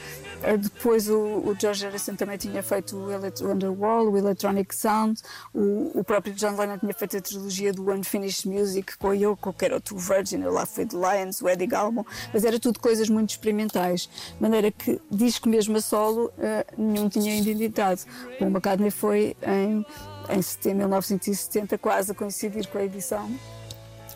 depois 0.60 1.08
o, 1.08 1.16
o, 1.16 1.56
George 1.60 1.84
Harrison 1.84 2.14
também 2.14 2.38
tinha 2.38 2.62
feito 2.62 2.96
o, 2.96 3.08
o 3.08 3.52
Underwall, 3.52 4.12
o 4.12 4.16
Electronic 4.16 4.72
Sound. 4.72 5.20
O, 5.52 5.90
o 5.98 6.04
próprio 6.04 6.32
John 6.34 6.56
Lennon 6.56 6.78
tinha 6.78 6.94
feito 6.94 7.16
a 7.16 7.20
trilogia 7.20 7.72
do 7.72 7.90
Unfinished 7.90 8.48
Music 8.48 8.96
com 8.96 9.10
a 9.10 9.14
Yoko, 9.14 9.52
que 9.52 9.64
era 9.64 9.76
o 9.76 9.98
Virgin 9.98 10.51
lá 10.52 10.66
foi 10.66 10.84
de 10.84 10.94
Lions, 10.94 11.40
o 11.40 11.48
Eddie 11.48 11.66
Galmon, 11.66 12.04
mas 12.32 12.44
era 12.44 12.58
tudo 12.58 12.78
coisas 12.78 13.08
muito 13.08 13.30
experimentais. 13.30 14.08
De 14.36 14.42
maneira 14.42 14.70
que 14.70 15.00
disco 15.10 15.48
mesmo 15.48 15.76
a 15.76 15.80
solo 15.80 16.26
uh, 16.26 16.32
nenhum 16.76 17.08
tinha 17.08 17.32
ainda 17.32 17.50
editado. 17.50 18.00
O 18.40 18.44
McCartney 18.44 18.90
foi 18.90 19.36
em, 19.42 19.84
em 20.30 20.42
setembro 20.42 20.78
de 20.78 20.84
1970, 20.84 21.78
quase 21.78 22.12
a 22.12 22.14
coincidir 22.14 22.68
com 22.68 22.78
a 22.78 22.84
edição 22.84 23.30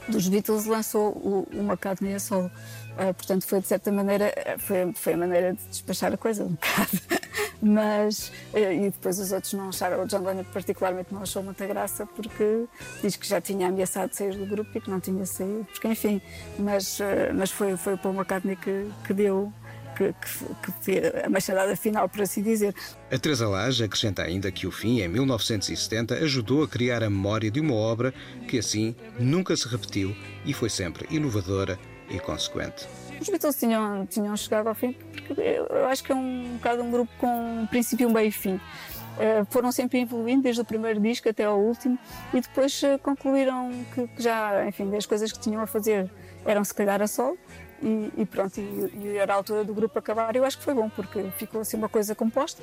dos 0.09 0.29
Beatles, 0.29 0.67
lançou 0.67 1.11
o, 1.11 1.49
o 1.53 1.61
McCartney 1.61 2.15
a 2.15 2.21
solo. 2.21 2.51
Uh, 2.97 3.13
portanto, 3.13 3.47
foi 3.47 3.61
de 3.61 3.67
certa 3.67 3.93
maneira, 3.93 4.33
eh, 4.35 4.57
foi, 4.59 4.93
foi 4.95 5.13
a 5.15 5.17
maneira 5.17 5.53
de 5.53 5.69
despachar 5.69 6.13
a 6.13 6.17
coisa 6.17 6.45
um 6.45 6.49
bocado. 6.49 7.16
Mas, 7.61 8.31
uh, 8.53 8.59
e 8.59 8.91
depois 8.91 9.19
os 9.19 9.33
outros 9.33 9.53
não 9.55 9.69
acharam, 9.69 10.03
o 10.03 10.07
John 10.07 10.21
Lennon 10.21 10.45
particularmente 10.45 11.13
não 11.13 11.23
achou 11.23 11.43
muita 11.43 11.67
graça 11.67 12.07
porque 12.07 12.65
diz 13.03 13.17
que 13.17 13.27
já 13.27 13.41
tinha 13.41 13.69
ameaçado 13.69 14.13
sair 14.13 14.37
do 14.37 14.47
grupo 14.47 14.71
e 14.75 14.81
que 14.81 14.91
não 14.91 15.01
tinha 15.01 15.25
saído, 15.25 15.67
porque 15.73 15.89
enfim, 15.89 16.21
mas, 16.59 17.01
uh, 17.01 17.05
mas 17.35 17.51
foi, 17.51 17.77
foi 17.77 17.95
o 17.95 17.99
Paul 17.99 18.15
McCartney 18.15 18.57
que, 18.57 18.87
que 19.07 19.15
deu 19.15 19.53
que, 19.97 20.13
que, 20.13 20.73
que 20.85 21.25
a 21.25 21.31
machadada 21.31 21.75
final, 21.75 22.09
por 22.09 22.21
assim 22.21 22.43
dizer. 22.43 22.75
A 23.11 23.19
Teresa 23.19 23.49
Lage 23.49 23.83
acrescenta 23.83 24.23
ainda 24.23 24.53
que 24.53 24.67
o 24.67 24.71
fim, 24.71 25.01
em 25.01 25.09
1970, 25.09 26.17
ajudou 26.17 26.63
a 26.63 26.69
criar 26.69 27.03
a 27.03 27.11
memória 27.11 27.51
de 27.51 27.61
uma 27.61 27.75
obra 27.75 28.13
que 28.47 28.59
assim 28.59 28.95
nunca 29.19 29.57
se 29.57 29.67
repetiu 29.67 30.15
e 30.45 30.53
foi 30.53 30.69
sempre 30.69 31.07
inovadora 31.11 31.79
e 32.11 32.19
consequente. 32.21 32.87
Os 33.21 33.29
Beatles 33.29 33.57
tinham, 33.57 34.07
tinham 34.07 34.37
chegado 34.37 34.69
ao 34.69 34.75
fim 34.75 34.93
porque 34.93 35.41
eu 35.41 35.87
acho 35.87 36.05
que 36.05 36.13
é 36.13 36.15
um 36.15 36.55
bocado 36.55 36.83
um 36.83 36.91
grupo 36.91 37.11
com 37.19 37.63
um 37.63 37.67
princípio, 37.67 38.09
um 38.09 38.13
meio 38.13 38.29
e 38.29 38.33
fim. 38.33 38.55
Uh, 38.55 39.47
foram 39.49 39.73
sempre 39.73 40.01
evoluindo 40.01 40.43
desde 40.43 40.61
o 40.61 40.65
primeiro 40.65 41.01
disco 41.01 41.27
até 41.29 41.45
ao 41.45 41.59
último 41.59 41.99
e 42.35 42.41
depois 42.41 42.83
uh, 42.83 42.99
concluíram 43.03 43.71
que, 43.95 44.07
que, 44.09 44.23
já, 44.23 44.67
enfim, 44.67 44.95
as 44.95 45.07
coisas 45.07 45.33
que 45.33 45.39
tinham 45.39 45.63
a 45.63 45.67
fazer 45.67 46.11
eram 46.45 46.63
se 46.63 46.75
calhar 46.75 47.01
a 47.01 47.07
sol 47.07 47.37
e, 47.83 48.13
e 48.17 48.27
pronto, 48.27 48.59
e, 48.61 48.91
e, 48.95 49.17
era 49.17 49.33
a 49.33 49.37
altura 49.37 49.65
do 49.65 49.73
grupo 49.73 49.99
acabar. 49.99 50.37
Eu 50.37 50.45
acho 50.45 50.59
que 50.59 50.65
foi 50.65 50.75
bom 50.75 50.91
porque 50.91 51.25
ficou 51.39 51.63
assim 51.63 51.79
uma 51.79 51.89
coisa 51.89 52.15
composta. 52.15 52.63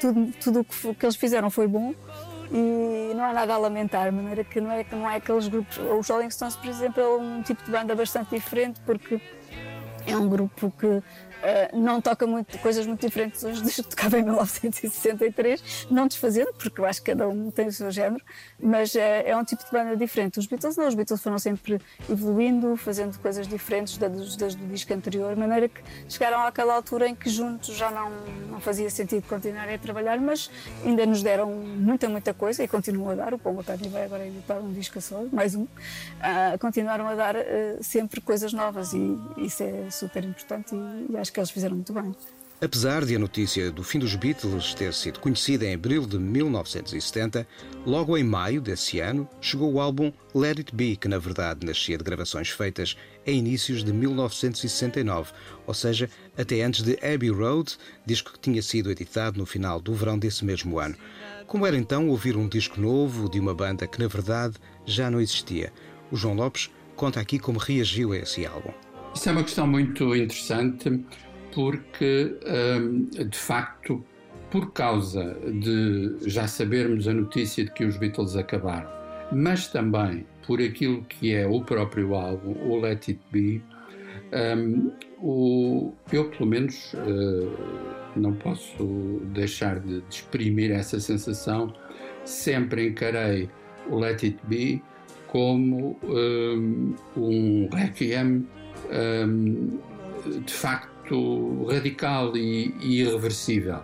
Tudo, 0.00 0.32
tudo 0.40 0.60
o 0.60 0.64
que, 0.64 0.94
que 0.94 1.06
eles 1.06 1.16
fizeram 1.16 1.50
foi 1.50 1.68
bom 1.68 1.94
e 2.50 3.14
não 3.14 3.24
há 3.24 3.32
nada 3.32 3.54
a 3.54 3.58
lamentar, 3.58 4.10
de 4.10 4.16
maneira 4.16 4.44
que 4.44 4.60
não 4.60 4.70
é, 4.70 4.84
não 4.92 5.08
é 5.08 5.16
aqueles 5.16 5.48
grupos. 5.48 5.78
Os 5.78 6.08
Rolling 6.08 6.30
Stones, 6.30 6.56
por 6.56 6.68
exemplo, 6.68 7.02
é 7.02 7.08
um 7.08 7.42
tipo 7.42 7.64
de 7.64 7.70
banda 7.70 7.94
bastante 7.94 8.30
diferente 8.34 8.80
porque 8.84 9.20
É 10.06 10.16
um 10.16 10.28
grupo 10.28 10.72
que 10.78 11.02
Uh, 11.42 11.76
não 11.76 12.00
toca 12.00 12.24
muito, 12.24 12.56
coisas 12.58 12.86
muito 12.86 13.04
diferentes 13.04 13.42
hoje 13.42 13.60
desde 13.60 13.82
que 13.82 13.88
tocava 13.90 14.16
em 14.16 14.22
1963, 14.22 15.88
não 15.90 16.06
desfazendo, 16.06 16.52
porque 16.54 16.80
eu 16.80 16.84
acho 16.84 17.02
que 17.02 17.10
cada 17.10 17.28
um 17.28 17.50
tem 17.50 17.66
o 17.66 17.72
seu 17.72 17.90
género, 17.90 18.22
mas 18.60 18.94
uh, 18.94 18.98
é 19.00 19.36
um 19.36 19.44
tipo 19.44 19.64
de 19.64 19.70
banda 19.72 19.96
diferente. 19.96 20.38
Os 20.38 20.46
Beatles 20.46 20.76
não, 20.76 20.86
os 20.86 20.94
Beatles 20.94 21.20
foram 21.20 21.40
sempre 21.40 21.80
evoluindo, 22.08 22.76
fazendo 22.76 23.18
coisas 23.18 23.48
diferentes 23.48 23.96
desde, 23.98 24.38
desde 24.38 24.62
o 24.62 24.68
disco 24.68 24.94
anterior, 24.94 25.34
de 25.34 25.40
maneira 25.40 25.68
que 25.68 25.82
chegaram 26.08 26.42
àquela 26.42 26.74
altura 26.74 27.08
em 27.08 27.14
que 27.14 27.28
juntos 27.28 27.76
já 27.76 27.90
não, 27.90 28.10
não 28.48 28.60
fazia 28.60 28.88
sentido 28.88 29.26
continuarem 29.26 29.74
a 29.74 29.78
trabalhar, 29.78 30.20
mas 30.20 30.48
ainda 30.84 31.04
nos 31.04 31.24
deram 31.24 31.50
muita, 31.50 32.08
muita 32.08 32.32
coisa 32.32 32.62
e 32.62 32.68
continuam 32.68 33.10
a 33.10 33.14
dar. 33.16 33.34
O 33.34 33.38
Paul 33.38 33.56
McCartney 33.56 33.90
vai 33.90 34.04
agora 34.04 34.24
editar 34.24 34.58
um 34.58 34.72
disco 34.72 35.00
só, 35.00 35.24
mais 35.32 35.56
um. 35.56 35.62
Uh, 35.64 36.56
continuaram 36.60 37.08
a 37.08 37.16
dar 37.16 37.34
sempre 37.80 38.20
coisas 38.20 38.52
novas 38.52 38.92
e 38.92 39.18
isso 39.38 39.64
é 39.64 39.90
super 39.90 40.24
importante 40.24 40.72
e, 40.74 41.12
e 41.12 41.16
acho 41.16 41.31
que 41.32 41.40
eles 41.40 41.50
fizeram 41.50 41.76
muito 41.76 41.92
bem. 41.92 42.14
Apesar 42.64 43.04
de 43.04 43.16
a 43.16 43.18
notícia 43.18 43.72
do 43.72 43.82
fim 43.82 43.98
dos 43.98 44.14
Beatles 44.14 44.72
ter 44.72 44.94
sido 44.94 45.18
conhecida 45.18 45.64
em 45.66 45.74
abril 45.74 46.06
de 46.06 46.16
1970, 46.16 47.44
logo 47.84 48.16
em 48.16 48.22
maio 48.22 48.60
desse 48.60 49.00
ano 49.00 49.28
chegou 49.40 49.72
o 49.72 49.80
álbum 49.80 50.12
Let 50.32 50.58
It 50.58 50.72
Be, 50.72 50.94
que 50.94 51.08
na 51.08 51.18
verdade 51.18 51.66
nascia 51.66 51.98
de 51.98 52.04
gravações 52.04 52.50
feitas 52.50 52.96
em 53.26 53.40
inícios 53.40 53.82
de 53.82 53.92
1969, 53.92 55.32
ou 55.66 55.74
seja, 55.74 56.08
até 56.38 56.62
antes 56.62 56.84
de 56.84 56.96
Abbey 57.04 57.30
Road, 57.30 57.76
disco 58.06 58.32
que 58.32 58.38
tinha 58.38 58.62
sido 58.62 58.92
editado 58.92 59.40
no 59.40 59.44
final 59.44 59.80
do 59.80 59.92
verão 59.92 60.16
desse 60.16 60.44
mesmo 60.44 60.78
ano. 60.78 60.94
Como 61.48 61.66
era 61.66 61.76
então 61.76 62.08
ouvir 62.10 62.36
um 62.36 62.48
disco 62.48 62.80
novo 62.80 63.28
de 63.28 63.40
uma 63.40 63.52
banda 63.52 63.88
que 63.88 63.98
na 63.98 64.06
verdade 64.06 64.54
já 64.86 65.10
não 65.10 65.20
existia? 65.20 65.72
O 66.12 66.16
João 66.16 66.34
Lopes 66.36 66.70
conta 66.94 67.18
aqui 67.18 67.40
como 67.40 67.58
reagiu 67.58 68.12
a 68.12 68.18
esse 68.18 68.46
álbum. 68.46 68.72
Isso 69.14 69.28
é 69.28 69.32
uma 69.32 69.42
questão 69.42 69.66
muito 69.66 70.16
interessante 70.16 71.04
porque, 71.54 72.34
hum, 72.80 73.08
de 73.10 73.38
facto, 73.38 74.04
por 74.50 74.72
causa 74.72 75.36
de 75.60 76.16
já 76.28 76.46
sabermos 76.46 77.06
a 77.06 77.12
notícia 77.14 77.64
de 77.64 77.70
que 77.72 77.84
os 77.84 77.96
Beatles 77.96 78.36
acabaram, 78.36 78.90
mas 79.32 79.68
também 79.68 80.26
por 80.46 80.60
aquilo 80.60 81.02
que 81.04 81.32
é 81.32 81.46
o 81.46 81.62
próprio 81.62 82.14
álbum, 82.14 82.54
o 82.68 82.80
Let 82.80 83.08
It 83.08 83.20
Be, 83.30 83.62
um, 84.32 84.92
o, 85.18 85.92
eu, 86.12 86.30
pelo 86.30 86.46
menos, 86.46 86.94
uh, 86.94 87.52
não 88.16 88.34
posso 88.34 89.20
deixar 89.32 89.78
de, 89.78 90.00
de 90.00 90.14
exprimir 90.14 90.70
essa 90.70 90.98
sensação. 90.98 91.72
Sempre 92.24 92.88
encarei 92.88 93.48
o 93.88 93.98
Let 93.98 94.22
It 94.24 94.38
Be 94.44 94.82
como 95.28 95.98
um, 96.02 96.94
um 97.16 97.68
requiem 97.72 98.46
de 100.44 100.52
facto 100.52 101.64
radical 101.66 102.36
e, 102.36 102.74
irreversível. 102.80 103.80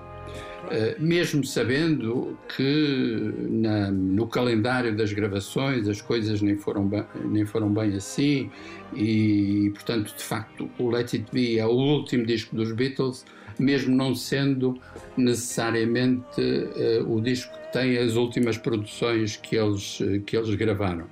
Uh, 0.68 1.00
mesmo 1.02 1.44
sabendo 1.44 2.38
que 2.54 3.32
na, 3.48 3.90
no 3.90 4.26
calendário 4.26 4.94
das 4.94 5.12
gravações 5.14 5.88
as 5.88 6.02
coisas 6.02 6.42
nem 6.42 6.58
foram, 6.58 6.86
bem, 6.86 7.04
nem 7.24 7.46
foram 7.46 7.72
bem 7.72 7.94
assim, 7.94 8.50
e 8.94 9.70
portanto, 9.72 10.14
de 10.14 10.22
facto, 10.22 10.68
o 10.78 10.90
Let 10.90 11.14
It 11.14 11.26
Be 11.32 11.58
é 11.58 11.64
o 11.64 11.70
último 11.70 12.26
disco 12.26 12.54
dos 12.54 12.72
Beatles, 12.72 13.24
mesmo 13.58 13.96
não 13.96 14.14
sendo 14.14 14.78
necessariamente 15.16 16.38
uh, 16.38 17.10
o 17.10 17.18
disco 17.22 17.50
que 17.50 17.72
tem 17.72 17.96
as 17.96 18.14
últimas 18.14 18.58
produções 18.58 19.36
que 19.36 19.56
eles, 19.56 19.98
que 20.26 20.36
eles 20.36 20.54
gravaram. 20.54 21.06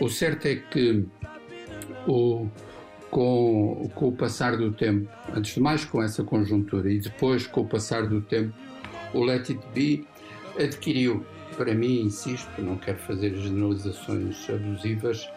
O 0.00 0.08
certo 0.08 0.46
é 0.46 0.54
que 0.54 1.04
o, 2.06 2.46
com, 3.10 3.90
com 3.94 4.08
o 4.08 4.12
passar 4.12 4.56
do 4.56 4.72
tempo, 4.72 5.08
antes 5.34 5.54
de 5.54 5.60
mais 5.60 5.84
com 5.84 6.02
essa 6.02 6.22
conjuntura. 6.22 6.90
E 6.90 6.98
depois 6.98 7.46
com 7.46 7.62
o 7.62 7.66
passar 7.66 8.06
do 8.06 8.20
tempo, 8.20 8.54
o 9.12 9.22
Let 9.24 9.50
It 9.50 9.60
Be 9.74 10.06
adquiriu, 10.58 11.24
para 11.56 11.74
mim, 11.74 12.02
insisto, 12.02 12.50
não 12.62 12.76
quero 12.76 12.98
fazer 12.98 13.34
generalizações 13.34 14.48
abusivas, 14.48 15.28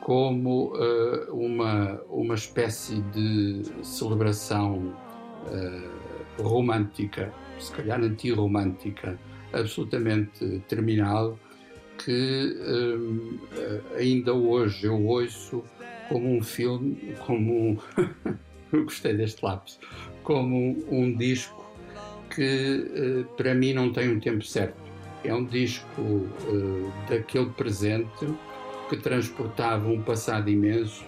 como 0.00 0.74
uh, 0.74 1.32
uma, 1.32 2.00
uma 2.10 2.34
espécie 2.34 3.00
de 3.12 3.62
celebração 3.82 4.94
uh, 5.46 6.42
romântica, 6.42 7.32
se 7.58 7.72
calhar 7.72 8.00
antirromântica, 8.02 9.18
absolutamente 9.52 10.62
terminal, 10.68 11.38
que 12.04 12.54
uh, 12.60 13.96
ainda 13.96 14.34
hoje 14.34 14.86
eu 14.86 15.02
ouço 15.06 15.64
como 16.08 16.36
um 16.36 16.42
filme, 16.42 17.14
como 17.26 17.70
um. 17.70 17.78
eu 18.72 18.84
gostei 18.84 19.14
deste 19.14 19.44
lápis, 19.44 19.78
como 20.22 20.76
um, 20.90 21.16
disco 21.16 21.64
que 22.34 23.24
uh, 23.24 23.24
para 23.36 23.54
mim 23.54 23.72
não 23.72 23.92
tem 23.92 24.10
um 24.10 24.20
tempo 24.20 24.44
certo. 24.44 24.82
É 25.22 25.34
um 25.34 25.44
disco 25.44 26.00
uh, 26.00 26.92
daquele 27.08 27.50
presente 27.50 28.26
que 28.88 28.96
transportava 28.96 29.88
um 29.88 30.02
passado 30.02 30.50
imenso 30.50 31.04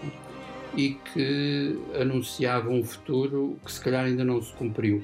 e 0.74 0.94
que 1.12 1.78
anunciava 2.00 2.70
um 2.70 2.82
futuro 2.82 3.58
que 3.64 3.72
se 3.72 3.80
calhar 3.80 4.04
ainda 4.04 4.24
não 4.24 4.40
se 4.40 4.52
cumpriu. 4.54 5.02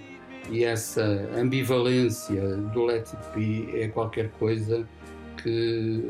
E 0.51 0.65
essa 0.65 1.05
ambivalência 1.37 2.57
do 2.57 2.85
Let 2.85 3.09
It 3.15 3.17
Be 3.35 3.81
é 3.81 3.89
qualquer 3.89 4.31
coisa 4.33 4.87
que 5.43 6.03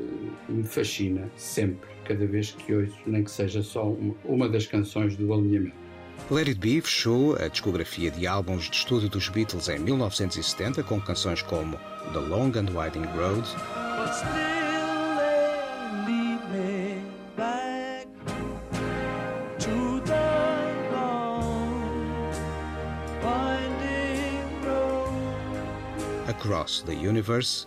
me 0.48 0.64
fascina 0.64 1.30
sempre 1.36 1.88
cada 2.04 2.26
vez 2.26 2.52
que 2.52 2.74
ouço, 2.74 2.98
nem 3.06 3.24
que 3.24 3.30
seja 3.30 3.62
só 3.62 3.88
uma, 3.88 4.14
uma 4.24 4.48
das 4.48 4.66
canções 4.66 5.16
do 5.16 5.32
alinhamento. 5.32 5.82
Let 6.30 6.48
It 6.48 6.60
Be 6.60 6.80
fechou 6.80 7.36
a 7.36 7.48
discografia 7.48 8.10
de 8.10 8.26
álbuns 8.26 8.70
de 8.70 8.76
estúdio 8.76 9.08
dos 9.08 9.28
Beatles 9.28 9.68
em 9.68 9.78
1970 9.78 10.82
com 10.82 11.00
canções 11.00 11.42
como 11.42 11.76
The 12.12 12.20
Long 12.20 12.52
and 12.56 12.70
Winding 12.70 13.06
Road. 13.16 13.48
Across 26.28 26.82
the 26.82 26.94
Universe. 26.94 27.66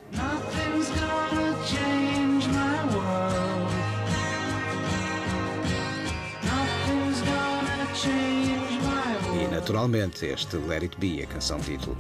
Naturalmente 9.66 10.28
este 10.28 10.58
Let 10.58 10.84
It 10.84 10.96
Be, 11.00 11.24
a 11.24 11.26
canção 11.26 11.60
título. 11.60 11.98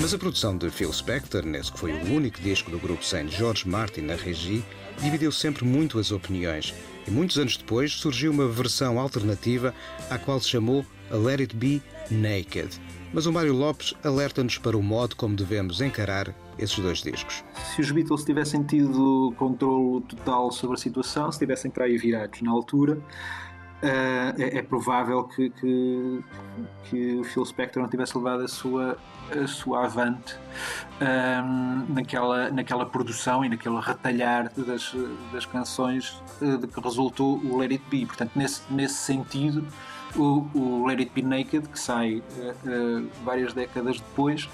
Mas 0.00 0.14
a 0.14 0.18
produção 0.18 0.56
de 0.56 0.70
Phil 0.70 0.90
Spector, 0.90 1.44
nesse 1.44 1.70
que 1.70 1.78
foi 1.78 1.92
o 1.92 2.14
único 2.14 2.40
disco 2.40 2.70
do 2.70 2.78
grupo 2.78 3.04
sem 3.04 3.28
George 3.28 3.68
Martin 3.68 4.02
na 4.02 4.14
regie, 4.14 4.64
dividiu 5.02 5.30
sempre 5.30 5.66
muito 5.66 5.98
as 5.98 6.10
opiniões 6.10 6.72
e 7.06 7.10
muitos 7.10 7.36
anos 7.36 7.58
depois 7.58 7.92
surgiu 7.92 8.32
uma 8.32 8.48
versão 8.48 8.98
alternativa 8.98 9.74
à 10.08 10.16
qual 10.16 10.40
se 10.40 10.48
chamou 10.48 10.86
a 11.10 11.16
Let 11.16 11.40
It 11.40 11.54
Be 11.54 11.82
Naked. 12.10 12.70
Mas 13.14 13.26
o 13.26 13.32
Mário 13.32 13.54
Lopes 13.54 13.94
alerta-nos 14.02 14.58
para 14.58 14.76
o 14.76 14.82
modo 14.82 15.14
como 15.14 15.36
devemos 15.36 15.80
encarar 15.80 16.34
esses 16.58 16.76
dois 16.80 17.00
discos. 17.00 17.44
Se 17.72 17.80
os 17.80 17.92
Beatles 17.92 18.24
tivessem 18.24 18.64
tido 18.64 19.32
controle 19.36 20.00
total 20.02 20.50
sobre 20.50 20.74
a 20.74 20.78
situação, 20.78 21.30
se 21.30 21.38
tivessem 21.38 21.70
para 21.70 21.84
aí 21.84 21.96
virados 21.96 22.42
na 22.42 22.50
altura, 22.50 23.00
Uh, 23.82 24.40
é, 24.40 24.58
é, 24.58 24.62
provável 24.62 25.24
que, 25.24 25.50
que, 25.50 26.24
que, 26.84 27.16
o 27.16 27.24
Phil 27.24 27.44
Spector 27.44 27.82
não 27.82 27.90
tivesse 27.90 28.16
levado 28.16 28.42
a 28.42 28.48
sua, 28.48 28.96
a 29.30 29.46
sua 29.46 29.84
avante 29.84 30.38
um, 31.02 31.04
ehm, 31.04 31.84
naquela, 31.92 32.50
naquela 32.50 32.86
produção 32.86 33.44
e 33.44 33.48
naquele 33.50 33.78
retalhar 33.78 34.50
das, 34.56 34.94
das 35.30 35.44
canções 35.44 36.22
uh, 36.40 36.56
de 36.56 36.66
que 36.66 36.80
resultou 36.80 37.38
o 37.44 37.58
Let 37.58 37.72
It 37.72 37.84
Be. 37.90 38.06
Portanto, 38.06 38.30
nesse, 38.34 38.62
nesse 38.72 38.94
sentido, 38.94 39.66
o, 40.16 40.48
o 40.54 40.86
Let 40.86 41.00
It 41.00 41.12
Be 41.14 41.22
Naked, 41.22 41.68
que 41.68 41.78
sai 41.78 42.16
uh, 42.18 43.08
várias 43.24 43.52
décadas 43.52 44.00
depois, 44.00 44.48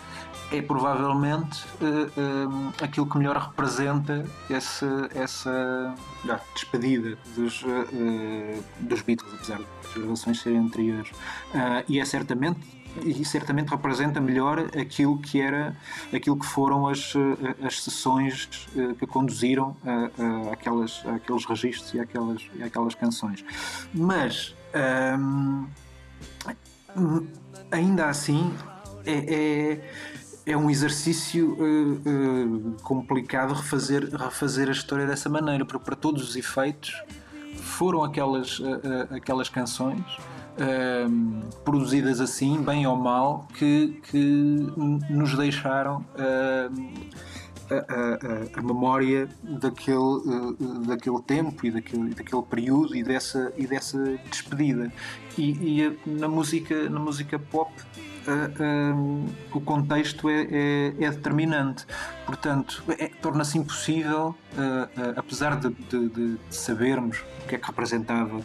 é 0.53 0.61
provavelmente 0.61 1.65
uh, 1.81 2.73
aquilo 2.83 3.07
que 3.07 3.19
melhor 3.19 3.37
representa 3.37 4.25
esse, 4.49 4.87
essa 5.15 5.95
despedida 6.55 7.17
dos, 7.37 7.65
dos 8.81 9.03
Beatles, 9.03 9.33
apesar 9.35 9.59
das 9.59 9.95
gravações 9.95 10.41
serem 10.41 10.59
anteriores. 10.59 11.13
e 11.89 12.01
é 12.01 12.05
certamente 12.05 12.81
e 13.05 13.25
certamente 13.25 13.69
representa 13.69 14.21
melhor 14.21 14.59
aquilo 14.77 15.17
que 15.19 15.41
era 15.41 15.77
aquilo 16.13 16.37
que 16.37 16.47
foram 16.47 16.89
as, 16.89 17.13
as 17.63 17.85
sessões 17.85 18.49
que 18.99 19.07
conduziram 19.07 19.77
a, 19.85 20.49
a, 20.51 20.53
aquelas, 20.53 21.07
aqueles 21.07 21.45
registros 21.45 21.95
e 21.95 22.01
aquelas, 22.01 22.43
aquelas 22.61 22.95
canções 22.97 23.45
mas 23.95 24.57
um, 26.97 27.27
ainda 27.71 28.07
assim, 28.07 28.53
é, 29.05 29.35
é, 29.35 30.53
é 30.53 30.57
um 30.57 30.71
exercício 30.71 31.55
uh, 31.55 32.73
uh, 32.73 32.77
complicado 32.83 33.55
refazer, 33.55 34.09
refazer 34.15 34.69
a 34.69 34.73
história 34.73 35.07
dessa 35.07 35.29
maneira, 35.29 35.65
porque 35.65 35.85
para 35.85 35.97
todos 35.97 36.29
os 36.29 36.37
efeitos 36.37 36.95
foram 37.57 38.03
aquelas, 38.03 38.59
uh, 38.59 39.15
aquelas 39.15 39.49
canções 39.49 40.05
produzidas 41.65 42.21
assim, 42.21 42.61
bem 42.63 42.87
ou 42.87 42.95
mal, 42.95 43.49
que, 43.55 43.99
que 44.11 44.19
nos 45.09 45.35
deixaram 45.35 46.05
a, 47.71 48.59
a, 48.59 48.63
memória 48.63 49.29
daquele, 49.43 50.57
daquele 50.87 51.23
tempo 51.23 51.67
e 51.67 51.71
daquele, 51.71 52.15
daquele 52.15 52.43
período 52.43 52.97
e 52.97 53.03
dessa, 53.03 53.53
e 53.57 53.67
dessa 53.67 53.99
despedida. 54.31 54.93
E, 55.39 55.51
e 55.81 55.99
na, 56.07 56.29
música, 56.29 56.89
na 56.89 56.99
música 56.99 57.39
pop 57.39 57.73
uh, 58.27 59.27
o 59.53 59.61
contexto 59.61 60.29
é, 60.29 60.43
é, 60.43 60.95
é, 60.99 61.11
determinante. 61.11 61.87
Portanto, 62.27 62.83
é, 62.99 63.09
torna-se 63.21 63.59
impossível, 63.59 64.35
uh, 64.53 65.13
apesar 65.17 65.59
de, 65.59 65.71
de, 65.71 66.09
de, 66.09 66.37
sabermos 66.51 67.19
o 67.43 67.49
que 67.49 67.55
é 67.55 67.59
que 67.59 67.67
representava, 67.67 68.41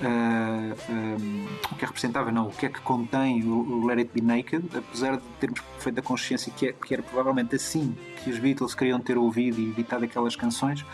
um, 0.00 1.46
o 1.72 1.74
que 1.76 1.84
é 1.84 1.86
representava, 1.86 2.30
não, 2.30 2.48
o 2.48 2.50
que 2.50 2.66
é 2.66 2.68
que 2.68 2.80
contém 2.80 3.42
o, 3.44 3.54
o 3.54 3.86
Let 3.86 3.98
It 3.98 4.10
Be 4.14 4.20
Naked, 4.20 4.68
apesar 4.76 5.16
de 5.16 5.22
termos 5.40 5.60
feito 5.78 5.98
a 5.98 6.02
consciência 6.02 6.52
que, 6.56 6.68
é, 6.68 6.72
que 6.72 6.94
era 6.94 7.02
provavelmente 7.02 7.56
assim 7.56 7.96
que 8.22 8.30
os 8.30 8.38
Beatles 8.38 8.74
queriam 8.74 9.00
ter 9.00 9.16
ouvido 9.16 9.60
e 9.60 9.70
editado 9.70 10.04
aquelas 10.04 10.36
canções, 10.36 10.84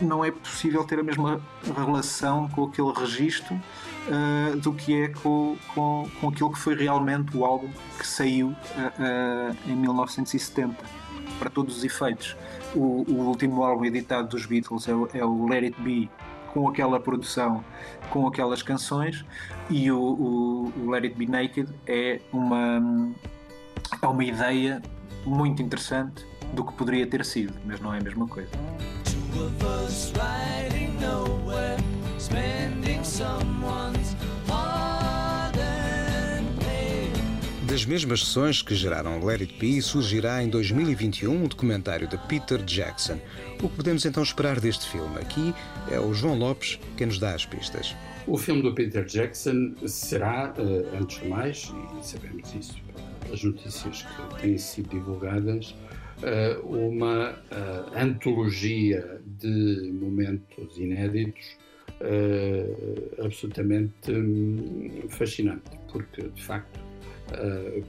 não 0.00 0.24
é 0.24 0.30
possível 0.30 0.84
ter 0.84 0.98
a 0.98 1.02
mesma 1.02 1.40
relação 1.76 2.48
com 2.48 2.64
aquele 2.64 2.92
registro 2.92 3.54
uh, 3.54 4.56
do 4.58 4.72
que 4.72 5.02
é 5.02 5.08
com, 5.08 5.56
com, 5.74 6.08
com 6.20 6.28
aquilo 6.28 6.52
que 6.52 6.58
foi 6.58 6.74
realmente 6.74 7.36
o 7.36 7.44
álbum 7.44 7.68
que 7.98 8.06
saiu 8.06 8.48
uh, 8.48 8.52
uh, 8.52 9.70
em 9.70 9.76
1970, 9.76 10.76
para 11.38 11.50
todos 11.50 11.78
os 11.78 11.84
efeitos. 11.84 12.36
O, 12.74 13.04
o, 13.08 13.28
último 13.28 13.62
álbum 13.62 13.84
editado 13.84 14.28
dos 14.28 14.46
Beatles 14.46 14.88
é 14.88 14.92
é 15.18 15.24
o 15.24 15.46
Let 15.46 15.64
It 15.64 15.80
Be, 15.82 16.10
com 16.52 16.68
aquela 16.68 17.00
produção, 17.00 17.64
com 18.10 18.26
aquelas 18.26 18.62
canções, 18.62 19.24
e 19.70 19.90
o, 19.90 19.98
o, 19.98 20.72
o 20.84 20.90
Let 20.90 21.04
It 21.04 21.16
Be 21.16 21.26
Naked 21.26 21.72
é 21.86 22.20
uma, 22.32 22.80
é 24.00 24.06
uma 24.06 24.24
ideia 24.24 24.82
muito 25.24 25.62
interessante 25.62 26.26
do 26.52 26.64
que 26.64 26.72
poderia 26.74 27.06
ter 27.06 27.24
sido, 27.24 27.54
mas 27.64 27.80
não 27.80 27.94
é 27.94 27.98
a 27.98 28.02
mesma 28.02 28.26
coisa. 28.26 28.50
Das 37.72 37.86
mesmas 37.86 38.20
sessões 38.26 38.60
que 38.60 38.74
geraram 38.74 39.26
It 39.30 39.54
Be, 39.58 39.80
surgirá 39.80 40.42
em 40.42 40.50
2021 40.50 41.32
um 41.32 41.46
documentário 41.46 42.06
de 42.06 42.18
Peter 42.28 42.62
Jackson. 42.62 43.18
O 43.62 43.66
que 43.70 43.76
podemos 43.76 44.04
então 44.04 44.22
esperar 44.22 44.60
deste 44.60 44.86
filme? 44.90 45.16
Aqui 45.16 45.54
é 45.90 45.98
o 45.98 46.12
João 46.12 46.36
Lopes 46.36 46.78
quem 46.98 47.06
nos 47.06 47.18
dá 47.18 47.34
as 47.34 47.46
pistas. 47.46 47.96
O 48.26 48.36
filme 48.36 48.60
do 48.60 48.74
Peter 48.74 49.06
Jackson 49.06 49.74
será, 49.86 50.52
eh, 50.58 50.98
antes 50.98 51.22
de 51.22 51.28
mais, 51.28 51.72
e 51.98 52.06
sabemos 52.06 52.54
isso 52.54 52.74
pelas 53.24 53.42
notícias 53.42 54.02
que 54.02 54.42
têm 54.42 54.58
sido 54.58 54.90
divulgadas, 54.90 55.74
eh, 56.22 56.60
uma 56.64 57.42
eh, 57.50 57.84
antologia 58.02 59.18
de 59.40 59.90
momentos 59.94 60.76
inéditos 60.76 61.56
absolutamente 63.24 64.10
hum, 64.10 65.04
fascinante, 65.08 65.70
porque 65.90 66.22
de 66.22 66.42
facto 66.42 66.91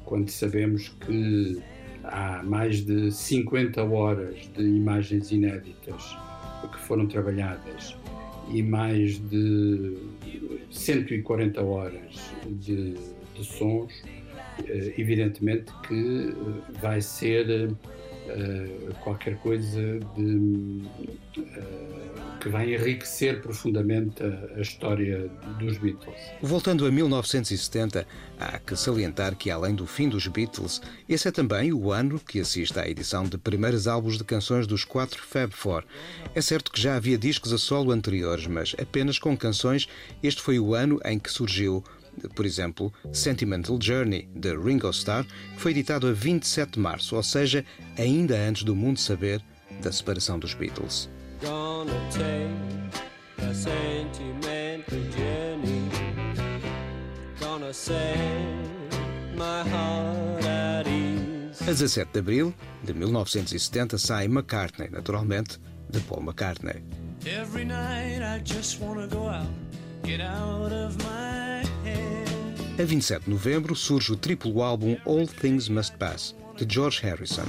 quando 0.05 0.29
sabemos 0.29 0.89
que 1.05 1.61
há 2.03 2.43
mais 2.43 2.85
de 2.85 3.11
50 3.11 3.83
horas 3.83 4.35
de 4.55 4.63
imagens 4.63 5.31
inéditas 5.31 6.17
que 6.71 6.79
foram 6.79 7.07
trabalhadas 7.07 7.95
e 8.49 8.61
mais 8.61 9.19
de 9.29 9.97
140 10.69 11.61
horas 11.61 12.33
de, 12.45 12.93
de 13.35 13.43
sons, 13.43 13.93
eh, 14.67 14.93
evidentemente 14.97 15.71
que 15.87 16.29
eh, 16.29 16.79
vai 16.81 17.01
ser 17.01 17.75
qualquer 19.03 19.35
coisa 19.39 19.99
de 20.15 20.81
que 22.39 22.49
vai 22.49 22.73
enriquecer 22.73 23.41
profundamente 23.41 24.21
a, 24.21 24.57
a, 24.57 24.61
história 24.61 25.29
dos 25.59 25.77
Beatles. 25.77 26.17
Voltando 26.41 26.85
a 26.85 26.91
1970, 26.91 28.05
há 28.43 28.59
que 28.59 28.75
salientar 28.75 29.35
que, 29.35 29.49
além 29.49 29.73
do 29.73 29.87
fim 29.87 30.09
dos 30.09 30.27
Beatles, 30.27 30.81
esse 31.07 31.27
é 31.27 31.31
também 31.31 31.71
o 31.71 31.91
ano 31.91 32.19
que 32.19 32.39
assiste 32.39 32.77
à 32.79 32.87
edição 32.87 33.23
de 33.23 33.37
primeiros 33.37 33.87
álbuns 33.87 34.17
de 34.17 34.23
canções 34.23 34.67
dos 34.67 34.83
quatro 34.83 35.21
Fab 35.23 35.51
Four. 35.53 35.83
É 36.35 36.41
certo 36.41 36.71
que 36.71 36.81
já 36.81 36.95
havia 36.95 37.17
discos 37.17 37.53
a 37.53 37.57
solo 37.57 37.91
anteriores, 37.91 38.47
mas 38.47 38.75
apenas 38.79 39.17
com 39.17 39.37
canções, 39.37 39.87
este 40.21 40.41
foi 40.41 40.59
o 40.59 40.73
ano 40.73 40.99
em 41.05 41.17
que 41.17 41.31
surgiu 41.31 41.83
por 42.35 42.45
exemplo, 42.45 42.93
Sentimental 43.11 43.79
Journey, 43.81 44.29
de 44.35 44.55
Ringo 44.55 44.89
Starr, 44.91 45.25
que 45.25 45.59
foi 45.59 45.71
editado 45.71 46.07
a 46.07 46.11
27 46.11 46.73
de 46.73 46.79
março, 46.79 47.15
ou 47.15 47.23
seja, 47.23 47.65
ainda 47.97 48.35
antes 48.37 48.63
do 48.63 48.75
mundo 48.75 48.99
saber 48.99 49.41
da 49.81 49.91
separação 49.91 50.37
dos 50.37 50.53
Beatles. 50.53 51.09
Gonna 57.63 57.73
set 57.73 58.17
my 59.35 59.63
heart 59.69 60.43
at 60.43 60.85
ease. 60.87 61.61
A 61.61 61.73
17 61.73 62.11
de 62.11 62.19
abril 62.19 62.53
de 62.83 62.93
1970 62.93 63.97
sai 63.97 64.27
McCartney, 64.27 64.89
naturalmente, 64.91 65.59
de 65.89 65.99
Paul 66.01 66.23
McCartney. 66.23 66.83
Every 67.25 67.63
night 67.63 68.21
I 68.21 68.41
just 68.43 68.81
wanna 68.81 69.07
go 69.07 69.29
out, 69.29 69.47
get 70.03 70.19
out 70.19 70.73
of 70.73 70.97
my 71.03 71.63
head. 71.85 72.79
A 72.79 72.83
27 72.85 73.25
de 73.25 73.31
novembro 73.31 73.75
surge 73.75 74.11
o 74.11 74.17
triplo 74.17 74.61
álbum 74.61 74.97
All 75.05 75.27
Things 75.27 75.69
Must 75.69 75.95
Pass, 75.95 76.35
de 76.57 76.65
George 76.67 77.05
Harrison. 77.05 77.45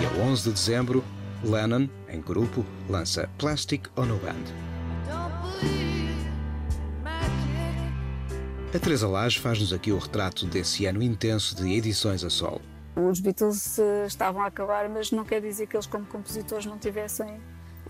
E 0.00 0.06
a 0.06 0.24
11 0.24 0.44
de 0.44 0.54
dezembro, 0.54 1.04
Lennon, 1.44 1.88
em 2.08 2.20
grupo, 2.20 2.64
lança 2.88 3.28
Plastic 3.38 3.88
on 3.96 4.04
a 4.04 4.16
Band. 4.18 4.72
A 8.74 8.78
Teresa 8.78 9.06
Lage 9.06 9.38
faz-nos 9.38 9.72
aqui 9.72 9.92
o 9.92 9.98
retrato 9.98 10.46
desse 10.46 10.86
ano 10.86 11.02
intenso 11.02 11.54
de 11.54 11.70
edições 11.72 12.24
a 12.24 12.30
solo. 12.30 12.62
Os 12.96 13.20
Beatles 13.20 13.78
uh, 13.78 14.06
estavam 14.06 14.42
a 14.42 14.46
acabar, 14.46 14.88
mas 14.88 15.10
não 15.10 15.24
quer 15.24 15.42
dizer 15.42 15.66
que 15.66 15.76
eles, 15.76 15.86
como 15.86 16.06
compositores, 16.06 16.64
não 16.64 16.78
tivessem 16.78 17.38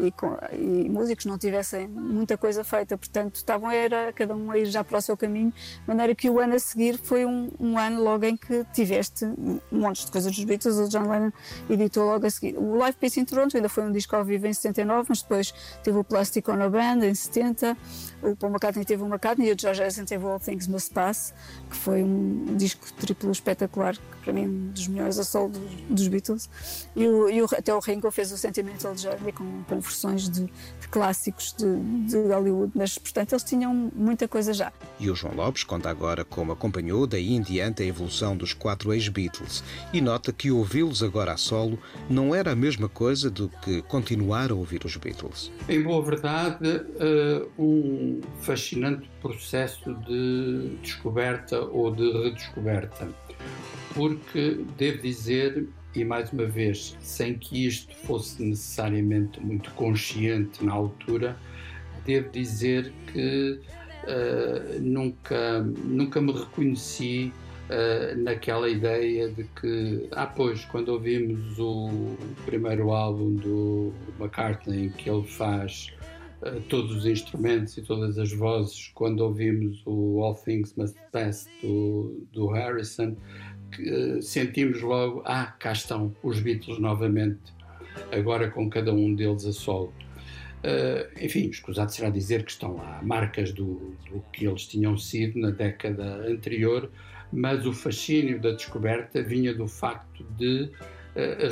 e, 0.01 0.11
com, 0.11 0.36
e, 0.53 0.88
músicos 0.88 1.26
não 1.26 1.38
tivessem 1.38 1.88
muita 1.88 2.36
coisa 2.36 2.64
feita, 2.64 2.97
portanto 2.97 3.36
estavam 3.36 3.70
era 3.70 4.12
cada 4.12 4.34
um 4.34 4.51
a 4.51 4.59
ir 4.59 4.66
já 4.66 4.82
para 4.82 4.99
o 4.99 5.01
seu 5.01 5.16
caminho, 5.16 5.51
de 5.51 5.88
maneira 5.88 6.14
que 6.14 6.28
o 6.28 6.38
ano 6.38 6.55
a 6.55 6.59
seguir 6.59 6.99
foi 6.99 7.24
um, 7.24 7.51
um 7.59 7.78
ano 7.78 8.03
logo 8.03 8.24
em 8.24 8.36
que 8.36 8.64
tiveste 8.72 9.24
um 9.24 9.61
monte 9.70 10.05
de 10.05 10.11
coisas 10.11 10.34
dos 10.34 10.45
Beatles, 10.45 10.76
o 10.76 10.88
John 10.88 11.09
Lennon 11.09 11.32
editou 11.68 12.07
logo 12.07 12.26
a 12.26 12.30
seguir. 12.30 12.57
O 12.57 12.76
Live 12.76 12.97
Peace 12.99 13.20
in 13.20 13.24
Toronto 13.24 13.57
ainda 13.57 13.68
foi 13.68 13.84
um 13.84 13.93
disco 13.93 14.14
ao 14.16 14.24
vivo 14.24 14.47
em 14.47 14.53
79, 14.53 15.07
mas 15.09 15.22
depois 15.22 15.53
teve 15.82 15.99
o 15.99 16.05
Plastic 16.05 16.49
on 16.49 16.62
a 16.62 16.68
Band 16.68 17.05
em 17.05 17.14
70, 17.14 17.76
o 18.22 18.36
Paul 18.36 18.52
McCartney 18.52 18.84
teve 18.84 19.02
o 19.02 19.06
McCartney 19.06 19.48
e 19.48 19.52
o 19.52 19.56
George 19.58 19.80
Harrison 19.80 20.04
teve 20.04 20.24
o 20.24 20.28
All 20.28 20.40
Things 20.40 20.68
Must 20.68 20.90
Pass, 20.90 21.34
que 21.68 21.76
foi 21.76 22.02
um 22.02 22.56
disco 22.56 22.86
triplo 22.94 23.30
espetacular, 23.30 23.96
que 23.96 24.24
para 24.24 24.32
mim 24.32 24.44
é 24.44 24.46
um 24.46 24.68
dos 24.68 24.88
melhores 24.88 25.18
a 25.18 25.24
solo 25.24 25.48
dos, 25.50 25.62
dos 25.88 26.08
Beatles, 26.08 26.48
e, 26.94 27.06
o, 27.06 27.28
e 27.28 27.42
o, 27.42 27.46
até 27.46 27.74
o 27.74 27.80
Ringo 27.80 28.10
fez 28.10 28.30
o 28.30 28.38
Sentimental 28.38 28.96
Journey 28.96 29.32
com, 29.32 29.64
com 29.64 29.80
versões 29.80 30.28
de, 30.28 30.44
de 30.44 30.88
clássicos 30.90 31.54
de, 31.58 32.06
de, 32.06 32.16
Hollywood, 32.16 32.72
mas 32.74 32.96
portanto 32.96 33.32
eles 33.32 33.42
tinham 33.42 33.90
muita 33.94 34.28
coisa 34.28 34.54
já. 34.54 34.72
E 35.00 35.10
o 35.10 35.14
João 35.14 35.34
Lopes 35.34 35.64
conta 35.64 35.90
agora 35.90 36.24
como 36.24 36.52
acompanhou 36.52 37.06
daí 37.06 37.34
em 37.34 37.40
diante 37.40 37.82
a 37.82 37.86
evolução 37.86 38.36
dos 38.36 38.52
quatro 38.52 38.92
ex-Beatles 38.92 39.64
e 39.92 40.00
nota 40.00 40.32
que 40.32 40.50
ouvi-los 40.50 41.02
agora 41.02 41.32
a 41.32 41.36
solo 41.36 41.78
não 42.08 42.34
era 42.34 42.52
a 42.52 42.56
mesma 42.56 42.88
coisa 42.88 43.30
do 43.30 43.48
que 43.48 43.82
continuar 43.82 44.50
a 44.50 44.54
ouvir 44.54 44.84
os 44.84 44.96
Beatles. 44.96 45.50
Em 45.68 45.82
boa 45.82 46.02
verdade, 46.02 46.66
uh, 46.68 47.50
um 47.58 48.11
fascinante 48.40 49.08
processo 49.20 49.94
de 50.06 50.76
descoberta 50.82 51.60
ou 51.60 51.90
de 51.90 52.10
redescoberta, 52.10 53.08
porque 53.94 54.64
devo 54.76 55.02
dizer 55.02 55.68
e 55.94 56.04
mais 56.04 56.32
uma 56.32 56.46
vez, 56.46 56.96
sem 57.00 57.34
que 57.34 57.66
isto 57.66 57.94
fosse 57.94 58.42
necessariamente 58.42 59.38
muito 59.40 59.70
consciente 59.72 60.64
na 60.64 60.72
altura, 60.72 61.36
devo 62.04 62.30
dizer 62.30 62.92
que 63.12 63.60
uh, 64.04 64.80
nunca, 64.80 65.60
nunca 65.60 66.20
me 66.20 66.32
reconheci 66.32 67.32
uh, 67.68 68.18
naquela 68.18 68.68
ideia 68.70 69.28
de 69.28 69.44
que, 69.60 70.08
ah, 70.12 70.26
pois, 70.26 70.64
quando 70.64 70.88
ouvimos 70.88 71.58
o 71.58 72.16
primeiro 72.46 72.90
álbum 72.92 73.34
do 73.34 73.92
McCartney, 74.18 74.90
que 74.90 75.10
ele 75.10 75.26
faz 75.26 75.92
todos 76.68 76.97
os 76.97 77.07
instrumentos 77.07 77.76
e 77.76 77.82
todas 77.82 78.18
as 78.18 78.32
vozes 78.32 78.90
quando 78.95 79.20
ouvimos 79.20 79.82
o 79.86 80.22
All 80.22 80.34
Things 80.34 80.74
Must 80.76 80.97
Pass 81.12 81.49
do, 81.62 82.26
do 82.32 82.49
Harrison, 82.49 83.16
uh, 83.78 84.22
sentimos 84.22 84.80
logo, 84.82 85.22
ah, 85.24 85.47
cá 85.59 85.72
estão 85.72 86.14
os 86.22 86.40
Beatles 86.40 86.78
novamente, 86.78 87.40
agora 88.11 88.51
com 88.51 88.68
cada 88.68 88.93
um 88.93 89.14
deles 89.14 89.47
a 89.47 89.53
solo. 89.53 89.93
Uh, 90.64 91.24
enfim, 91.24 91.49
escusado 91.49 91.90
será 91.93 92.09
dizer 92.09 92.45
que 92.45 92.53
estão 92.53 92.76
lá 92.76 93.01
marcas 93.03 93.53
do, 93.53 93.97
do, 94.09 94.22
que 94.32 94.47
eles 94.47 94.66
tinham 94.66 94.97
sido 94.97 95.38
na 95.40 95.51
década 95.51 96.24
anterior, 96.28 96.90
mas 97.32 97.66
o 97.66 97.72
fascínio 97.72 98.40
da 98.40 98.53
descoberta 98.53 99.22
vinha 99.22 99.53
do 99.53 99.66
facto 99.66 100.24
de 100.36 100.70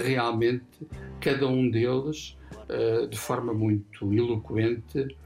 realmente 0.05 0.65
cada 1.21 1.47
um 1.47 1.71
deles, 1.71 2.37
de 3.11 3.19
forma 3.19 3.53
muito 3.53 4.13
eloquente, 4.13 5.17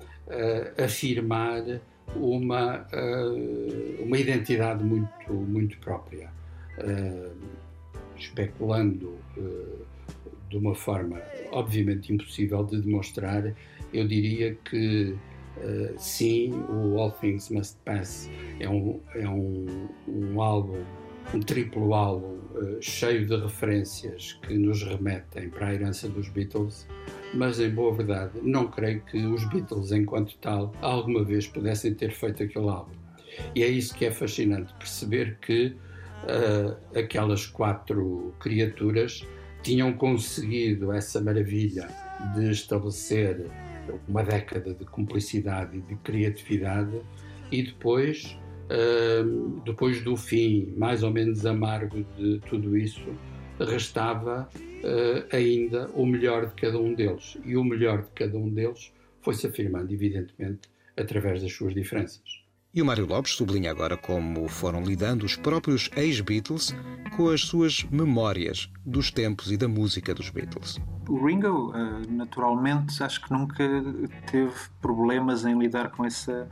afirmar 0.82 1.80
uma, 2.16 2.86
uma 4.00 4.18
identidade 4.18 4.82
muito, 4.82 5.32
muito 5.32 5.78
própria, 5.78 6.30
especulando 8.16 9.16
de 10.48 10.56
uma 10.56 10.74
forma 10.74 11.20
obviamente 11.52 12.12
impossível 12.12 12.64
de 12.64 12.80
demonstrar 12.80 13.54
eu 13.94 14.06
diria 14.08 14.56
que 14.64 15.16
sim, 15.96 16.52
o 16.68 16.98
All 16.98 17.12
Things 17.12 17.48
Must 17.48 17.76
Pass 17.84 18.28
é 18.58 18.68
um, 18.68 19.00
é 19.14 19.28
um, 19.28 19.88
um 20.08 20.42
álbum, 20.42 20.82
um 21.32 21.40
triplo 21.40 21.94
álbum 21.94 22.38
uh, 22.54 22.82
cheio 22.82 23.26
de 23.26 23.36
referências 23.36 24.34
que 24.42 24.54
nos 24.54 24.82
remetem 24.82 25.48
para 25.48 25.68
a 25.68 25.74
herança 25.74 26.08
dos 26.08 26.28
Beatles, 26.28 26.86
mas 27.32 27.58
em 27.58 27.70
boa 27.70 27.94
verdade 27.94 28.40
não 28.42 28.68
creio 28.68 29.00
que 29.02 29.24
os 29.24 29.44
Beatles, 29.48 29.92
enquanto 29.92 30.36
tal, 30.38 30.72
alguma 30.80 31.24
vez 31.24 31.46
pudessem 31.46 31.94
ter 31.94 32.10
feito 32.10 32.42
aquele 32.42 32.68
álbum. 32.68 32.92
E 33.54 33.62
é 33.62 33.68
isso 33.68 33.94
que 33.94 34.04
é 34.04 34.10
fascinante, 34.10 34.72
perceber 34.74 35.38
que 35.40 35.76
uh, 36.24 36.98
aquelas 36.98 37.46
quatro 37.46 38.34
criaturas 38.38 39.26
tinham 39.62 39.92
conseguido 39.94 40.92
essa 40.92 41.20
maravilha 41.20 41.88
de 42.34 42.50
estabelecer 42.50 43.50
uma 44.08 44.22
década 44.22 44.74
de 44.74 44.84
cumplicidade 44.84 45.78
e 45.78 45.80
de 45.80 45.96
criatividade 45.96 47.00
e 47.50 47.62
depois 47.62 48.38
uh, 48.70 49.60
depois 49.64 50.02
do 50.02 50.16
fim 50.16 50.72
mais 50.76 51.02
ou 51.02 51.10
menos 51.10 51.44
amargo 51.46 52.04
de 52.16 52.38
tudo 52.48 52.76
isso 52.76 53.04
restava 53.58 54.48
uh, 54.56 55.34
ainda 55.36 55.88
o 55.94 56.04
melhor 56.04 56.46
de 56.46 56.54
cada 56.54 56.78
um 56.78 56.94
deles 56.94 57.38
e 57.44 57.56
o 57.56 57.64
melhor 57.64 58.02
de 58.02 58.10
cada 58.10 58.36
um 58.36 58.48
deles 58.48 58.92
foi-se 59.20 59.46
afirmando 59.46 59.92
evidentemente 59.92 60.68
através 60.96 61.42
das 61.42 61.52
suas 61.52 61.74
diferenças. 61.74 62.43
E 62.74 62.82
o 62.82 62.84
Mário 62.84 63.06
Lopes 63.06 63.34
sublinha 63.34 63.70
agora 63.70 63.96
como 63.96 64.48
foram 64.48 64.82
lidando 64.82 65.24
os 65.24 65.36
próprios 65.36 65.88
ex-Beatles 65.94 66.74
com 67.16 67.28
as 67.28 67.42
suas 67.42 67.84
memórias 67.84 68.68
dos 68.84 69.12
tempos 69.12 69.52
e 69.52 69.56
da 69.56 69.68
música 69.68 70.12
dos 70.12 70.28
Beatles. 70.28 70.80
O 71.08 71.24
Ringo, 71.24 71.72
eh, 71.72 72.02
naturalmente, 72.08 73.00
acho 73.00 73.22
que 73.22 73.32
nunca 73.32 73.64
teve 74.28 74.52
problemas 74.82 75.44
em 75.44 75.56
lidar 75.56 75.90
com 75.92 76.04
essa, 76.04 76.48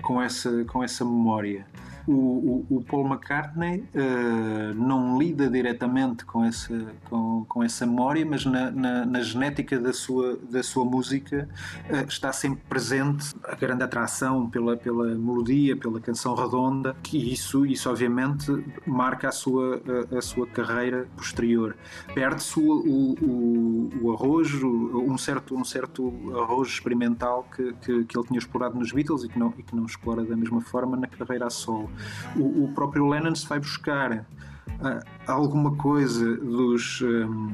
com 0.00 0.22
essa, 0.22 0.64
com 0.64 0.82
essa 0.82 1.04
memória. 1.04 1.66
O, 2.06 2.66
o, 2.70 2.84
Paul 2.84 3.06
McCartney 3.06 3.84
uh, 3.94 4.74
não 4.74 5.18
lida 5.18 5.48
diretamente 5.48 6.24
com 6.24 6.44
essa, 6.44 6.86
com, 7.08 7.44
com 7.48 7.62
essa 7.62 7.86
memória, 7.86 8.24
mas 8.24 8.44
na, 8.44 8.70
na, 8.70 9.06
na 9.06 9.20
genética 9.20 9.78
da 9.78 9.92
sua, 9.92 10.38
da 10.50 10.62
sua 10.62 10.84
música 10.84 11.48
uh, 11.90 12.08
está 12.08 12.32
sempre 12.32 12.62
presente 12.68 13.34
a 13.44 13.54
grande 13.54 13.82
atração 13.82 14.48
pela, 14.48 14.76
pela 14.76 15.14
melodia, 15.14 15.76
pela 15.76 16.00
canção 16.00 16.34
redonda, 16.34 16.96
que 17.02 17.32
isso, 17.32 17.66
isso 17.66 17.88
obviamente 17.90 18.50
marca 18.86 19.28
a 19.28 19.32
sua, 19.32 19.82
a, 20.12 20.18
a 20.18 20.22
sua 20.22 20.46
carreira 20.46 21.06
posterior. 21.16 21.76
Perde-se 22.14 22.58
o, 22.58 23.16
o, 23.20 23.90
o, 24.02 24.12
arrojo, 24.12 24.68
um 25.02 25.18
certo, 25.18 25.54
um 25.54 25.64
certo 25.64 26.12
arrojo 26.34 26.72
experimental 26.72 27.46
que, 27.54 27.72
que, 27.74 28.04
que 28.04 28.18
ele 28.18 28.26
tinha 28.26 28.38
explorado 28.38 28.78
nos 28.78 28.92
Beatles 28.92 29.24
e 29.24 29.28
que 29.28 29.38
não, 29.38 29.52
e 29.58 29.62
que 29.62 29.76
não 29.76 29.84
explora 29.84 30.24
da 30.24 30.36
mesma 30.36 30.60
forma 30.60 30.96
na 30.96 31.06
carreira 31.06 31.46
a 31.46 31.50
solo 31.50 31.89
o, 32.36 32.64
o 32.64 32.72
próprio 32.74 33.06
Lennon 33.08 33.34
se 33.34 33.46
vai 33.46 33.58
buscar 33.58 34.12
uh, 34.18 35.02
alguma 35.26 35.74
coisa 35.76 36.36
dos. 36.36 37.00
Um, 37.02 37.52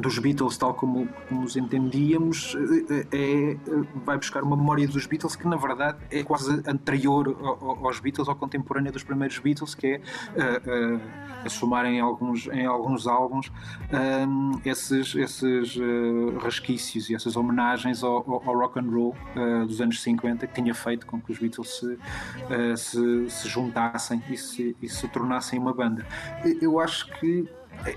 dos 0.00 0.18
Beatles, 0.18 0.56
tal 0.56 0.74
como, 0.74 1.08
como 1.28 1.44
os 1.44 1.56
entendíamos, 1.56 2.56
é, 3.12 3.56
vai 4.04 4.16
buscar 4.16 4.42
uma 4.42 4.56
memória 4.56 4.86
dos 4.86 5.06
Beatles 5.06 5.36
que, 5.36 5.46
na 5.46 5.56
verdade, 5.56 5.98
é 6.10 6.22
quase 6.22 6.62
anterior 6.66 7.36
aos 7.82 8.00
Beatles, 8.00 8.28
ou 8.28 8.34
contemporânea 8.34 8.90
dos 8.90 9.02
primeiros 9.02 9.38
Beatles, 9.38 9.74
que 9.74 9.86
é 9.86 9.96
uh, 9.96 10.96
uh, 10.96 11.00
a 11.44 11.48
somar 11.48 11.86
em 11.86 12.00
alguns, 12.00 12.46
em 12.48 12.66
alguns 12.66 13.06
álbuns 13.06 13.52
um, 14.28 14.60
esses, 14.64 15.14
esses 15.14 15.76
uh, 15.76 16.38
resquícios 16.42 17.10
e 17.10 17.14
essas 17.14 17.36
homenagens 17.36 18.02
ao, 18.02 18.16
ao 18.16 18.58
rock 18.58 18.78
and 18.78 18.90
roll 18.90 19.14
dos 19.66 19.80
anos 19.80 20.02
50 20.02 20.46
que 20.46 20.54
tinha 20.54 20.74
feito 20.74 21.06
com 21.06 21.20
que 21.20 21.32
os 21.32 21.38
Beatles 21.38 21.78
se, 21.78 21.98
se, 22.76 23.30
se 23.30 23.48
juntassem 23.48 24.22
e 24.28 24.36
se, 24.36 24.76
e 24.80 24.88
se 24.88 25.06
tornassem 25.08 25.58
uma 25.58 25.72
banda. 25.72 26.06
Eu 26.60 26.80
acho 26.80 27.06
que 27.18 27.48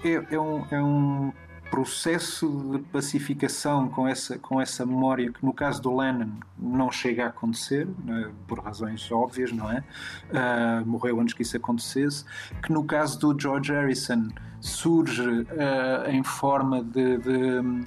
é, 0.03 0.35
é 0.35 0.39
um, 0.39 0.65
é 0.71 0.81
um 0.81 1.31
processo 1.70 2.47
de 2.72 2.80
pacificação 2.80 3.89
com 3.89 4.07
essa, 4.07 4.38
com 4.39 4.61
essa 4.61 4.86
memória 4.86 5.32
que 5.32 5.45
no 5.45 5.53
caso 5.53 5.82
do 5.82 5.95
Lennon 5.95 6.30
não 6.57 6.91
chega 6.91 7.26
a 7.26 7.28
acontecer, 7.28 7.88
né, 8.03 8.30
por 8.47 8.59
razões 8.59 9.11
óbvias, 9.11 9.51
não 9.51 9.72
é? 9.72 9.84
Uh, 10.30 10.86
morreu 10.86 11.20
antes 11.20 11.34
que 11.34 11.41
isso 11.41 11.57
acontecesse, 11.57 12.26
que 12.63 12.72
no 12.72 12.84
caso 12.84 13.20
do 13.20 13.39
George 13.39 13.72
Harrison 13.72 14.30
surge 14.59 15.22
uh, 15.22 16.09
em 16.09 16.24
forma 16.24 16.84
de, 16.84 17.18
de, 17.18 17.86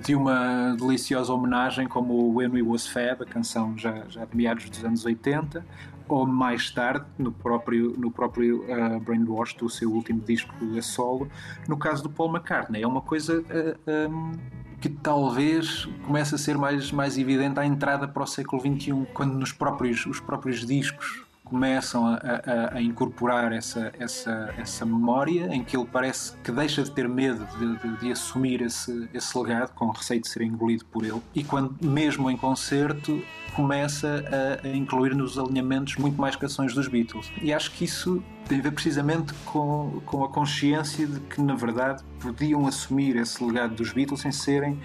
de, 0.00 0.14
uma 0.14 0.76
deliciosa 0.78 1.32
homenagem 1.32 1.88
como 1.88 2.12
o 2.12 2.34
When 2.34 2.50
We 2.50 2.62
Was 2.62 2.86
Fab, 2.86 3.22
a 3.22 3.26
canção 3.26 3.76
já, 3.76 4.04
já 4.08 4.24
de 4.24 4.36
meados 4.36 4.68
dos 4.68 4.84
anos 4.84 5.04
80, 5.04 5.64
ou 6.08 6.26
mais 6.26 6.70
tarde, 6.70 7.04
no 7.18 7.32
próprio, 7.32 7.94
no 7.98 8.10
próprio 8.10 8.64
uh, 8.64 9.00
Brainwash, 9.00 9.54
do 9.54 9.68
seu 9.68 9.90
último 9.90 10.20
disco 10.20 10.54
a 10.76 10.82
solo. 10.82 11.28
No 11.68 11.76
caso 11.76 12.02
do 12.02 12.10
Paul 12.10 12.30
McCartney, 12.30 12.82
é 12.82 12.86
uma 12.86 13.00
coisa 13.00 13.40
uh, 13.40 13.78
eh, 13.86 14.08
um, 14.08 14.32
que 14.80 14.88
talvez 14.88 15.86
comece 16.06 16.34
a 16.34 16.38
ser 16.38 16.58
mais, 16.58 16.92
mais 16.92 17.16
evidente 17.16 17.58
à 17.58 17.64
entrada 17.64 18.06
para 18.06 18.22
o 18.22 18.26
século 18.26 18.60
XXI, 18.60 19.06
quando 19.14 19.34
nos 19.34 19.52
próprios, 19.52 20.04
os 20.06 20.20
próprios 20.20 20.66
discos 20.66 21.23
começam 21.44 22.06
a, 22.06 22.14
a, 22.14 22.76
a, 22.76 22.82
incorporar 22.82 23.52
essa, 23.52 23.92
essa, 23.98 24.54
essa 24.56 24.86
memória 24.86 25.54
em 25.54 25.62
que 25.62 25.76
ele 25.76 25.86
parece 25.86 26.36
que 26.38 26.50
deixa 26.50 26.82
de 26.82 26.90
ter 26.90 27.06
medo 27.08 27.46
de, 27.58 27.76
de, 27.76 27.96
de, 27.98 28.12
assumir 28.12 28.62
esse, 28.62 29.08
esse 29.12 29.38
legado 29.38 29.74
com 29.74 29.90
receio 29.90 30.22
de 30.22 30.28
ser 30.28 30.42
engolido 30.42 30.84
por 30.86 31.04
ele 31.04 31.20
e 31.34 31.44
quando 31.44 31.76
mesmo 31.82 32.30
em 32.30 32.36
concerto 32.36 33.22
começa 33.54 34.24
a, 34.62 34.66
a 34.66 34.70
incluir 34.70 35.14
nos 35.14 35.38
alinhamentos 35.38 35.96
muito 35.96 36.20
mais 36.20 36.34
canções 36.34 36.74
dos 36.74 36.88
Beatles. 36.88 37.30
E 37.40 37.52
acho 37.52 37.70
que 37.72 37.84
isso 37.84 38.22
tem 38.48 38.58
a 38.58 38.62
ver 38.62 38.72
precisamente 38.72 39.32
com, 39.44 40.00
com 40.06 40.24
a 40.24 40.28
consciência 40.28 41.06
de 41.06 41.20
que 41.20 41.40
na 41.40 41.54
verdade 41.54 42.02
podiam 42.20 42.66
assumir 42.66 43.16
esse 43.16 43.44
legado 43.44 43.74
dos 43.74 43.92
Beatles 43.92 44.20
sem 44.20 44.32
serem 44.32 44.72
uh, 44.72 44.80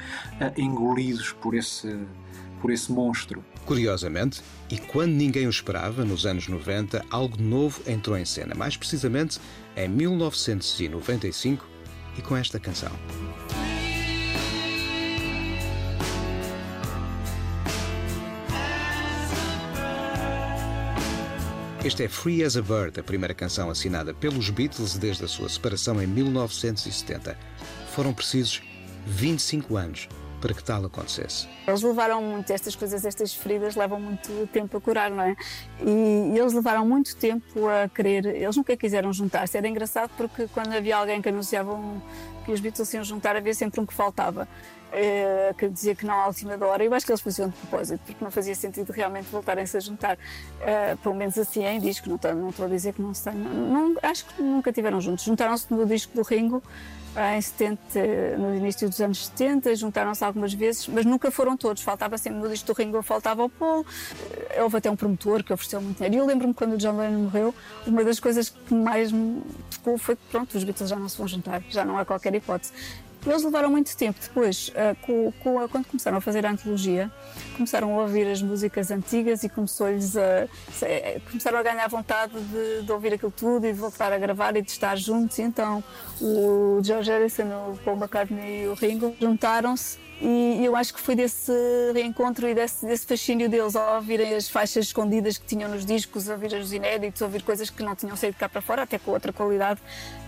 engolidos 0.58 1.32
por 1.32 1.56
esse, 1.56 2.06
por 2.62 2.70
esse 2.70 2.92
monstro 2.92 3.44
Curiosamente, 3.70 4.42
e 4.68 4.80
quando 4.80 5.12
ninguém 5.12 5.46
o 5.46 5.50
esperava, 5.52 6.04
nos 6.04 6.26
anos 6.26 6.48
90, 6.48 7.06
algo 7.08 7.40
novo 7.40 7.80
entrou 7.86 8.18
em 8.18 8.26
cena, 8.26 8.56
mais 8.56 8.76
precisamente 8.76 9.40
em 9.78 9.88
1995 9.88 11.70
e 12.18 12.22
com 12.24 12.36
esta 12.36 12.60
canção. 12.60 12.90
Este 21.86 22.06
é 22.06 22.08
Free 22.10 22.44
as 22.44 22.58
a 22.58 22.64
Bird, 22.64 23.00
a 23.00 23.04
primeira 23.04 23.36
canção 23.36 23.70
assinada 23.70 24.16
pelos 24.16 24.50
Beatles 24.50 24.98
desde 24.98 25.26
a 25.26 25.28
sua 25.28 25.48
separação 25.48 26.02
em 26.02 26.08
1970. 26.08 27.38
Foram 27.92 28.16
precisos 28.16 28.64
25 29.06 29.78
anos 29.78 30.10
para 30.40 30.54
que 30.54 30.64
tal 30.64 30.86
acontecesse? 30.86 31.48
Eles 31.68 31.82
levaram 31.82 32.22
muito, 32.22 32.52
estas 32.52 32.76
coisas, 32.76 33.06
estas 33.06 33.34
feridas 33.34 33.76
levam 33.76 34.00
muito 34.00 34.48
tempo 34.48 34.78
a 34.78 34.82
curar, 34.82 35.12
não 35.12 35.24
é? 35.24 35.36
E, 35.86 36.38
eles 36.38 36.54
levaram 36.54 36.86
muito 36.86 37.16
tempo 37.16 37.68
a 37.68 37.88
querer, 37.90 38.26
eles 38.26 38.56
nunca 38.56 38.76
quiseram 38.76 39.12
juntar-se. 39.14 39.58
Era 39.58 39.68
engraçado 39.68 40.12
porque 40.18 40.48
quando 40.48 40.74
havia 40.74 40.98
alguém 40.98 41.22
que 41.22 41.30
anunciava 41.30 41.78
que 42.46 42.52
os 42.52 42.60
Beatles 42.60 42.94
iam 42.94 43.04
juntar, 43.04 43.36
havia 43.36 43.54
sempre 43.54 43.80
um 43.80 43.86
que 43.86 43.94
faltava. 43.94 44.48
Eh, 44.92 45.54
que 45.58 45.70
dizia 45.70 45.94
que 45.94 46.06
não 46.06 46.16
à 46.16 46.28
última 46.28 46.58
hora. 46.66 46.84
Eu 46.84 46.94
acho 46.94 47.06
que 47.06 47.12
eles 47.12 47.22
faziam 47.22 47.50
de 47.50 47.56
propósito, 47.56 48.02
porque 48.06 48.24
não 48.24 48.32
fazia 48.32 48.56
sentido 48.56 48.92
realmente 48.92 49.26
voltarem-se 49.26 49.78
a 49.78 49.80
juntar. 49.80 50.16
Uh, 50.16 50.98
pelo 50.98 51.16
menos 51.16 51.38
assim 51.38 51.64
é 51.64 51.74
em 51.74 51.80
disco, 51.80 52.10
não 52.10 52.16
estou, 52.16 52.34
não 52.34 52.50
estou 52.50 52.66
a 52.66 52.70
dizer 52.70 52.94
que 52.94 53.02
não 53.02 53.14
se 53.14 53.24
tenham. 53.24 53.38
Não, 53.38 53.96
acho 54.02 54.26
que 54.26 54.42
nunca 54.42 54.72
tiveram 54.72 55.00
juntos. 55.00 55.24
Juntaram-se 55.24 55.72
no 55.72 55.86
disco 55.86 56.16
do 56.16 56.24
Ringo 56.24 56.64
em 57.36 57.42
70, 57.42 58.38
no 58.38 58.56
início 58.56 58.88
dos 58.88 59.00
anos 59.02 59.28
70, 59.28 59.76
juntaram-se 59.76 60.24
algumas 60.24 60.54
vezes, 60.54 60.88
mas 60.88 61.06
nunca 61.06 61.32
foram 61.32 61.58
todos. 61.58 61.82
Faltava 61.82 62.18
sempre 62.18 62.40
no 62.40 62.50
disco 62.50 62.68
do 62.68 62.74
Ringo, 62.74 63.02
faltava 63.02 63.44
o 63.44 63.50
Paul. 63.50 63.86
Houve 64.62 64.78
até 64.78 64.90
um 64.90 64.96
promotor 64.96 65.44
que 65.44 65.52
ofereceu 65.52 65.82
muito 65.82 65.98
dinheiro. 65.98 66.16
E 66.16 66.18
eu 66.20 66.26
lembro-me 66.26 66.54
quando 66.54 66.74
o 66.74 66.78
John 66.78 66.98
Lennon 66.98 67.24
morreu, 67.24 67.54
uma 67.86 68.04
das 68.04 68.20
coisas 68.20 68.50
que 68.50 68.74
mais 68.74 69.12
me 69.12 69.42
tocou 69.72 69.98
foi 69.98 70.16
que, 70.16 70.22
pronto, 70.32 70.56
os 70.58 70.64
Beatles 70.64 70.90
já 70.90 70.96
não 70.96 71.10
se 71.10 71.18
vão 71.18 71.28
juntar, 71.28 71.62
já 71.70 71.84
não 71.84 71.98
há 71.98 72.06
qualquer 72.06 72.34
hipótese. 72.34 72.72
Eles 73.26 73.44
levaram 73.44 73.70
muito 73.70 73.96
tempo 73.98 74.18
depois, 74.22 74.70
uh, 74.70 74.96
com, 75.06 75.32
com, 75.44 75.68
quando 75.68 75.86
começaram 75.86 76.18
a 76.18 76.22
fazer 76.22 76.46
a 76.46 76.52
antologia, 76.52 77.12
começaram 77.56 77.94
a 78.00 78.04
ouvir 78.04 78.26
as 78.28 78.42
músicas 78.42 78.92
antigas 78.92 79.44
e 79.44 79.50
começou-lhes 79.50 80.16
a, 80.16 80.48
eh, 80.82 81.22
começaram 81.30 81.60
a 81.60 81.64
ganhar 81.64 81.88
vontade 81.90 82.34
de, 82.34 82.84
de, 82.84 82.92
ouvir 82.92 83.14
aquilo 83.14 83.32
tudo 83.32 83.68
e 83.68 83.74
de 83.74 83.80
voltar 83.80 84.14
a 84.14 84.18
gravar 84.18 84.56
e 84.56 84.62
de 84.62 84.72
estar 84.72 84.98
juntos. 84.98 85.38
E 85.38 85.42
então 85.42 85.84
o 86.22 86.80
George 86.82 87.12
Harrison, 87.12 87.44
o 87.44 87.78
Paul 87.84 87.98
McCartney 87.98 88.64
e 88.64 88.68
o 88.68 88.74
Ringo 88.74 89.14
juntaram-se 89.20 90.09
e 90.22 90.66
eu 90.66 90.76
acho 90.76 90.94
que 90.94 91.00
foi 91.00 91.16
desse 91.16 91.52
reencontro 91.94 92.48
e 92.48 92.54
desse, 92.54 92.86
desse 92.86 93.06
fascínio 93.06 93.48
deles 93.48 93.76
ao 93.76 93.96
ouvirem 93.96 94.36
as 94.36 94.50
faixas 94.50 94.88
escondidas 94.88 95.38
que 95.38 95.46
tinham 95.46 95.70
nos 95.70 95.86
discos, 95.86 96.28
ouvir 96.28 96.54
os 96.54 96.74
inéditos, 96.74 97.22
ouvir 97.22 97.42
coisas 97.42 97.70
que 97.70 97.82
não 97.82 97.96
tinham 97.96 98.18
saído 98.18 98.36
cá 98.38 98.50
para 98.50 98.60
fora, 98.60 98.82
até 98.82 99.00
com 99.00 99.12
outra 99.12 99.32
qualidade, 99.32 99.80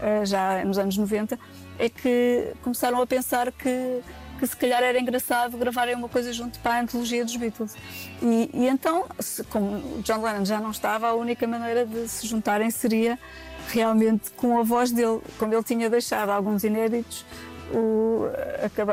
eh, 0.01 0.25
já 0.25 0.63
nos 0.63 0.77
anos 0.77 0.97
90, 0.97 1.37
é 1.77 1.89
que 1.89 2.53
começaram 2.61 3.01
a 3.01 3.07
pensar 3.07 3.51
que, 3.51 4.01
que 4.39 4.47
se 4.47 4.55
calhar 4.55 4.81
era 4.81 4.97
engraçado 4.97 5.57
gravarem 5.57 5.95
uma 5.95 6.07
coisa 6.07 6.31
junto 6.31 6.57
para 6.59 6.75
a 6.75 6.81
antologia 6.81 7.25
dos 7.25 7.35
Beatles. 7.35 7.75
E, 8.21 8.49
e 8.53 8.67
então, 8.67 9.05
se, 9.19 9.43
como 9.43 10.01
John 10.03 10.23
Lennon 10.23 10.45
já 10.45 10.61
não 10.61 10.71
estava, 10.71 11.09
a 11.09 11.13
única 11.13 11.45
maneira 11.45 11.85
de 11.85 12.07
se 12.07 12.25
juntarem 12.27 12.71
seria 12.71 13.19
realmente 13.67 14.31
com 14.31 14.57
a 14.57 14.63
voz 14.63 14.91
dele, 14.91 15.19
como 15.37 15.53
ele 15.53 15.63
tinha 15.63 15.89
deixado 15.89 16.29
alguns 16.29 16.63
inéditos 16.63 17.25
o, 17.73 18.27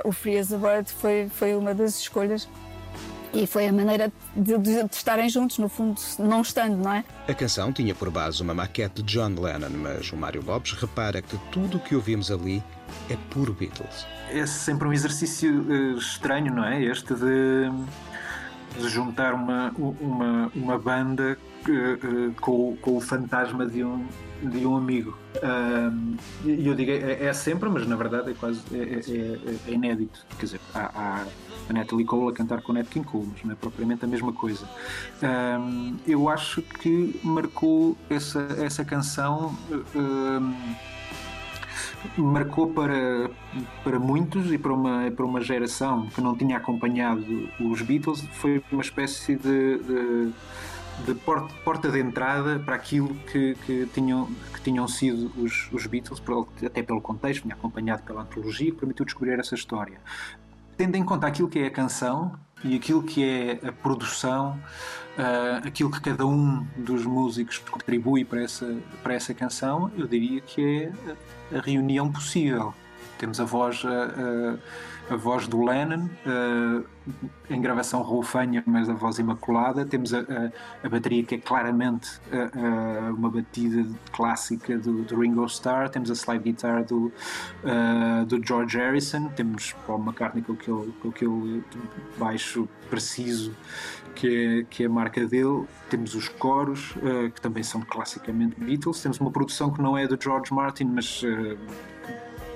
o 0.05 0.13
Free 0.13 0.39
as 0.39 0.53
a 0.53 0.59
Bird 0.59 0.91
foi, 0.91 1.29
foi 1.29 1.55
uma 1.55 1.75
das 1.75 1.99
escolhas 1.99 2.49
e 3.33 3.47
foi 3.47 3.67
a 3.67 3.73
maneira 3.73 4.13
de, 4.35 4.59
de, 4.59 4.85
de, 4.85 4.95
estarem 4.95 5.29
juntos, 5.29 5.59
no 5.59 5.69
fundo, 5.69 6.01
não 6.19 6.41
estando, 6.41 6.77
não 6.77 6.93
é? 6.93 7.05
A 7.29 7.35
canção 7.35 7.73
tinha 7.73 7.95
por 7.95 8.11
base 8.11 8.43
uma 8.43 8.55
maquete 8.55 9.03
de 9.03 9.15
John 9.15 9.35
Lennon, 9.39 9.71
mas 9.71 10.11
o 10.13 10.17
Mário 10.17 10.43
Lopes 10.45 10.73
repara 10.73 11.21
que 11.21 11.37
tudo 11.51 11.77
o 11.77 11.81
que 11.81 11.95
ouvimos 11.95 12.31
ali 12.31 12.63
é 13.11 13.17
puro 13.31 13.53
Beatles. 13.53 14.07
É 14.31 14.47
sempre 14.47 14.89
um 14.89 14.93
exercício 14.93 15.63
uh, 15.63 15.99
estranho, 15.99 16.55
não 16.55 16.65
é? 16.65 16.83
Este 16.83 17.15
de, 17.15 17.71
de 18.79 18.89
juntar 18.89 19.35
uma, 19.35 19.73
uma, 19.77 20.51
uma 20.55 20.79
banda 20.79 21.37
uh, 21.69 22.31
uh, 22.31 22.35
com, 22.41 22.77
com 22.77 22.97
o 22.97 23.01
fantasma 23.01 23.67
de 23.67 23.85
um, 23.85 24.07
de 24.43 24.67
um 24.67 24.77
amigo. 24.77 25.17
E 26.45 26.67
eu 26.67 26.75
digo, 26.75 26.91
é, 26.91 27.25
é, 27.27 27.33
sempre, 27.33 27.69
mas 27.69 27.87
na 27.87 27.97
verdade 27.97 28.31
é 28.31 28.35
quase 28.35 28.61
é, 28.73 28.77
é, 28.77 29.71
é 29.71 29.73
inédito. 29.73 30.25
Quer 30.39 30.45
dizer, 30.45 30.61
há, 30.75 30.91
há, 30.95 31.27
a 31.69 31.73
Natalie 31.73 32.05
Cole 32.05 32.31
a 32.31 32.35
cantar 32.35 32.63
com 32.63 32.73
o 32.73 32.75
Nat 32.75 32.89
King 32.89 33.07
Cole, 33.07 33.29
mas 33.33 33.45
não 33.45 33.53
é 33.53 33.55
propriamente 33.55 34.05
a 34.05 34.09
mesma 34.09 34.33
coisa. 34.33 34.67
Eu 36.07 36.29
acho 36.29 36.63
que 36.63 37.21
marcou 37.23 37.97
essa, 38.09 38.41
essa 38.59 38.85
canção. 38.85 39.55
Marcou 42.17 42.69
para, 42.73 43.29
para 43.83 43.99
muitos 43.99 44.53
e 44.53 44.57
para 44.57 44.73
uma, 44.73 45.11
para 45.11 45.27
uma 45.27 45.41
geração 45.41 46.07
que 46.07 46.21
não 46.21 46.37
tinha 46.37 46.57
acompanhado 46.57 47.49
os 47.61 47.83
Beatles, 47.83 48.25
foi 48.35 48.63
uma 48.71 48.83
espécie 48.83 49.35
de, 49.35 49.79
de 49.79 50.33
de 51.05 51.15
porta, 51.15 51.55
porta 51.65 51.91
de 51.91 52.01
entrada 52.01 52.59
para 52.59 52.75
aquilo 52.75 53.15
que, 53.31 53.55
que, 53.67 53.87
tinham, 53.93 54.27
que 54.53 54.61
tinham 54.61 54.87
sido 54.89 55.31
os, 55.37 55.71
os 55.73 55.87
Beatles, 55.87 56.23
até 56.65 56.83
pelo 56.83 57.01
contexto, 57.01 57.43
vinha 57.43 57.55
acompanhado 57.55 58.03
pela 58.03 58.23
antologia, 58.23 58.71
que 58.71 58.79
permitiu 58.79 59.05
descobrir 59.05 59.39
essa 59.39 59.55
história. 59.55 60.01
Tendo 60.77 60.97
em 60.97 61.05
conta 61.05 61.27
aquilo 61.27 61.49
que 61.49 61.59
é 61.59 61.67
a 61.67 61.71
canção 61.71 62.33
e 62.65 62.77
aquilo 62.77 63.03
que 63.03 63.25
é 63.25 63.69
a 63.69 63.73
produção, 63.73 64.59
uh, 65.19 65.67
aquilo 65.67 65.91
que 65.91 66.01
cada 66.01 66.27
um 66.27 66.65
dos 66.77 67.05
músicos 67.05 67.59
contribui 67.59 68.25
para 68.25 68.43
essa, 68.43 68.77
para 69.03 69.15
essa 69.15 69.35
canção, 69.35 69.91
eu 69.97 70.07
diria 70.07 70.41
que 70.41 70.93
é 71.53 71.57
a 71.57 71.61
reunião 71.61 72.11
possível. 72.11 72.75
Temos 73.19 73.41
a 73.41 73.45
voz. 73.45 73.83
Uh, 73.83 73.89
uh, 73.89 74.59
a 75.11 75.17
voz 75.17 75.47
do 75.47 75.65
Lennon, 75.65 76.09
uh, 76.27 76.85
em 77.49 77.61
gravação 77.61 78.03
roufanha, 78.03 78.63
mas 78.67 78.89
a 78.89 78.93
voz 78.93 79.19
imaculada. 79.19 79.85
Temos 79.87 80.13
a, 80.13 80.21
a, 80.21 80.87
a 80.87 80.89
bateria 80.89 81.23
que 81.25 81.37
é 81.37 81.39
claramente 81.39 82.21
uh, 82.33 83.15
uma 83.15 83.31
batida 83.31 83.87
clássica 84.13 84.77
do, 84.79 85.03
do, 85.03 85.19
Ringo 85.19 85.45
Starr. 85.47 85.89
Temos 85.89 86.11
a 86.11 86.15
slide 86.15 86.45
guitar 86.45 86.85
do, 86.85 87.13
uh, 87.65 88.25
do 88.27 88.45
George 88.45 88.77
Harrison. 88.77 89.29
Temos 89.29 89.75
Paul 89.87 90.01
McCartney 90.01 90.43
com 90.43 90.53
aquele, 90.53 90.93
com 91.01 91.09
aquele 91.09 91.65
baixo 92.19 92.69
preciso 92.91 93.55
que 94.15 94.27
é, 94.61 94.65
que 94.69 94.83
é 94.83 94.87
a 94.87 94.91
marca 94.91 95.25
dele. 95.27 95.65
Temos 95.89 96.15
os 96.15 96.29
coros, 96.29 96.93
que 97.35 97.41
também 97.41 97.63
são 97.63 97.81
classicamente 97.81 98.57
Beatles. 98.59 99.01
Temos 99.01 99.19
uma 99.21 99.31
produção 99.31 99.73
que 99.73 99.81
não 99.81 99.97
é 99.97 100.07
do 100.07 100.19
George 100.21 100.53
Martin, 100.53 100.85
mas 100.85 101.23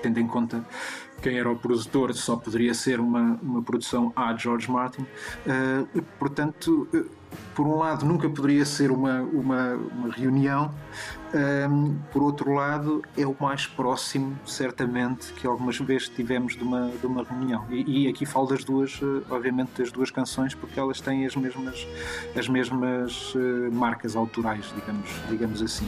tendo 0.02 0.18
em 0.18 0.26
conta 0.26 0.64
quem 1.22 1.38
era 1.38 1.50
o 1.50 1.56
produtor 1.56 2.12
só 2.14 2.36
poderia 2.36 2.74
ser 2.74 3.00
uma, 3.00 3.38
uma 3.40 3.62
produção 3.62 4.12
a 4.14 4.34
George 4.36 4.70
Martin. 4.70 5.02
Uh, 5.02 6.02
portanto, 6.18 6.88
uh, 6.92 7.08
por 7.54 7.66
um 7.66 7.76
lado, 7.76 8.04
nunca 8.04 8.28
poderia 8.28 8.64
ser 8.64 8.90
uma, 8.90 9.22
uma, 9.22 9.74
uma 9.74 10.12
reunião, 10.12 10.74
um, 11.70 11.96
por 12.12 12.22
outro 12.22 12.52
lado, 12.52 13.02
é 13.16 13.26
o 13.26 13.34
mais 13.40 13.66
próximo, 13.66 14.38
certamente, 14.44 15.32
que 15.32 15.46
algumas 15.46 15.78
vezes 15.78 16.10
tivemos 16.10 16.54
de 16.54 16.62
uma, 16.62 16.90
de 16.90 17.06
uma 17.06 17.24
reunião. 17.24 17.64
E, 17.70 18.04
e 18.04 18.08
aqui 18.08 18.26
falo 18.26 18.48
das 18.48 18.64
duas, 18.64 19.00
uh, 19.00 19.24
obviamente, 19.30 19.70
das 19.78 19.90
duas 19.90 20.10
canções, 20.10 20.54
porque 20.54 20.78
elas 20.78 21.00
têm 21.00 21.24
as 21.24 21.34
mesmas, 21.34 21.86
as 22.36 22.48
mesmas 22.48 23.34
marcas 23.72 24.14
autorais, 24.14 24.70
digamos, 24.74 25.08
digamos 25.30 25.62
assim. 25.62 25.86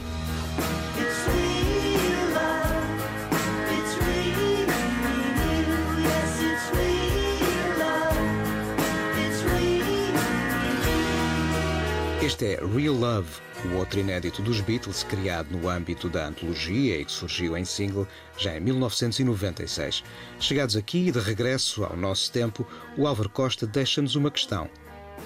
Este 12.25 12.55
é 12.55 12.59
Real 12.65 12.95
Love, 12.95 13.29
o 13.65 13.75
outro 13.75 13.99
inédito 13.99 14.41
dos 14.41 14.59
Beatles, 14.59 15.03
criado 15.03 15.55
no 15.55 15.69
âmbito 15.69 16.09
da 16.09 16.25
antologia 16.25 16.99
e 16.99 17.05
que 17.05 17.11
surgiu 17.11 17.55
em 17.55 17.63
single 17.63 18.07
já 18.35 18.57
em 18.57 18.61
1996. 18.61 20.03
Chegados 20.39 20.75
aqui 20.75 21.09
e 21.09 21.11
de 21.11 21.19
regresso 21.19 21.83
ao 21.83 21.95
nosso 21.95 22.31
tempo, 22.31 22.67
o 22.97 23.05
Álvaro 23.05 23.29
Costa 23.29 23.67
deixa-nos 23.67 24.15
uma 24.15 24.31
questão. 24.31 24.67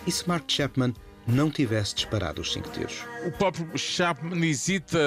E 0.06 0.12
se 0.12 0.28
Mark 0.28 0.43
Chapman 0.52 0.93
não 1.26 1.50
tivesse 1.50 1.95
disparado 1.95 2.41
os 2.41 2.52
cinco 2.52 2.70
tiros? 2.72 3.06
O 3.26 3.32
próprio 3.32 3.66
Chapman 3.78 4.45
hesita 4.45 5.00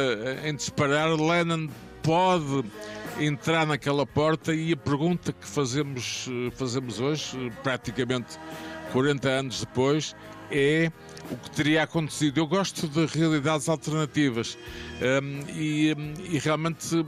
em 0.47 0.57
disparar, 0.57 1.11
Lennon 1.11 1.69
pode 2.03 2.65
entrar 3.21 3.67
naquela 3.67 4.07
porta 4.07 4.55
e 4.55 4.73
a 4.73 4.77
pergunta 4.79 5.31
que 5.31 5.47
fazemos, 5.47 6.27
fazemos 6.53 7.01
hoje, 7.01 7.53
praticamente 7.63 8.39
40 8.93 9.29
anos 9.29 9.61
depois, 9.61 10.17
é 10.51 10.91
o 11.31 11.37
que 11.37 11.51
teria 11.51 11.83
acontecido. 11.83 12.39
Eu 12.39 12.47
gosto 12.47 12.89
de 12.89 13.07
realidades 13.07 13.69
alternativas 13.69 14.59
um, 15.01 15.53
e, 15.55 15.95
e, 16.31 16.39
realmente 16.39 17.05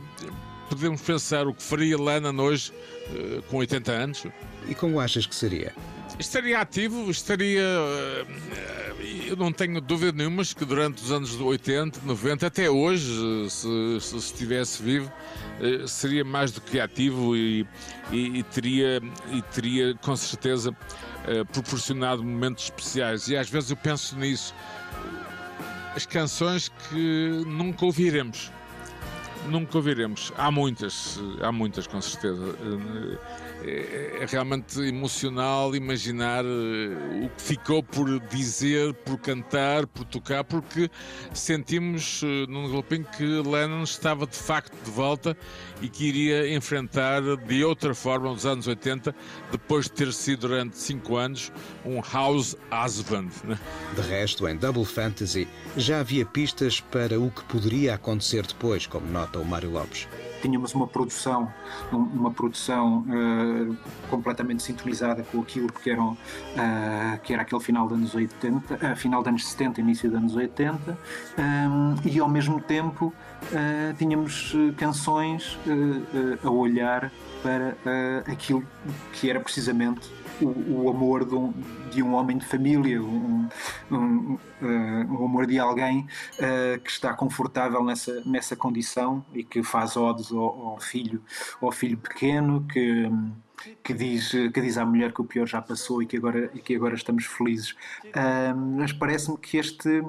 podemos 0.68 1.00
pensar 1.00 1.46
o 1.46 1.54
que 1.54 1.62
faria 1.62 1.96
Lennon 1.96 2.42
hoje 2.42 2.72
uh, 3.10 3.42
com 3.42 3.58
80 3.58 3.92
anos. 3.92 4.26
E 4.68 4.74
como 4.74 5.00
achas 5.00 5.26
que 5.26 5.34
seria? 5.34 5.74
Estaria 6.18 6.60
ativo, 6.60 7.10
estaria. 7.10 7.62
Uh, 7.62 8.54
eu 9.26 9.36
não 9.36 9.52
tenho 9.52 9.80
dúvida 9.80 10.12
nenhuma 10.12 10.44
que 10.44 10.64
durante 10.64 11.02
os 11.02 11.10
anos 11.10 11.38
80, 11.38 12.00
90, 12.04 12.46
até 12.46 12.70
hoje, 12.70 13.10
se, 13.50 14.00
se 14.00 14.16
estivesse 14.16 14.82
vivo, 14.82 15.12
uh, 15.60 15.86
seria 15.88 16.24
mais 16.24 16.52
do 16.52 16.60
que 16.60 16.80
ativo 16.80 17.36
e, 17.36 17.66
e, 18.10 18.38
e 18.38 18.42
teria, 18.44 19.02
e 19.32 19.42
teria 19.42 19.94
com 19.96 20.16
certeza 20.16 20.74
eh, 21.26 21.44
proporcionado 21.44 22.22
momentos 22.22 22.64
especiais. 22.64 23.28
E 23.28 23.36
às 23.36 23.48
vezes 23.48 23.70
eu 23.70 23.76
penso 23.76 24.16
nisso. 24.16 24.54
As 25.94 26.06
canções 26.06 26.70
que 26.88 27.42
nunca 27.46 27.84
ouviremos. 27.84 28.50
nunca 29.48 29.76
ouviremos. 29.76 30.32
Há 30.36 30.50
muitas, 30.50 31.20
há 31.40 31.52
muitas 31.52 31.86
com 31.86 32.00
certeza. 32.00 32.56
É, 33.66 34.18
é 34.20 34.26
realmente 34.26 34.78
emocional 34.80 35.74
imaginar 35.74 36.44
o 36.44 37.28
que 37.30 37.42
ficou 37.42 37.82
por 37.82 38.20
dizer, 38.28 38.92
por 38.92 39.18
cantar, 39.18 39.86
por 39.86 40.04
tocar, 40.04 40.44
porque 40.44 40.90
sentimos 41.32 42.20
num 42.48 42.68
galopim 42.68 43.02
que 43.02 43.24
Lennon 43.24 43.82
estava 43.82 44.26
de 44.26 44.36
facto 44.36 44.74
de 44.84 44.90
volta 44.90 45.36
e 45.80 45.88
que 45.88 46.04
iria 46.04 46.54
enfrentar 46.54 47.22
de 47.22 47.64
outra 47.64 47.94
forma 47.94 48.30
os 48.30 48.44
anos 48.44 48.66
80, 48.66 49.14
depois 49.50 49.86
de 49.86 49.92
ter 49.92 50.12
sido 50.12 50.44
durante 50.48 50.76
cinco 50.76 51.16
anos 51.16 51.50
um 51.86 52.00
house 52.02 52.56
husband. 52.70 53.30
Né? 53.44 53.58
De 53.94 54.02
resto, 54.02 54.46
em 54.46 54.56
Double 54.56 54.84
Fantasy 54.84 55.48
já 55.76 56.00
havia 56.00 56.26
pistas 56.26 56.80
para 56.80 57.18
o 57.18 57.30
que 57.30 57.42
poderia 57.44 57.94
acontecer 57.94 58.46
depois, 58.46 58.86
como 58.86 59.06
nota 59.06 59.38
o 59.38 59.44
Mário 59.44 59.70
Lopes 59.70 60.06
tínhamos 60.44 60.74
uma 60.74 60.86
produção, 60.86 61.50
uma 61.90 62.30
produção 62.30 62.98
uh, 63.08 63.76
completamente 64.10 64.62
sintonizada 64.62 65.22
com 65.22 65.40
aquilo 65.40 65.72
que, 65.72 65.88
eram, 65.88 66.12
uh, 66.12 67.18
que 67.22 67.32
era 67.32 67.40
aquele 67.40 67.62
final 67.62 67.88
dos 67.88 67.96
anos 67.96 68.14
80, 68.14 68.74
uh, 68.74 68.96
final 68.96 69.22
dos 69.22 69.28
anos 69.28 69.46
70, 69.46 69.80
início 69.80 70.10
dos 70.10 70.18
anos 70.18 70.36
80, 70.36 70.98
um, 71.38 71.94
e 72.04 72.18
ao 72.18 72.28
mesmo 72.28 72.60
tempo 72.60 73.12
tínhamos 73.98 74.54
canções 74.78 75.58
a 76.42 76.50
olhar 76.50 77.12
para 77.42 77.76
aquilo 78.26 78.64
que 79.12 79.28
era 79.28 79.38
precisamente 79.38 80.10
o, 80.40 80.84
o 80.84 80.90
amor 80.90 81.24
de 81.24 81.34
um, 81.34 81.52
de 81.90 82.02
um, 82.02 82.14
homem 82.14 82.38
de 82.38 82.44
família, 82.44 83.02
um, 83.02 83.48
um, 83.90 84.38
um 84.62 85.24
amor 85.24 85.46
de 85.46 85.58
alguém 85.58 86.06
uh, 86.38 86.80
que 86.80 86.90
está 86.90 87.14
confortável 87.14 87.82
nessa, 87.84 88.22
nessa 88.24 88.56
condição 88.56 89.24
e 89.32 89.44
que 89.44 89.62
faz 89.62 89.96
odes 89.96 90.32
ao, 90.32 90.68
ao 90.68 90.80
filho, 90.80 91.22
ao 91.60 91.72
filho 91.72 91.96
pequeno, 91.96 92.66
que, 92.72 93.10
que 93.82 93.94
diz, 93.94 94.30
que 94.30 94.60
diz 94.60 94.76
à 94.78 94.84
mulher 94.84 95.12
que 95.12 95.20
o 95.20 95.24
pior 95.24 95.46
já 95.46 95.60
passou 95.60 96.02
e 96.02 96.06
que 96.06 96.16
agora, 96.16 96.50
e 96.54 96.60
que 96.60 96.74
agora 96.74 96.94
estamos 96.94 97.26
felizes. 97.26 97.72
Uh, 98.06 98.56
mas 98.76 98.92
parece-me 98.92 99.36
que 99.38 99.56
este 99.56 100.02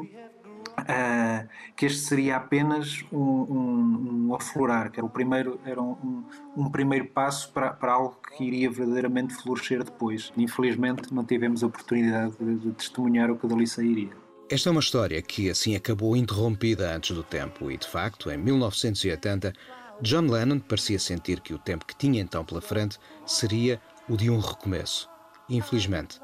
Uh, 0.77 1.47
que 1.75 1.85
este 1.85 2.01
seria 2.01 2.35
apenas 2.35 3.03
um, 3.11 3.17
um, 3.17 4.27
um, 4.27 4.35
aflorar, 4.35 4.91
que 4.91 4.99
era 4.99 5.05
o 5.05 5.09
primeiro, 5.09 5.59
era 5.65 5.81
um, 5.81 6.23
um, 6.55 6.69
primeiro 6.69 7.05
passo 7.05 7.51
para, 7.51 7.71
para 7.71 7.93
algo 7.93 8.17
que 8.35 8.43
iria 8.43 8.69
verdadeiramente 8.69 9.33
florescer 9.35 9.83
depois. 9.83 10.31
Infelizmente 10.37 11.13
não 11.13 11.23
tivemos 11.23 11.63
a 11.63 11.67
oportunidade 11.67 12.35
de, 12.39 12.55
de 12.55 12.71
testemunhar 12.73 13.31
o 13.31 13.37
que 13.37 13.47
dali 13.47 13.65
sairia. 13.65 14.09
Esta 14.49 14.69
é 14.69 14.71
uma 14.71 14.81
história 14.81 15.21
que 15.21 15.49
assim 15.49 15.75
acabou 15.75 16.15
interrompida 16.15 16.93
antes 16.93 17.15
do 17.15 17.23
tempo 17.23 17.71
e, 17.71 17.77
de 17.77 17.87
facto, 17.87 18.29
em 18.29 18.37
1980, 18.37 19.53
John 20.01 20.27
Lennon 20.27 20.59
parecia 20.59 20.99
sentir 20.99 21.39
que 21.39 21.53
o 21.53 21.57
tempo 21.57 21.85
que 21.85 21.95
tinha 21.95 22.21
então 22.21 22.45
pela 22.45 22.61
frente 22.61 22.99
seria 23.25 23.81
o 24.07 24.15
de 24.15 24.29
um 24.29 24.39
recomeço. 24.39 25.09
Infelizmente, 25.49 26.19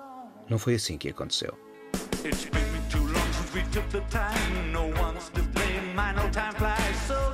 não 0.49 0.59
foi 0.59 0.75
assim 0.75 0.97
que 0.97 1.09
aconteceu. 1.09 1.57
We 3.53 3.61
took 3.71 3.89
the 3.89 4.01
time. 4.09 4.71
No 4.71 4.87
one's 5.01 5.29
to 5.29 5.41
blame. 5.41 5.95
My 5.95 6.13
no 6.13 6.29
time 6.29 6.53
flies 6.53 7.01
so. 7.07 7.30